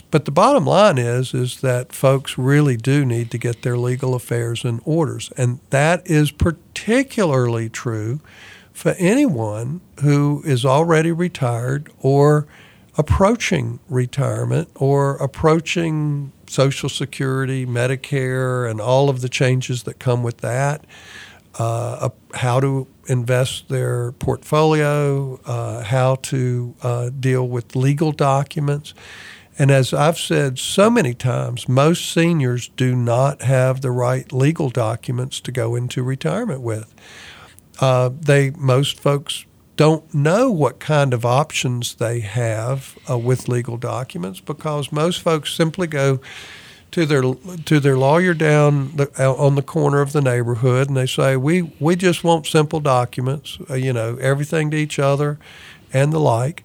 But 0.00 0.24
the 0.24 0.30
bottom 0.30 0.66
line 0.66 0.98
is 0.98 1.34
is 1.34 1.60
that 1.60 1.92
folks 1.92 2.38
really 2.38 2.76
do 2.76 3.04
need 3.04 3.30
to 3.30 3.38
get 3.38 3.62
their 3.62 3.76
legal 3.76 4.14
affairs 4.14 4.64
in 4.64 4.80
orders, 4.84 5.30
and 5.36 5.60
that 5.70 6.06
is 6.06 6.30
particularly 6.30 7.68
true 7.68 8.20
for 8.72 8.94
anyone 8.98 9.80
who 10.02 10.42
is 10.44 10.64
already 10.64 11.10
retired 11.10 11.90
or 12.00 12.46
approaching 12.98 13.78
retirement 13.88 14.68
or 14.74 15.16
approaching 15.16 16.32
Social 16.46 16.88
Security, 16.88 17.66
Medicare, 17.66 18.70
and 18.70 18.80
all 18.80 19.08
of 19.08 19.20
the 19.20 19.28
changes 19.28 19.82
that 19.84 19.98
come 19.98 20.22
with 20.22 20.38
that. 20.38 20.84
Uh, 21.58 22.10
how 22.34 22.60
to 22.60 22.86
invest 23.06 23.70
their 23.70 24.12
portfolio, 24.12 25.40
uh, 25.46 25.82
how 25.82 26.16
to 26.16 26.74
uh, 26.82 27.08
deal 27.18 27.48
with 27.48 27.74
legal 27.74 28.12
documents. 28.12 28.92
And 29.58 29.70
as 29.70 29.94
I've 29.94 30.18
said 30.18 30.58
so 30.58 30.90
many 30.90 31.14
times, 31.14 31.68
most 31.68 32.10
seniors 32.12 32.68
do 32.68 32.94
not 32.94 33.42
have 33.42 33.80
the 33.80 33.90
right 33.90 34.30
legal 34.32 34.68
documents 34.68 35.40
to 35.40 35.52
go 35.52 35.74
into 35.74 36.02
retirement 36.02 36.60
with. 36.60 36.94
Uh, 37.80 38.10
they 38.20 38.50
most 38.50 39.00
folks 39.00 39.46
don't 39.76 40.12
know 40.14 40.50
what 40.50 40.78
kind 40.78 41.12
of 41.12 41.24
options 41.24 41.94
they 41.96 42.20
have 42.20 42.98
uh, 43.08 43.18
with 43.18 43.48
legal 43.48 43.76
documents 43.76 44.40
because 44.40 44.90
most 44.90 45.20
folks 45.20 45.52
simply 45.52 45.86
go 45.86 46.18
to 46.90 47.04
their 47.04 47.22
to 47.22 47.80
their 47.80 47.98
lawyer 47.98 48.32
down 48.32 48.96
the, 48.96 49.10
on 49.22 49.54
the 49.54 49.62
corner 49.62 50.00
of 50.00 50.12
the 50.12 50.22
neighborhood 50.22 50.88
and 50.88 50.96
they 50.96 51.06
say 51.06 51.36
we 51.36 51.62
we 51.78 51.96
just 51.96 52.24
want 52.24 52.46
simple 52.46 52.80
documents, 52.80 53.58
uh, 53.68 53.74
you 53.74 53.92
know, 53.92 54.16
everything 54.16 54.70
to 54.70 54.76
each 54.76 54.98
other, 54.98 55.38
and 55.92 56.12
the 56.12 56.20
like. 56.20 56.62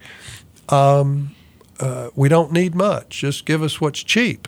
Um, 0.70 1.36
uh, 1.82 2.10
we 2.16 2.30
don't 2.30 2.52
need 2.52 2.76
much. 2.76 3.22
Just 3.22 3.46
give 3.46 3.64
us 3.64 3.82
what's 3.82 4.04
cheap, 4.04 4.48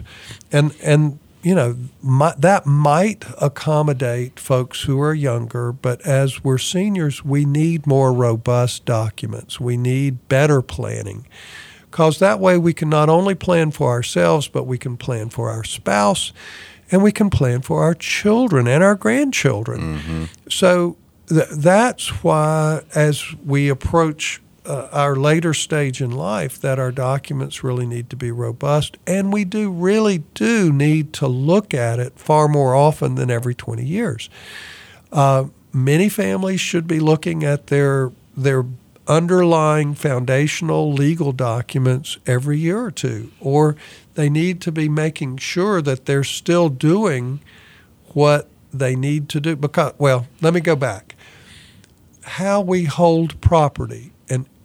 and 0.52 0.74
and 0.84 1.20
you 1.42 1.56
know 1.56 1.76
my, 2.02 2.34
that 2.38 2.66
might 2.66 3.26
accommodate 3.42 4.40
folks 4.40 4.84
who 4.84 5.02
are 5.02 5.14
younger. 5.14 5.72
But 5.72 6.02
as 6.06 6.44
we're 6.44 6.58
seniors, 6.58 7.26
we 7.26 7.46
need 7.46 7.86
more 7.86 8.14
robust 8.14 8.86
documents. 8.86 9.60
We 9.60 9.76
need 9.76 10.30
better 10.30 10.62
planning, 10.62 11.28
because 11.92 12.20
that 12.20 12.40
way 12.40 12.58
we 12.58 12.74
can 12.74 12.90
not 12.90 13.10
only 13.10 13.36
plan 13.36 13.72
for 13.72 13.90
ourselves, 13.90 14.48
but 14.48 14.68
we 14.68 14.78
can 14.78 14.98
plan 14.98 15.30
for 15.30 15.50
our 15.50 15.64
spouse, 15.64 16.34
and 16.92 17.04
we 17.04 17.12
can 17.12 17.30
plan 17.30 17.62
for 17.62 17.84
our 17.84 17.96
children 17.96 18.68
and 18.68 18.84
our 18.84 18.96
grandchildren. 18.96 19.82
Mm-hmm. 19.82 20.24
So 20.50 20.96
th- 21.28 21.50
that's 21.50 22.24
why, 22.24 22.84
as 22.94 23.24
we 23.46 23.70
approach 23.70 24.40
uh, 24.66 24.88
our 24.92 25.16
later 25.16 25.54
stage 25.54 26.02
in 26.02 26.12
life 26.12 26.60
that 26.60 26.80
our 26.80 26.92
documents 26.92 27.64
really 27.64 27.86
need 27.86 28.10
to 28.10 28.16
be 28.16 28.32
robust 28.32 28.98
and 29.06 29.34
we 29.34 29.44
do 29.44 29.70
really 29.70 30.20
do 30.34 30.72
need 30.72 31.14
to 31.14 31.28
look 31.28 31.74
at 31.74 32.00
it 32.00 32.18
far 32.18 32.48
more 32.48 32.76
often 32.76 33.16
than 33.16 33.30
every 33.30 33.56
20 33.56 33.86
years 33.86 34.30
uh, 35.12 35.46
many 35.74 36.08
families 36.08 36.62
should 36.62 36.88
be 36.88 37.00
looking 37.00 37.44
at 37.44 37.68
their 37.68 38.12
their 38.36 38.66
underlying 39.08 39.94
foundational 39.94 40.94
legal 40.94 41.32
documents 41.32 42.18
every 42.26 42.58
year 42.58 42.86
or 42.86 42.92
two, 42.92 43.32
or 43.40 43.76
they 44.16 44.30
need 44.30 44.62
to 44.62 44.72
be 44.72 44.88
making 44.88 45.38
sure 45.38 45.82
that 45.82 46.06
they're 46.06 46.24
still 46.24 46.70
doing 46.70 47.42
what 48.14 48.48
they 48.74 48.96
need 48.96 49.28
to 49.30 49.40
do. 49.40 49.56
Because, 49.56 49.94
well, 49.98 50.28
let 50.42 50.54
me 50.54 50.62
go 50.62 50.76
back. 50.76 51.16
How 52.24 52.62
we 52.62 52.86
hold 52.86 53.40
property, 53.42 54.13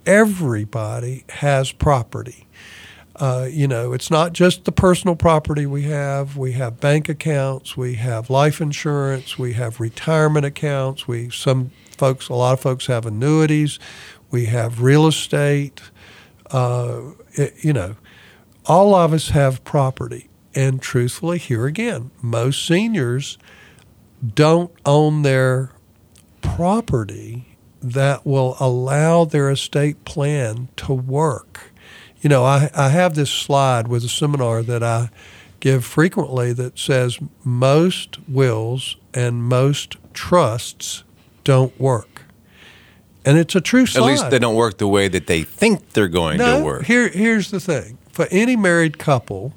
everybody 0.08 1.24
has 1.28 1.70
property. 1.70 2.46
Uh, 3.14 3.46
you 3.50 3.68
know, 3.68 3.92
it's 3.92 4.10
not 4.10 4.32
just 4.32 4.64
the 4.64 4.72
personal 4.72 5.14
property 5.14 5.66
we 5.66 5.82
have. 5.82 6.36
We 6.36 6.52
have 6.52 6.80
bank 6.80 7.08
accounts, 7.08 7.76
we 7.76 7.94
have 7.94 8.30
life 8.30 8.60
insurance, 8.60 9.38
we 9.38 9.52
have 9.52 9.80
retirement 9.80 10.46
accounts. 10.46 11.06
We 11.06 11.30
some 11.30 11.72
folks, 11.96 12.28
a 12.28 12.34
lot 12.34 12.54
of 12.54 12.60
folks 12.60 12.86
have 12.86 13.04
annuities. 13.06 13.78
We 14.30 14.46
have 14.46 14.82
real 14.82 15.06
estate. 15.06 15.82
Uh, 16.50 17.00
it, 17.32 17.54
you 17.62 17.72
know, 17.72 17.96
all 18.66 18.94
of 18.94 19.12
us 19.12 19.30
have 19.30 19.62
property. 19.64 20.28
And 20.54 20.80
truthfully, 20.80 21.38
here 21.38 21.66
again, 21.66 22.10
most 22.22 22.66
seniors 22.66 23.36
don't 24.34 24.72
own 24.84 25.22
their 25.22 25.72
property 26.40 27.47
that 27.82 28.26
will 28.26 28.56
allow 28.58 29.24
their 29.24 29.50
estate 29.50 30.04
plan 30.04 30.68
to 30.76 30.92
work. 30.92 31.72
You 32.20 32.28
know, 32.28 32.44
I, 32.44 32.70
I 32.74 32.88
have 32.88 33.14
this 33.14 33.30
slide 33.30 33.88
with 33.88 34.04
a 34.04 34.08
seminar 34.08 34.62
that 34.62 34.82
I 34.82 35.10
give 35.60 35.84
frequently 35.84 36.52
that 36.52 36.78
says 36.78 37.18
most 37.44 38.18
wills 38.28 38.96
and 39.14 39.42
most 39.42 39.96
trusts 40.12 41.04
don't 41.44 41.78
work. 41.80 42.22
And 43.24 43.38
it's 43.38 43.54
a 43.54 43.60
true 43.60 43.86
slide. 43.86 44.02
At 44.02 44.06
least 44.06 44.30
they 44.30 44.38
don't 44.38 44.54
work 44.54 44.78
the 44.78 44.88
way 44.88 45.08
that 45.08 45.26
they 45.26 45.42
think 45.42 45.90
they're 45.90 46.08
going 46.08 46.38
no, 46.38 46.58
to 46.58 46.64
work. 46.64 46.84
Here, 46.84 47.08
here's 47.08 47.50
the 47.50 47.60
thing 47.60 47.98
for 48.10 48.26
any 48.30 48.56
married 48.56 48.98
couple, 48.98 49.52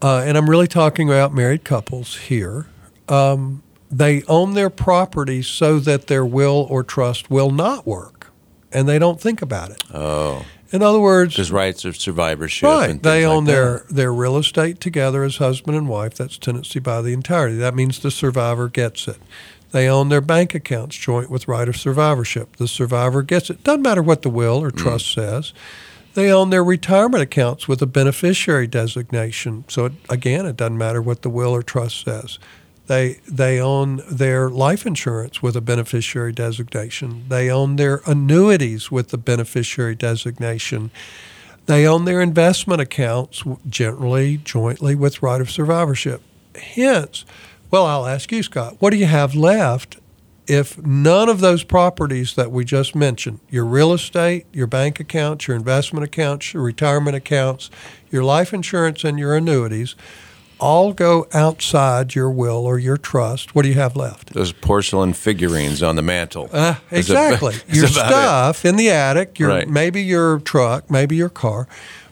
uh, 0.00 0.22
and 0.24 0.36
I'm 0.36 0.48
really 0.48 0.68
talking 0.68 1.08
about 1.08 1.34
married 1.34 1.64
couples 1.64 2.16
here, 2.16 2.66
um, 3.08 3.62
they 3.90 4.22
own 4.24 4.54
their 4.54 4.70
property 4.70 5.42
so 5.42 5.78
that 5.80 6.06
their 6.06 6.24
will 6.24 6.66
or 6.70 6.82
trust 6.82 7.30
will 7.30 7.50
not 7.50 7.86
work, 7.86 8.30
and 8.72 8.88
they 8.88 8.98
don't 8.98 9.20
think 9.20 9.42
about 9.42 9.70
it. 9.70 9.82
Oh. 9.92 10.44
In 10.70 10.82
other 10.82 11.00
words, 11.00 11.36
there's 11.36 11.50
rights 11.50 11.86
of 11.86 11.96
survivorship. 11.96 12.66
Right. 12.66 13.02
they 13.02 13.24
own 13.24 13.46
like 13.46 13.54
their, 13.54 13.86
their 13.88 14.12
real 14.12 14.36
estate 14.36 14.80
together 14.80 15.24
as 15.24 15.38
husband 15.38 15.78
and 15.78 15.88
wife. 15.88 16.14
That's 16.14 16.36
tenancy 16.36 16.78
by 16.78 17.00
the 17.00 17.14
entirety. 17.14 17.56
That 17.56 17.74
means 17.74 17.98
the 17.98 18.10
survivor 18.10 18.68
gets 18.68 19.08
it. 19.08 19.16
They 19.70 19.88
own 19.88 20.08
their 20.08 20.20
bank 20.20 20.54
accounts 20.54 20.96
joint 20.96 21.30
with 21.30 21.48
right 21.48 21.68
of 21.68 21.76
survivorship. 21.76 22.56
The 22.56 22.68
survivor 22.68 23.22
gets 23.22 23.48
it. 23.50 23.64
Doesn't 23.64 23.82
matter 23.82 24.02
what 24.02 24.22
the 24.22 24.30
will 24.30 24.62
or 24.62 24.70
trust 24.70 25.06
mm. 25.06 25.14
says. 25.14 25.52
They 26.14 26.32
own 26.32 26.50
their 26.50 26.64
retirement 26.64 27.22
accounts 27.22 27.68
with 27.68 27.80
a 27.80 27.86
beneficiary 27.86 28.66
designation. 28.66 29.64
So, 29.68 29.86
it, 29.86 29.92
again, 30.08 30.46
it 30.46 30.56
doesn't 30.56 30.78
matter 30.78 31.00
what 31.00 31.22
the 31.22 31.30
will 31.30 31.54
or 31.54 31.62
trust 31.62 32.02
says. 32.02 32.38
They, 32.88 33.20
they 33.28 33.60
own 33.60 34.02
their 34.10 34.48
life 34.48 34.86
insurance 34.86 35.42
with 35.42 35.54
a 35.56 35.60
beneficiary 35.60 36.32
designation. 36.32 37.26
They 37.28 37.50
own 37.50 37.76
their 37.76 38.00
annuities 38.06 38.90
with 38.90 39.08
the 39.08 39.18
beneficiary 39.18 39.94
designation. 39.94 40.90
They 41.66 41.86
own 41.86 42.06
their 42.06 42.22
investment 42.22 42.80
accounts, 42.80 43.44
generally 43.68 44.38
jointly 44.38 44.94
with 44.94 45.22
right 45.22 45.40
of 45.40 45.50
survivorship. 45.50 46.22
Hence, 46.54 47.26
well, 47.70 47.84
I'll 47.84 48.06
ask 48.06 48.32
you, 48.32 48.42
Scott, 48.42 48.76
what 48.78 48.90
do 48.90 48.96
you 48.96 49.06
have 49.06 49.34
left 49.34 49.98
if 50.46 50.78
none 50.78 51.28
of 51.28 51.40
those 51.40 51.62
properties 51.62 52.34
that 52.36 52.50
we 52.50 52.64
just 52.64 52.94
mentioned, 52.94 53.38
your 53.50 53.66
real 53.66 53.92
estate, 53.92 54.46
your 54.50 54.66
bank 54.66 54.98
accounts, 54.98 55.46
your 55.46 55.58
investment 55.58 56.04
accounts, 56.04 56.54
your 56.54 56.62
retirement 56.62 57.14
accounts, 57.14 57.68
your 58.10 58.24
life 58.24 58.54
insurance, 58.54 59.04
and 59.04 59.18
your 59.18 59.36
annuities, 59.36 59.94
all 60.58 60.92
go 60.92 61.26
outside 61.32 62.14
your 62.14 62.30
will 62.30 62.66
or 62.66 62.78
your 62.78 62.96
trust, 62.96 63.54
what 63.54 63.62
do 63.62 63.68
you 63.68 63.74
have 63.74 63.96
left? 63.96 64.32
Those 64.32 64.52
porcelain 64.52 65.12
figurines 65.12 65.82
on 65.82 65.96
the 65.96 66.02
mantle. 66.02 66.48
Uh, 66.52 66.76
exactly. 66.90 67.54
your 67.68 67.86
stuff 67.86 68.64
it. 68.64 68.68
in 68.68 68.76
the 68.76 68.90
attic, 68.90 69.38
your 69.38 69.48
right. 69.48 69.68
maybe 69.68 70.02
your 70.02 70.40
truck, 70.40 70.90
maybe 70.90 71.16
your 71.16 71.28
car. 71.28 71.68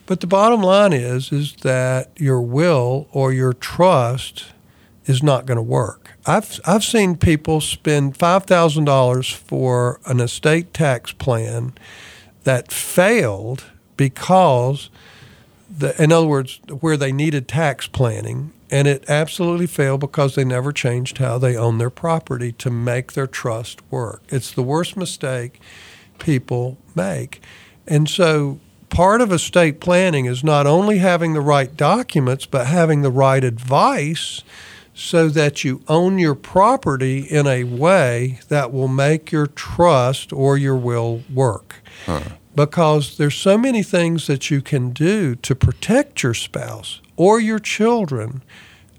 But 0.07 0.21
the 0.21 0.27
bottom 0.27 0.63
line 0.63 0.93
is 0.93 1.33
is 1.33 1.57
that 1.63 2.11
your 2.17 2.41
will 2.41 3.09
or 3.13 3.33
your 3.33 3.53
trust 3.53 4.47
is 5.07 5.23
not 5.23 5.47
going 5.47 5.57
to 5.57 5.63
work. 5.63 6.13
I've 6.27 6.61
I've 6.65 6.85
seen 6.85 7.17
people 7.17 7.61
spend 7.61 8.17
five 8.17 8.45
thousand 8.45 8.85
dollars 8.85 9.29
for 9.29 10.01
an 10.07 10.21
estate 10.21 10.73
tax 10.73 11.13
plan 11.13 11.73
that 12.45 12.71
failed 12.71 13.65
because 13.97 14.91
the, 15.77 16.01
in 16.03 16.13
other 16.13 16.27
words, 16.27 16.61
where 16.81 16.97
they 16.97 17.13
needed 17.13 17.49
tax 17.49 17.87
planning, 17.87 18.53
and 18.71 18.89
it 18.89 19.05
absolutely 19.09 19.67
failed 19.67 20.01
because 20.01 20.35
they 20.35 20.45
never 20.45 20.73
changed 20.73 21.19
how 21.19 21.39
they 21.39 21.57
own 21.57 21.79
their 21.79 21.91
property 21.91 22.53
to 22.53 22.71
make 22.71 23.13
their 23.13 23.27
trust 23.27 23.81
work. 23.91 24.23
It's 24.29 24.53
the 24.53 24.63
worst 24.63 24.97
mistake 24.97 25.61
people 26.19 26.79
make. 26.95 27.41
And 27.87 28.09
so 28.09 28.59
part 28.89 29.21
of 29.21 29.33
estate 29.33 29.81
planning 29.81 30.25
is 30.25 30.43
not 30.43 30.67
only 30.67 30.99
having 30.99 31.35
the 31.35 31.41
right 31.41 31.77
documents, 31.77 32.47
but 32.47 32.67
having 32.67 33.03
the 33.03 33.11
right 33.11 33.45
advice 33.45 34.43
so 34.95 35.29
that 35.29 35.63
you 35.63 35.83
own 35.89 36.19
your 36.19 36.35
property 36.35 37.19
in 37.21 37.47
a 37.47 37.65
way 37.65 38.41
that 38.49 38.73
will 38.73 38.89
make 38.89 39.31
your 39.31 39.47
trust 39.47 40.33
or 40.33 40.57
your 40.57 40.77
will 40.77 41.23
work. 41.33 41.77
Huh 42.07 42.23
because 42.57 43.19
there's 43.19 43.37
so 43.37 43.59
many 43.59 43.83
things 43.83 44.27
that 44.27 44.51
you 44.51 44.63
can 44.63 44.91
do 44.91 45.37
to 45.37 45.55
protect 45.55 46.23
your 46.23 46.35
spouse 46.35 47.01
or 47.17 47.39
your 47.39 47.59
children 47.59 48.43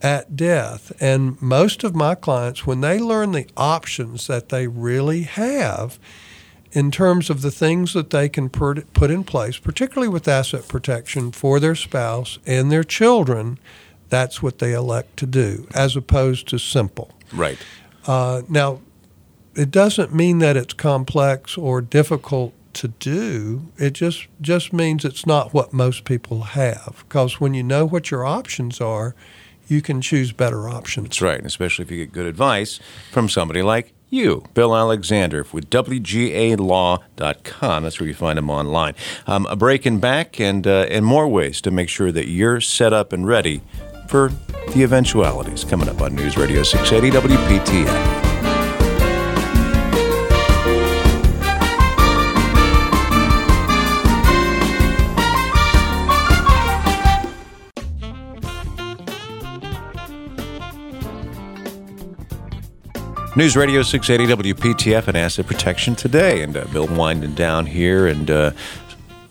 at 0.02 0.36
death. 0.36 0.92
And 1.02 1.42
most 1.42 1.84
of 1.84 1.96
my 1.96 2.14
clients, 2.14 2.68
when 2.68 2.82
they 2.82 3.00
learn 3.00 3.32
the 3.32 3.48
options 3.58 4.28
that 4.28 4.50
they 4.50 4.68
really 4.68 5.24
have 5.24 6.00
in 6.72 6.92
terms 6.92 7.32
of 7.32 7.42
the 7.42 7.50
things 7.50 7.94
that 7.94 8.12
they 8.12 8.30
can 8.30 8.50
put 8.50 9.10
in 9.10 9.24
place, 9.24 9.58
particularly 9.58 10.08
with 10.08 10.28
asset 10.28 10.68
protection 10.68 11.32
for 11.32 11.60
their 11.60 11.76
spouse 11.76 12.38
and 12.46 12.72
their 12.72 12.84
children, 12.84 13.58
that's 14.10 14.44
what 14.44 14.60
they 14.60 14.74
elect 14.74 15.18
to 15.18 15.26
do, 15.26 15.68
as 15.74 15.96
opposed 15.96 16.48
to 16.50 16.60
simple. 16.60 17.12
Right. 17.34 17.58
Uh, 18.06 18.44
now, 18.48 18.82
it 19.56 19.72
doesn't 19.72 20.14
mean 20.14 20.38
that 20.40 20.56
it's 20.56 20.76
complex 20.76 21.58
or 21.58 21.82
difficult 21.82 22.54
to 22.78 22.88
do. 22.88 23.68
It 23.78 23.94
just 23.94 24.28
just 24.42 24.74
means 24.74 25.06
it's 25.06 25.26
not 25.26 25.54
what 25.54 25.74
most 25.74 26.06
people 26.06 26.42
have. 26.42 27.04
Because 27.08 27.40
when 27.40 27.54
you 27.54 27.64
know 27.64 27.86
what 27.86 28.12
your 28.12 28.26
options 28.26 28.80
are, 28.82 29.16
you 29.68 29.82
can 29.82 30.02
choose 30.02 30.32
better 30.32 30.70
options. 30.70 31.08
That's 31.08 31.22
right, 31.22 31.38
and 31.38 31.46
especially 31.46 31.84
if 31.84 31.92
you 31.92 31.98
get 31.98 32.14
good 32.14 32.26
advice 32.26 32.80
from 33.12 33.30
somebody 33.30 33.62
like 33.62 33.94
you, 34.10 34.44
Bill 34.54 34.74
Alexander, 34.76 35.46
with 35.52 35.70
WGALaw.com. 35.70 37.04
That's 37.84 38.00
where 38.00 38.08
you 38.08 38.14
find 38.14 38.40
him 38.40 38.50
online. 38.50 38.96
Um, 39.26 39.46
a 39.48 39.58
break 39.58 39.86
and 39.86 40.00
back 40.00 40.40
and, 40.40 40.66
uh, 40.66 40.86
and 40.90 41.06
more 41.06 41.28
ways 41.28 41.60
to 41.62 41.72
make 41.72 41.90
sure 41.90 42.14
that 42.14 42.30
you're 42.30 42.62
set 42.62 42.94
up 42.94 43.12
and 43.12 43.28
ready 43.28 43.62
for 44.08 44.32
the 44.74 44.84
eventualities 44.84 45.66
coming 45.66 45.90
up 45.90 46.00
on 46.02 46.16
News 46.16 46.38
Radio 46.38 46.64
680 46.64 47.28
WPTF. 47.28 48.27
News 63.38 63.56
Radio 63.56 63.84
680 63.84 64.52
WPTF 64.52 65.08
and 65.08 65.16
Asset 65.16 65.46
Protection 65.46 65.96
today. 65.96 66.42
And 66.42 66.58
uh, 66.58 66.66
Bill 66.74 66.88
winding 66.88 67.36
down 67.36 67.68
here. 67.68 68.08
And 68.08 68.32
uh, 68.32 68.52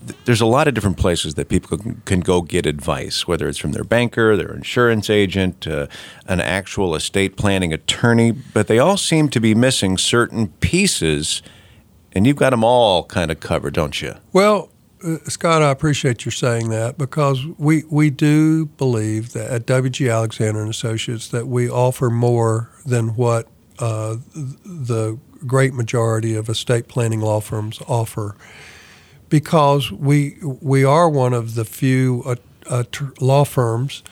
th- 0.07 0.17
there's 0.23 0.39
a 0.39 0.45
lot 0.45 0.65
of 0.69 0.73
different 0.73 0.95
places 0.95 1.33
that 1.33 1.49
people 1.49 1.77
can, 1.77 2.01
can, 2.05 2.21
go 2.21 2.41
get 2.41 2.65
advice, 2.65 3.27
whether 3.27 3.49
it's 3.49 3.57
from 3.57 3.73
their 3.73 3.83
banker, 3.83 4.37
their 4.37 4.53
insurance 4.53 5.09
agent, 5.09 5.67
uh, 5.67 5.87
an 6.25 6.39
actual 6.39 6.95
estate 6.95 7.35
planning 7.35 7.73
attorney. 7.73 8.31
But 8.31 8.67
they 8.67 8.79
all 8.79 8.95
seem 8.95 9.27
to 9.27 9.41
be 9.41 9.53
missing 9.53 9.97
certain 9.97 10.47
pieces. 10.61 11.41
And 12.13 12.25
you've 12.25 12.37
got 12.37 12.51
them 12.51 12.63
all 12.63 13.03
kind 13.03 13.29
of 13.29 13.41
covered, 13.41 13.73
don't 13.73 14.01
you? 14.01 14.15
Well, 14.31 14.71
uh, 15.03 15.17
Scott, 15.25 15.61
I 15.61 15.69
appreciate 15.69 16.23
you 16.23 16.31
saying 16.31 16.69
that 16.69 16.97
because 16.97 17.45
we, 17.57 17.83
we 17.89 18.09
do 18.09 18.67
believe 18.67 19.33
that 19.33 19.51
at 19.51 19.65
WG 19.65 20.09
Alexander 20.09 20.61
and 20.61 20.69
Associates 20.69 21.27
that 21.27 21.47
we 21.47 21.69
offer 21.69 22.09
more 22.09 22.71
than 22.85 23.09
what 23.09 23.49
uh, 23.79 24.17
the 24.33 25.17
great 25.45 25.73
majority 25.73 26.35
of 26.35 26.49
estate 26.49 26.87
planning 26.87 27.21
law 27.21 27.39
firms 27.39 27.79
offer 27.87 28.35
because 29.29 29.91
we 29.91 30.37
we 30.41 30.83
are 30.83 31.09
one 31.09 31.33
of 31.33 31.55
the 31.55 31.65
few 31.65 32.23
uh, 32.25 32.35
uh, 32.69 32.83
law 33.19 33.43
firms 33.43 34.03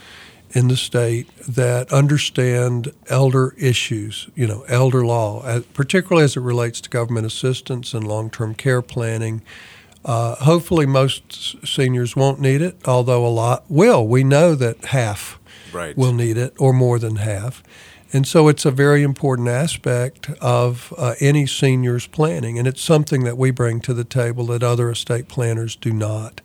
in 0.52 0.70
the 0.70 0.78
state 0.78 1.28
that 1.40 1.92
understand 1.92 2.94
elder 3.10 3.54
issues, 3.58 4.30
you 4.36 4.48
know, 4.48 4.64
elder 4.70 5.06
law, 5.06 5.60
particularly 5.74 6.24
as 6.24 6.38
it 6.38 6.40
relates 6.40 6.80
to 6.80 6.90
government 6.90 7.26
assistance 7.26 7.94
and 7.94 8.08
long 8.08 8.30
term 8.30 8.56
care 8.56 8.82
planning. 8.82 9.42
Uh, 10.06 10.36
hopefully, 10.36 10.86
most 10.86 11.68
seniors 11.68 12.16
won't 12.16 12.40
need 12.40 12.62
it, 12.62 12.78
although 12.86 13.26
a 13.26 13.30
lot 13.30 13.66
will. 13.68 14.08
We 14.08 14.24
know 14.24 14.56
that 14.56 14.86
half 14.86 15.40
right. 15.74 15.98
will 15.98 16.14
need 16.14 16.38
it, 16.38 16.54
or 16.60 16.72
more 16.72 17.00
than 17.00 17.18
half. 17.18 17.64
And 18.16 18.26
so 18.26 18.48
it's 18.48 18.64
a 18.64 18.72
very 18.72 19.04
important 19.04 19.50
aspect 19.50 20.30
of 20.40 20.94
uh, 20.98 21.16
any 21.20 21.46
senior's 21.46 22.08
planning, 22.08 22.58
and 22.58 22.66
it's 22.66 22.80
something 22.80 23.26
that 23.26 23.38
we 23.38 23.52
bring 23.52 23.82
to 23.82 23.94
the 23.94 24.06
table 24.06 24.46
that 24.46 24.64
other 24.64 24.90
estate 24.90 25.28
planners 25.28 25.76
do 25.76 25.92
not. 25.92 26.40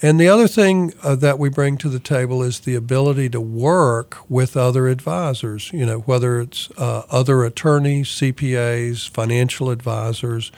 And 0.00 0.20
the 0.20 0.28
other 0.28 0.46
thing 0.46 0.94
uh, 1.02 1.16
that 1.16 1.40
we 1.40 1.48
bring 1.48 1.76
to 1.78 1.88
the 1.88 1.98
table 1.98 2.40
is 2.40 2.60
the 2.60 2.76
ability 2.76 3.30
to 3.30 3.40
work 3.40 4.18
with 4.30 4.56
other 4.56 4.86
advisors, 4.86 5.72
you 5.72 5.84
know, 5.84 5.98
whether 6.02 6.40
it's 6.40 6.70
uh, 6.78 7.02
other 7.10 7.42
attorneys, 7.42 8.06
CPAs, 8.06 9.08
financial 9.08 9.70
advisors. 9.70 10.52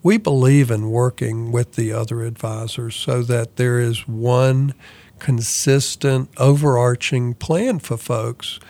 We 0.00 0.16
believe 0.16 0.70
in 0.70 0.92
working 0.92 1.50
with 1.50 1.74
the 1.74 1.92
other 1.92 2.22
advisors 2.22 2.94
so 2.94 3.22
that 3.22 3.56
there 3.56 3.80
is 3.80 4.06
one 4.06 4.74
consistent, 5.18 6.30
overarching 6.36 7.34
plan 7.34 7.80
for 7.80 7.96
folks. 7.96 8.60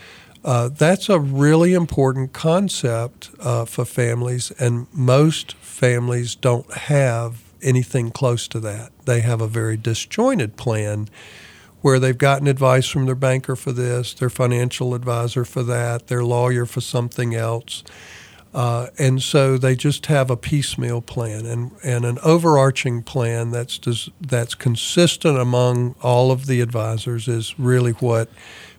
Uh, 0.45 0.69
that's 0.69 1.09
a 1.09 1.21
really 1.21 1.73
important 1.73 2.33
concept 2.33 3.31
uh, 3.41 3.65
for 3.65 3.85
families, 3.85 4.51
and 4.59 4.87
most 4.93 5.55
families 5.55 6.35
don't 6.35 6.73
have 6.73 7.43
anything 7.63 8.11
close 8.11 8.49
to 8.49 8.59
that. 8.61 8.91
They 9.05 9.21
have 9.21 9.41
a 9.41 9.47
very 9.47 9.77
disjointed 9.77 10.57
plan 10.57 11.09
where 11.81 11.99
they've 11.99 12.19
gotten 12.19 12.47
advice 12.47 12.87
from 12.87 13.07
their 13.07 13.15
banker 13.15 13.57
for 13.57 13.73
this, 13.73 14.15
their 14.15 14.31
financial 14.31 14.95
advisor 14.95 15.45
for 15.45 15.63
that, 15.65 16.09
their 16.09 16.25
lawyer 16.25 16.67
for 16.67 16.81
something 16.81 17.35
else. 17.35 17.83
Uh, 18.55 18.89
and 18.99 19.23
so 19.23 19.57
they 19.57 19.75
just 19.75 20.07
have 20.07 20.31
a 20.31 20.37
piecemeal 20.37 21.01
plan 21.01 21.47
and, 21.47 21.73
and 21.83 22.05
an 22.05 22.19
overarching 22.23 23.03
plan 23.03 23.51
that's 23.51 24.11
that's 24.21 24.55
consistent 24.55 25.39
among 25.39 25.95
all 26.03 26.31
of 26.31 26.47
the 26.47 26.61
advisors 26.61 27.29
is 27.29 27.59
really 27.59 27.93
what 27.93 28.29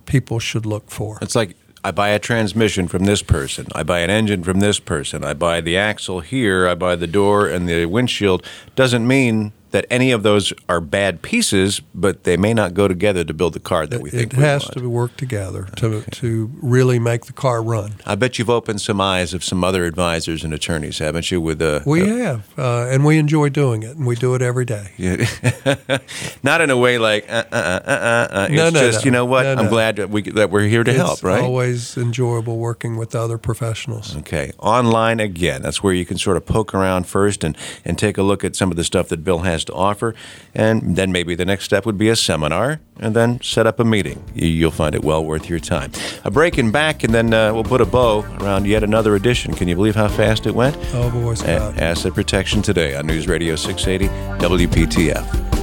people 0.05 0.39
should 0.39 0.65
look 0.65 0.89
for. 0.89 1.17
It's 1.21 1.35
like 1.35 1.55
I 1.83 1.91
buy 1.91 2.09
a 2.09 2.19
transmission 2.19 2.87
from 2.87 3.03
this 3.03 3.21
person. 3.21 3.67
I 3.75 3.83
buy 3.83 3.99
an 3.99 4.09
engine 4.09 4.43
from 4.43 4.59
this 4.59 4.79
person. 4.79 5.23
I 5.23 5.33
buy 5.33 5.59
the 5.59 5.77
axle 5.77 6.21
here. 6.21 6.67
I 6.67 6.75
buy 6.75 6.95
the 6.95 7.07
door 7.07 7.47
and 7.47 7.67
the 7.67 7.85
windshield. 7.85 8.45
Doesn't 8.75 9.05
mean 9.05 9.51
that 9.73 9.87
any 9.89 10.11
of 10.11 10.21
those 10.21 10.53
are 10.69 10.79
bad 10.79 11.23
pieces, 11.23 11.81
but 11.95 12.25
they 12.25 12.37
may 12.37 12.53
not 12.53 12.75
go 12.75 12.87
together 12.87 13.23
to 13.23 13.33
build 13.33 13.53
the 13.53 13.59
car 13.59 13.87
that 13.87 14.01
we 14.01 14.09
it, 14.09 14.13
think 14.13 14.33
it 14.33 14.39
has 14.39 14.65
want. 14.65 14.73
to 14.75 14.87
work 14.87 15.17
together 15.17 15.67
to 15.77 15.87
okay. 15.95 16.11
to 16.11 16.51
really 16.61 16.99
make 16.99 17.25
the 17.25 17.33
car 17.33 17.61
run. 17.61 17.95
I 18.05 18.13
bet 18.13 18.37
you've 18.37 18.51
opened 18.51 18.81
some 18.81 19.01
eyes 19.01 19.33
of 19.33 19.43
some 19.43 19.63
other 19.63 19.85
advisors 19.85 20.43
and 20.43 20.53
attorneys, 20.53 20.99
haven't 20.99 21.31
you? 21.31 21.41
With 21.41 21.59
uh, 21.59 21.79
we 21.87 22.03
uh, 22.03 22.17
have, 22.17 22.59
uh, 22.59 22.85
and 22.87 23.03
we 23.03 23.17
enjoy 23.17 23.49
doing 23.49 23.81
it, 23.81 23.97
and 23.97 24.05
we 24.05 24.15
do 24.15 24.35
it 24.35 24.41
every 24.41 24.65
day. 24.65 24.91
Yeah. 25.03 25.97
not 26.43 26.61
in 26.61 26.69
a 26.69 26.77
way 26.77 26.97
like 26.97 27.29
uh, 27.29 27.43
uh, 27.51 27.55
uh, 27.55 27.81
uh, 27.85 28.27
uh. 28.31 28.47
It's 28.49 28.55
no, 28.55 28.69
no, 28.69 28.79
just 28.79 28.99
no. 28.99 29.05
you 29.05 29.11
know 29.11 29.25
what? 29.25 29.43
No, 29.43 29.55
I'm 29.55 29.67
glad 29.67 29.97
that 29.97 30.09
we 30.09 30.21
that 30.21 30.49
we're 30.49 30.67
here 30.67 30.83
to 30.83 30.91
it's 30.91 30.97
help. 30.97 31.23
Right? 31.23 31.43
Always 31.43 31.97
enjoyable 31.97 32.57
working 32.57 32.95
with 32.95 33.15
other 33.15 33.37
professionals. 33.37 34.15
Okay, 34.17 34.53
online 34.59 35.19
again. 35.19 35.61
That's 35.61 35.83
where 35.83 35.93
you 35.93 36.05
can 36.05 36.17
sort 36.17 36.37
of 36.37 36.45
poke 36.45 36.73
around 36.73 37.07
first 37.07 37.43
and 37.43 37.57
and 37.83 37.97
take 37.97 38.17
a 38.17 38.23
look 38.23 38.43
at 38.43 38.55
some 38.55 38.71
of 38.71 38.77
the 38.77 38.83
stuff 38.83 39.09
that 39.09 39.23
Bill 39.23 39.39
has 39.39 39.62
to 39.65 39.73
offer. 39.73 40.13
And 40.55 40.95
then 40.95 41.11
maybe 41.11 41.35
the 41.35 41.45
next 41.45 41.65
step 41.65 41.85
would 41.85 41.97
be 41.97 42.09
a 42.09 42.15
seminar 42.15 42.79
and 42.99 43.15
then 43.15 43.41
set 43.41 43.65
up 43.67 43.79
a 43.79 43.83
meeting. 43.83 44.23
You'll 44.35 44.71
find 44.71 44.93
it 44.95 45.03
well 45.03 45.23
worth 45.25 45.49
your 45.49 45.59
time. 45.59 45.91
A 46.23 46.31
break 46.31 46.57
and 46.57 46.71
back, 46.71 47.03
and 47.03 47.13
then 47.13 47.33
uh, 47.33 47.53
we'll 47.53 47.63
put 47.63 47.81
a 47.81 47.85
bow 47.85 48.21
around 48.41 48.65
yet 48.67 48.83
another 48.83 49.15
edition. 49.15 49.53
Can 49.53 49.67
you 49.67 49.75
believe 49.75 49.95
how 49.95 50.07
fast 50.07 50.45
it 50.45 50.53
went? 50.55 50.77
Oh, 50.93 51.09
boy, 51.09 51.33
Scott. 51.33 51.77
A- 51.77 51.83
Asset 51.83 52.13
Protection 52.13 52.61
Today 52.61 52.95
on 52.95 53.07
News 53.07 53.27
Radio 53.27 53.55
680 53.55 54.07
WPTF. 54.45 55.62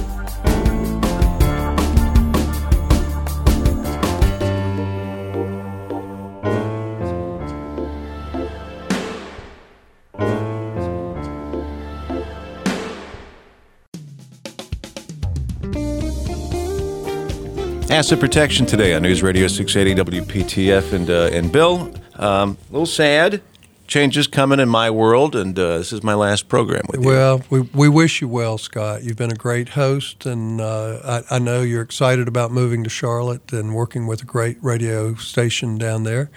Asset 17.91 18.21
protection 18.21 18.65
today 18.65 18.93
on 18.93 19.01
News 19.01 19.21
Radio 19.21 19.49
680 19.49 20.21
WPTF. 20.21 20.93
And, 20.93 21.09
uh, 21.09 21.29
and 21.33 21.51
Bill, 21.51 21.93
um, 22.15 22.57
a 22.69 22.71
little 22.71 22.85
sad. 22.85 23.41
Changes 23.85 24.27
coming 24.27 24.61
in 24.61 24.69
my 24.69 24.89
world, 24.89 25.35
and 25.35 25.59
uh, 25.59 25.79
this 25.79 25.91
is 25.91 26.01
my 26.01 26.13
last 26.13 26.47
program 26.47 26.83
with 26.87 27.01
you. 27.01 27.07
Well, 27.07 27.41
we, 27.49 27.59
we 27.59 27.89
wish 27.89 28.21
you 28.21 28.29
well, 28.29 28.57
Scott. 28.57 29.03
You've 29.03 29.17
been 29.17 29.33
a 29.33 29.35
great 29.35 29.67
host, 29.67 30.25
and 30.25 30.61
uh, 30.61 31.23
I, 31.29 31.35
I 31.35 31.39
know 31.39 31.63
you're 31.63 31.81
excited 31.81 32.29
about 32.29 32.53
moving 32.53 32.85
to 32.85 32.89
Charlotte 32.89 33.51
and 33.51 33.75
working 33.75 34.07
with 34.07 34.21
a 34.21 34.25
great 34.25 34.57
radio 34.61 35.15
station 35.15 35.77
down 35.77 36.03
there. 36.03 36.31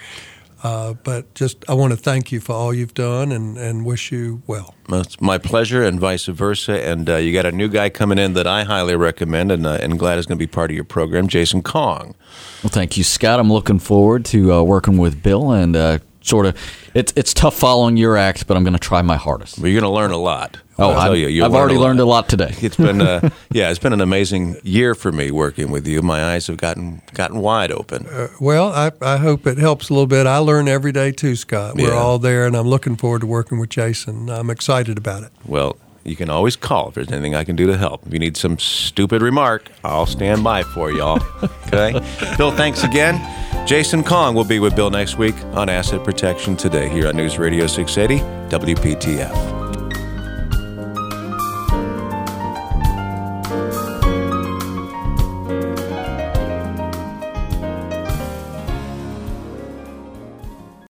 Uh, 0.65 0.95
but 1.03 1.31
just 1.35 1.63
I 1.69 1.75
want 1.75 1.91
to 1.91 1.97
thank 1.97 2.31
you 2.31 2.39
for 2.39 2.53
all 2.53 2.73
you've 2.73 2.95
done 2.95 3.31
and, 3.31 3.55
and 3.55 3.85
wish 3.85 4.11
you 4.11 4.41
well. 4.47 4.73
well 4.89 5.01
it's 5.01 5.21
my 5.21 5.37
pleasure, 5.37 5.83
and 5.83 5.99
vice 5.99 6.25
versa. 6.25 6.83
And 6.83 7.07
uh, 7.07 7.17
you 7.17 7.33
got 7.33 7.45
a 7.45 7.51
new 7.51 7.67
guy 7.67 7.91
coming 7.91 8.17
in 8.17 8.33
that 8.33 8.47
I 8.47 8.63
highly 8.63 8.95
recommend, 8.95 9.51
and, 9.51 9.67
uh, 9.67 9.77
and 9.79 9.99
glad 9.99 10.17
is 10.17 10.25
going 10.25 10.39
to 10.39 10.43
be 10.43 10.47
part 10.47 10.71
of 10.71 10.75
your 10.75 10.83
program, 10.83 11.27
Jason 11.27 11.61
Kong. 11.61 12.15
Well, 12.63 12.71
thank 12.71 12.97
you, 12.97 13.03
Scott. 13.03 13.39
I'm 13.39 13.53
looking 13.53 13.77
forward 13.77 14.25
to 14.25 14.53
uh, 14.53 14.63
working 14.63 14.97
with 14.97 15.21
Bill 15.21 15.51
and 15.51 15.75
uh, 15.75 15.99
sort 16.21 16.47
of 16.47 16.57
it's 16.95 17.13
it's 17.15 17.31
tough 17.31 17.55
following 17.55 17.95
your 17.95 18.17
act, 18.17 18.47
but 18.47 18.57
I'm 18.57 18.63
going 18.63 18.73
to 18.73 18.79
try 18.79 19.03
my 19.03 19.17
hardest. 19.17 19.59
Well, 19.59 19.67
you're 19.67 19.79
going 19.79 19.91
to 19.91 19.95
learn 19.95 20.09
a 20.09 20.17
lot. 20.17 20.57
Oh, 20.77 20.89
I'll 20.89 21.03
tell 21.03 21.15
you, 21.15 21.43
I've 21.43 21.53
already 21.53 21.75
a 21.75 21.79
learned 21.79 22.01
a 22.01 22.05
lot 22.05 22.27
today. 22.27 22.53
It's 22.59 22.75
been 22.75 23.01
uh, 23.01 23.29
yeah, 23.51 23.69
it's 23.69 23.79
been 23.79 23.93
an 23.93 24.01
amazing 24.01 24.57
year 24.63 24.93
for 24.93 25.11
me 25.11 25.31
working 25.31 25.71
with 25.71 25.87
you. 25.87 26.01
My 26.01 26.33
eyes 26.33 26.47
have 26.47 26.57
gotten 26.57 27.01
gotten 27.13 27.39
wide 27.39 27.71
open. 27.71 28.07
Uh, 28.07 28.27
well, 28.41 28.73
I, 28.73 28.91
I 29.01 29.17
hope 29.17 29.47
it 29.47 29.57
helps 29.57 29.89
a 29.89 29.93
little 29.93 30.07
bit. 30.07 30.27
I 30.27 30.37
learn 30.39 30.67
every 30.67 30.91
day 30.91 31.11
too, 31.11 31.35
Scott. 31.35 31.75
We're 31.75 31.89
yeah. 31.89 31.95
all 31.95 32.19
there, 32.19 32.45
and 32.45 32.55
I'm 32.55 32.67
looking 32.67 32.97
forward 32.97 33.21
to 33.21 33.27
working 33.27 33.57
with 33.57 33.69
Jason. 33.69 34.29
I'm 34.29 34.49
excited 34.49 34.97
about 34.97 35.23
it. 35.23 35.31
Well, 35.45 35.77
you 36.03 36.15
can 36.15 36.29
always 36.29 36.55
call 36.55 36.89
if 36.89 36.95
there's 36.95 37.11
anything 37.11 37.35
I 37.35 37.43
can 37.43 37.55
do 37.55 37.67
to 37.67 37.77
help. 37.77 38.05
If 38.05 38.13
you 38.13 38.19
need 38.19 38.37
some 38.37 38.59
stupid 38.59 39.21
remark, 39.21 39.71
I'll 39.83 40.05
stand 40.05 40.43
by 40.43 40.63
for 40.63 40.91
y'all. 40.91 41.19
Okay, 41.67 41.93
Bill, 42.37 42.51
thanks 42.51 42.83
again. 42.83 43.19
Jason 43.67 44.03
Kong 44.03 44.35
will 44.35 44.45
be 44.45 44.59
with 44.59 44.75
Bill 44.75 44.91
next 44.91 45.17
week 45.17 45.35
on 45.53 45.67
Asset 45.67 46.03
Protection 46.03 46.55
Today 46.55 46.87
here 46.87 47.07
on 47.07 47.17
News 47.17 47.39
Radio 47.39 47.65
680 47.65 48.23
WPTF. 48.55 49.64